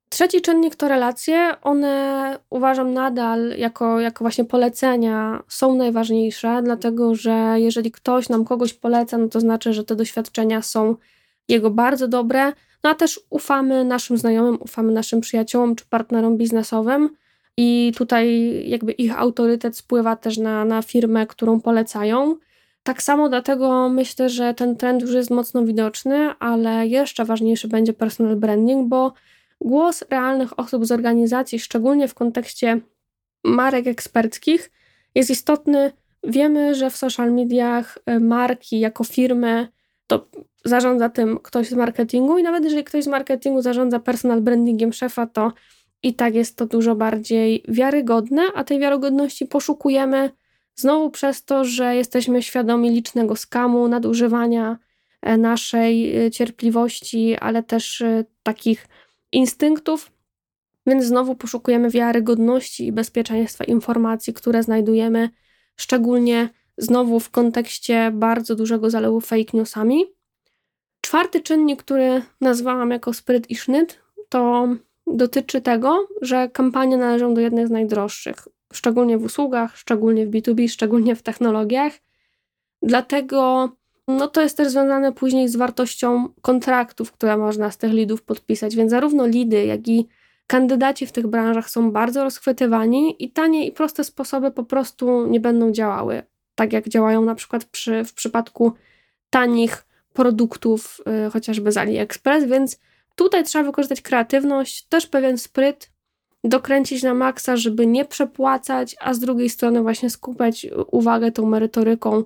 Trzeci 0.09 0.41
czynnik 0.41 0.77
to 0.77 0.89
relacje. 0.89 1.55
One 1.63 2.39
uważam 2.51 2.95
nadal 2.95 3.55
jako, 3.59 4.01
jako 4.01 4.25
właśnie 4.25 4.45
polecenia 4.45 5.43
są 5.49 5.75
najważniejsze, 5.75 6.61
dlatego 6.65 7.15
że 7.15 7.55
jeżeli 7.57 7.93
ktoś 7.93 8.29
nam 8.29 8.45
kogoś 8.45 8.75
poleca, 8.75 9.19
no 9.19 9.29
to 9.29 9.41
znaczy, 9.41 9.73
że 9.73 9.85
te 9.85 9.97
doświadczenia 9.97 10.63
są 10.63 10.97
jego 11.49 11.71
bardzo 11.71 12.09
dobre. 12.09 12.53
No 12.85 12.91
a 12.91 12.95
też 12.95 13.21
ufamy 13.31 13.85
naszym 13.85 14.19
znajomym, 14.19 14.59
ufamy 14.61 14.93
naszym 14.93 15.21
przyjaciołom 15.21 15.77
czy 15.77 15.85
partnerom 15.91 16.37
biznesowym 16.37 17.11
i 17.57 17.93
tutaj 17.97 18.53
jakby 18.69 18.93
ich 18.93 19.19
autorytet 19.19 19.77
spływa 19.77 20.17
też 20.17 20.39
na, 20.39 20.65
na 20.65 20.83
firmę, 20.83 21.27
którą 21.27 21.61
polecają. 21.61 22.37
Tak 22.83 23.03
samo 23.03 23.29
dlatego 23.29 23.89
myślę, 23.89 24.29
że 24.29 24.55
ten 24.55 24.77
trend 24.77 25.03
już 25.03 25.13
jest 25.13 25.31
mocno 25.31 25.65
widoczny, 25.65 26.35
ale 26.39 26.87
jeszcze 26.87 27.25
ważniejszy 27.25 27.69
będzie 27.69 27.93
personal 27.93 28.37
branding, 28.37 28.89
bo 28.89 29.13
głos 29.61 30.05
realnych 30.11 30.59
osób 30.59 30.87
z 30.87 30.93
organizacji, 30.93 31.59
szczególnie 31.59 32.09
w 32.09 32.15
kontekście 32.15 32.81
marek 33.45 33.87
eksperckich, 33.87 34.71
jest 35.15 35.31
istotny. 35.31 35.93
Wiemy, 36.25 36.75
że 36.75 36.91
w 36.91 36.97
social 36.97 37.33
mediach 37.33 37.99
e, 38.07 38.21
marki 38.21 38.81
jako 38.81 39.05
firmy 39.05 39.69
to 40.07 40.29
zarządza 40.65 41.09
tym 41.09 41.39
ktoś 41.43 41.69
z 41.69 41.73
marketingu 41.73 42.39
i 42.39 42.43
nawet 42.43 42.65
jeżeli 42.65 42.85
ktoś 42.85 43.05
z 43.05 43.07
marketingu 43.07 43.63
zarządza 43.63 43.99
personal 44.01 44.41
brandingiem 44.41 44.93
szefa, 44.93 45.27
to 45.27 45.53
i 46.03 46.15
tak 46.15 46.35
jest 46.35 46.57
to 46.57 46.67
dużo 46.67 46.95
bardziej 46.95 47.65
wiarygodne, 47.69 48.43
a 48.55 48.65
tej 48.65 48.79
wiarygodności 48.79 49.47
poszukujemy 49.47 50.31
znowu 50.75 51.11
przez 51.11 51.45
to, 51.45 51.65
że 51.65 51.97
jesteśmy 51.97 52.43
świadomi 52.43 52.91
licznego 52.91 53.37
skamu, 53.37 53.89
nadużywania 53.89 54.79
e, 55.23 55.37
naszej 55.37 56.17
e, 56.27 56.31
cierpliwości, 56.31 57.37
ale 57.37 57.63
też 57.63 58.03
takich 58.43 58.88
instynktów, 59.33 60.13
więc 60.87 61.05
znowu 61.05 61.35
poszukujemy 61.35 61.91
wiarygodności 61.91 62.87
i 62.87 62.93
bezpieczeństwa 62.93 63.65
informacji, 63.65 64.35
które 64.35 64.63
znajdujemy, 64.63 65.31
szczególnie 65.77 66.49
znowu 66.79 67.21
w 67.21 67.31
kontekście 67.31 68.11
bardzo 68.15 68.55
dużego 68.55 68.91
zalewu 68.91 69.21
fake 69.21 69.51
newsami. 69.53 70.05
Czwarty 71.01 71.41
czynnik, 71.41 71.83
który 71.83 72.23
nazwałam 72.41 72.91
jako 72.91 73.13
spryt 73.13 73.51
i 73.51 73.57
sznyt, 73.57 74.01
to 74.29 74.69
dotyczy 75.07 75.61
tego, 75.61 76.09
że 76.23 76.49
kampanie 76.49 76.97
należą 76.97 77.35
do 77.35 77.41
jednych 77.41 77.69
z 77.69 77.71
najdroższych, 77.71 78.49
szczególnie 78.73 79.19
w 79.19 79.25
usługach, 79.25 79.77
szczególnie 79.77 80.27
w 80.27 80.31
B2B, 80.31 80.69
szczególnie 80.69 81.17
w 81.17 81.23
technologiach. 81.23 81.93
Dlatego 82.83 83.69
no 84.09 84.29
to 84.29 84.41
jest 84.41 84.57
też 84.57 84.69
związane 84.69 85.13
później 85.13 85.49
z 85.49 85.57
wartością 85.57 86.29
kontraktów, 86.43 87.13
które 87.13 87.37
można 87.37 87.71
z 87.71 87.79
tych 87.79 87.93
lidów 87.93 88.23
podpisać, 88.23 88.77
więc 88.77 88.91
zarówno 88.91 89.27
lidy, 89.27 89.65
jak 89.65 89.89
i 89.89 90.09
kandydaci 90.47 91.07
w 91.07 91.13
tych 91.13 91.27
branżach 91.27 91.71
są 91.71 91.93
bardzo 91.93 92.25
rozchwytywani 92.25 93.25
i 93.25 93.31
tanie 93.31 93.67
i 93.67 93.73
proste 93.73 94.05
sposoby 94.05 94.51
po 94.51 94.65
prostu 94.65 95.27
nie 95.27 95.41
będą 95.41 95.73
działały, 95.73 96.23
tak 96.55 96.73
jak 96.73 96.89
działają 96.89 97.25
na 97.25 97.35
przykład 97.35 97.65
przy, 97.65 98.05
w 98.05 98.15
przypadku 98.15 98.73
tanich 99.31 99.87
produktów, 100.13 101.01
yy, 101.25 101.31
chociażby 101.31 101.73
z 101.73 101.77
AliExpress, 101.77 102.45
więc 102.45 102.79
tutaj 103.17 103.45
trzeba 103.45 103.65
wykorzystać 103.65 104.01
kreatywność, 104.01 104.87
też 104.87 105.07
pewien 105.07 105.39
spryt, 105.39 105.91
dokręcić 106.45 107.03
na 107.03 107.15
maksa, 107.15 107.57
żeby 107.57 107.87
nie 107.87 108.05
przepłacać, 108.05 108.97
a 109.01 109.15
z 109.15 109.19
drugiej 109.19 109.49
strony 109.49 109.83
właśnie 109.83 110.11
skupiać 110.11 110.67
uwagę 110.91 111.33
tą 111.33 111.47
merytoryką 111.47 112.25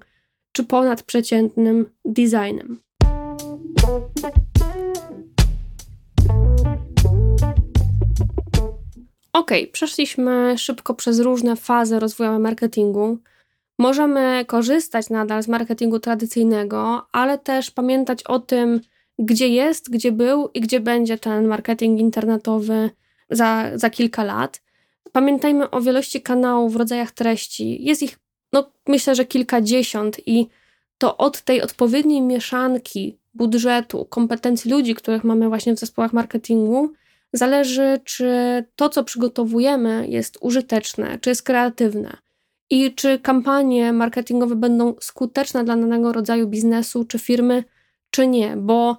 czy 0.53 0.65
ponadprzeciętnym 0.65 1.91
designem. 2.05 2.79
Ok, 9.33 9.51
przeszliśmy 9.73 10.55
szybko 10.59 10.95
przez 10.95 11.21
różne 11.21 11.57
fazy 11.57 11.99
rozwoju 11.99 12.39
marketingu. 12.39 13.19
Możemy 13.79 14.45
korzystać 14.47 15.11
nadal 15.11 15.43
z 15.43 15.49
marketingu 15.49 15.99
tradycyjnego, 15.99 17.07
ale 17.13 17.39
też 17.39 17.71
pamiętać 17.71 18.23
o 18.23 18.39
tym, 18.39 18.81
gdzie 19.19 19.49
jest, 19.49 19.91
gdzie 19.91 20.13
był 20.13 20.49
i 20.55 20.61
gdzie 20.61 20.81
będzie 20.81 21.19
ten 21.19 21.47
marketing 21.47 22.01
internetowy 22.01 22.91
za, 23.31 23.71
za 23.75 23.91
kilka 23.91 24.25
lat. 24.25 24.63
Pamiętajmy 25.13 25.71
o 25.71 25.81
wielości 25.81 26.23
kanałów 26.23 26.77
rodzajach 26.77 27.11
treści. 27.11 27.85
Jest 27.85 28.03
ich 28.03 28.19
no 28.53 28.71
myślę, 28.89 29.15
że 29.15 29.25
kilkadziesiąt 29.25 30.29
i 30.29 30.49
to 30.99 31.17
od 31.17 31.41
tej 31.41 31.63
odpowiedniej 31.63 32.23
mieszanki 32.23 33.19
budżetu, 33.35 34.05
kompetencji 34.05 34.71
ludzi, 34.71 34.95
których 34.95 35.25
mamy 35.25 35.49
właśnie 35.49 35.77
w 35.77 35.79
zespołach 35.79 36.13
marketingu, 36.13 36.93
zależy, 37.33 38.01
czy 38.05 38.27
to, 38.77 38.89
co 38.89 39.05
przygotowujemy, 39.05 40.07
jest 40.09 40.39
użyteczne, 40.41 41.19
czy 41.21 41.31
jest 41.31 41.43
kreatywne 41.43 42.17
i 42.71 42.95
czy 42.95 43.19
kampanie 43.19 43.93
marketingowe 43.93 44.57
będą 44.57 44.95
skuteczne 45.01 45.65
dla 45.65 45.77
danego 45.77 46.13
rodzaju 46.13 46.49
biznesu 46.49 47.05
czy 47.05 47.19
firmy, 47.19 47.65
czy 48.11 48.27
nie, 48.27 48.57
bo 48.57 48.97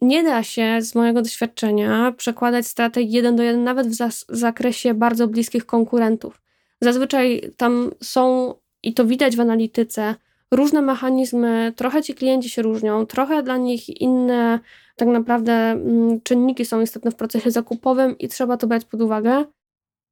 nie 0.00 0.22
da 0.22 0.42
się 0.42 0.78
z 0.80 0.94
mojego 0.94 1.22
doświadczenia 1.22 2.12
przekładać 2.16 2.66
strategii 2.66 3.12
jeden 3.12 3.36
do 3.36 3.42
jeden 3.42 3.64
nawet 3.64 3.88
w, 3.88 3.94
zakresie 4.28 4.94
bardzo 4.94 5.28
bliskich 5.28 5.66
konkurentów. 5.66 6.42
Zazwyczaj 6.80 7.52
tam 7.56 7.90
są 8.02 8.54
i 8.82 8.94
to 8.94 9.04
widać 9.04 9.36
w 9.36 9.40
analityce, 9.40 10.14
różne 10.50 10.82
mechanizmy, 10.82 11.72
trochę 11.76 12.02
ci 12.02 12.14
klienci 12.14 12.48
się 12.48 12.62
różnią, 12.62 13.06
trochę 13.06 13.42
dla 13.42 13.56
nich 13.56 14.00
inne 14.00 14.58
tak 14.96 15.08
naprawdę 15.08 15.52
mm, 15.52 16.20
czynniki 16.20 16.64
są 16.64 16.80
istotne 16.80 17.10
w 17.10 17.16
procesie 17.16 17.50
zakupowym 17.50 18.18
i 18.18 18.28
trzeba 18.28 18.56
to 18.56 18.66
brać 18.66 18.84
pod 18.84 19.02
uwagę. 19.02 19.44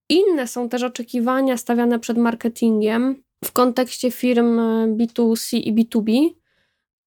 Inne 0.08 0.46
są 0.46 0.68
też 0.68 0.82
oczekiwania 0.82 1.56
stawiane 1.56 1.98
przed 1.98 2.18
marketingiem 2.18 3.22
w 3.44 3.52
kontekście 3.52 4.10
firm 4.10 4.60
B2C 4.96 5.56
i 5.56 5.74
B2B. 5.74 6.28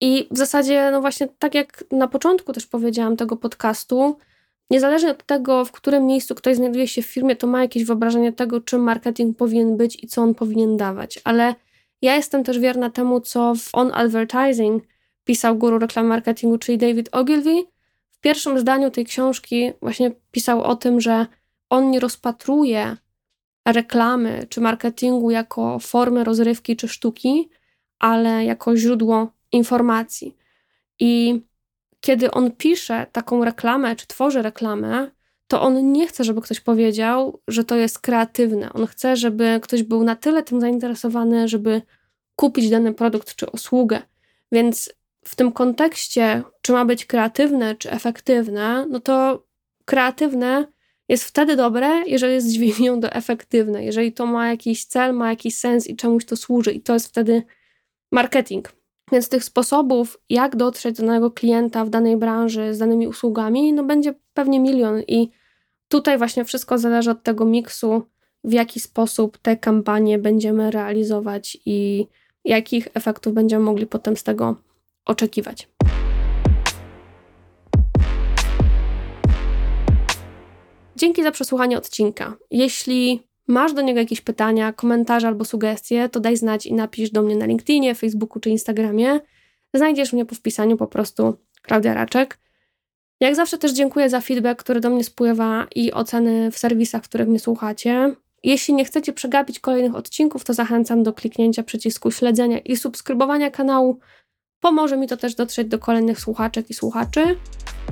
I 0.02 0.28
w 0.32 0.38
zasadzie, 0.38 0.90
no 0.92 1.02
właśnie, 1.02 1.28
tak 1.40 1.56
jak 1.56 1.84
na 1.92 2.08
początku 2.08 2.54
też 2.54 2.68
powiedziałam 2.68 3.18
tego 3.18 3.38
podcastu, 3.38 4.18
niezależnie 4.72 5.12
od 5.12 5.26
tego, 5.26 5.66
w 5.66 5.72
którym 5.72 6.06
miejscu 6.06 6.36
ktoś 6.36 6.56
znajduje 6.56 6.88
się 6.88 7.02
w 7.02 7.06
firmie, 7.06 7.36
to 7.36 7.48
ma 7.48 7.62
jakieś 7.62 7.84
wyobrażenie 7.84 8.34
tego, 8.34 8.62
czym 8.62 8.82
marketing 8.82 9.38
powinien 9.38 9.78
być 9.78 10.04
i 10.04 10.08
co 10.08 10.22
on 10.22 10.36
powinien 10.36 10.78
dawać. 10.78 11.20
Ale 11.24 11.56
ja 12.02 12.16
jestem 12.16 12.44
też 12.44 12.60
wierna 12.60 12.90
temu, 12.90 13.22
co 13.22 13.54
w 13.56 13.70
On 13.74 13.92
Advertising 13.94 14.84
pisał 15.24 15.56
guru 15.56 15.80
reklam 15.80 16.06
marketingu, 16.06 16.58
czyli 16.58 16.78
David 16.78 17.10
Ogilvy. 17.12 17.64
W 18.12 18.20
pierwszym 18.20 18.60
zdaniu 18.60 18.92
tej 18.92 19.06
książki 19.06 19.72
właśnie 19.82 20.12
pisał 20.32 20.64
o 20.64 20.76
tym, 20.76 21.02
że 21.02 21.26
on 21.70 21.92
nie 21.92 22.00
rozpatruje 22.00 22.98
reklamy 23.66 24.46
czy 24.50 24.62
marketingu 24.62 25.32
jako 25.32 25.80
formy 25.80 26.24
rozrywki 26.24 26.76
czy 26.76 26.88
sztuki, 26.88 27.50
ale 28.00 28.46
jako 28.46 28.78
źródło 28.78 29.32
informacji. 29.52 30.38
I 31.00 31.42
kiedy 32.02 32.32
on 32.32 32.52
pisze 32.52 33.06
taką 33.12 33.46
reklamę 33.46 33.96
czy 33.96 34.08
tworzy 34.08 34.42
reklamę, 34.42 35.12
to 35.48 35.62
on 35.62 35.92
nie 35.92 36.08
chce, 36.08 36.24
żeby 36.24 36.42
ktoś 36.42 36.60
powiedział, 36.60 37.42
że 37.48 37.64
to 37.64 37.76
jest 37.76 38.00
kreatywne. 38.00 38.74
On 38.74 38.88
chce, 38.88 39.16
żeby 39.16 39.60
ktoś 39.62 39.84
był 39.84 40.04
na 40.04 40.16
tyle 40.16 40.44
tym 40.44 40.62
zainteresowany, 40.62 41.48
żeby 41.48 41.82
kupić 42.36 42.70
dany 42.70 42.94
produkt 42.94 43.36
czy 43.36 43.46
usługę. 43.46 44.02
Więc 44.52 44.94
w 45.26 45.36
tym 45.36 45.52
kontekście, 45.52 46.44
czy 46.62 46.72
ma 46.72 46.86
być 46.86 47.06
kreatywne, 47.06 47.76
czy 47.76 47.92
efektywne, 47.92 48.86
no 48.90 49.00
to 49.00 49.44
kreatywne 49.86 50.68
jest 51.10 51.24
wtedy 51.24 51.56
dobre, 51.56 52.04
jeżeli 52.08 52.34
jest 52.34 52.48
dźwignią 52.48 53.00
do 53.00 53.12
efektywne, 53.12 53.86
jeżeli 53.86 54.14
to 54.14 54.26
ma 54.26 54.50
jakiś 54.50 54.86
cel, 54.86 55.14
ma 55.14 55.30
jakiś 55.30 55.58
sens 55.58 55.88
i 55.88 55.96
czemuś 55.96 56.26
to 56.26 56.36
służy, 56.36 56.72
i 56.72 56.82
to 56.82 56.94
jest 56.94 57.08
wtedy 57.08 57.44
marketing. 58.12 58.81
Więc 59.12 59.30
tych 59.30 59.44
sposobów, 59.44 60.20
jak 60.30 60.56
dotrzeć 60.56 60.98
do 60.98 61.06
danego 61.06 61.32
klienta 61.32 61.86
w 61.86 61.90
danej 61.90 62.18
branży 62.18 62.74
z 62.74 62.78
danymi 62.78 63.08
usługami, 63.08 63.74
no 63.74 63.84
będzie 63.84 64.14
pewnie 64.34 64.60
milion. 64.60 65.02
I 65.08 65.32
tutaj 65.88 66.18
właśnie 66.18 66.46
wszystko 66.46 66.78
zależy 66.78 67.12
od 67.12 67.24
tego 67.24 67.46
miksu, 67.46 68.04
w 68.44 68.54
jaki 68.54 68.80
sposób 68.80 69.38
te 69.38 69.58
kampanie 69.58 70.20
będziemy 70.20 70.72
realizować 70.72 71.58
i 71.66 72.08
jakich 72.46 72.88
efektów 72.94 73.34
będziemy 73.34 73.66
mogli 73.66 73.88
potem 73.88 74.18
z 74.18 74.24
tego 74.24 74.56
oczekiwać. 75.06 75.68
Dzięki 80.96 81.24
za 81.24 81.32
przesłuchanie 81.32 81.78
odcinka. 81.78 82.38
Jeśli 82.52 83.31
masz 83.52 83.74
do 83.74 83.82
niego 83.82 84.00
jakieś 84.00 84.22
pytania, 84.22 84.74
komentarze 84.74 85.28
albo 85.28 85.46
sugestie, 85.46 86.10
to 86.10 86.20
daj 86.20 86.38
znać 86.38 86.66
i 86.66 86.74
napisz 86.74 87.12
do 87.12 87.22
mnie 87.22 87.36
na 87.36 87.46
LinkedInie, 87.46 87.96
Facebooku 87.96 88.40
czy 88.40 88.50
Instagramie. 88.50 89.20
Znajdziesz 89.74 90.14
mnie 90.14 90.26
po 90.26 90.36
wpisaniu 90.36 90.78
po 90.78 90.88
prostu 90.88 91.38
Klaudia 91.62 91.94
Raczek. 91.94 92.40
Jak 93.20 93.36
zawsze 93.36 93.58
też 93.58 93.72
dziękuję 93.72 94.10
za 94.10 94.22
feedback, 94.22 94.64
który 94.64 94.80
do 94.80 94.90
mnie 94.90 95.04
spływa 95.04 95.68
i 95.76 95.92
oceny 95.92 96.52
w 96.52 96.58
serwisach, 96.58 97.04
w 97.04 97.10
których 97.10 97.28
mnie 97.28 97.40
słuchacie. 97.40 98.16
Jeśli 98.44 98.74
nie 98.74 98.86
chcecie 98.86 99.14
przegapić 99.14 99.60
kolejnych 99.60 99.96
odcinków, 99.96 100.44
to 100.44 100.54
zachęcam 100.54 101.04
do 101.04 101.14
kliknięcia 101.14 101.64
przycisku 101.64 102.12
śledzenia 102.12 102.60
i 102.60 102.78
subskrybowania 102.78 103.52
kanału. 103.52 104.00
Pomoże 104.62 104.98
mi 104.98 105.08
to 105.08 105.18
też 105.18 105.36
dotrzeć 105.36 105.68
do 105.68 105.80
kolejnych 105.80 106.20
słuchaczek 106.20 106.70
i 106.70 106.74
słuchaczy. 106.74 107.36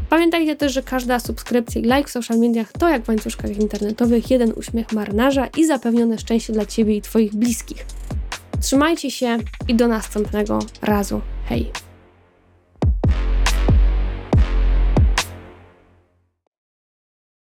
Pamiętajcie 0.09 0.55
też, 0.55 0.73
że 0.73 0.83
każda 0.83 1.19
subskrypcja 1.19 1.81
i 1.81 1.83
like 1.83 2.03
w 2.03 2.09
social 2.09 2.37
mediach 2.37 2.71
to 2.71 2.89
jak 2.89 3.03
w 3.03 3.09
łańcuszkach 3.09 3.57
internetowych 3.57 4.31
jeden 4.31 4.53
uśmiech 4.55 4.91
marynarza 4.91 5.47
i 5.57 5.65
zapewnione 5.65 6.17
szczęście 6.17 6.53
dla 6.53 6.65
Ciebie 6.65 6.95
i 6.95 7.01
Twoich 7.01 7.35
bliskich. 7.35 7.85
Trzymajcie 8.61 9.11
się 9.11 9.37
i 9.67 9.75
do 9.75 9.87
następnego 9.87 10.59
razu. 10.81 11.21
Hej! 11.45 11.88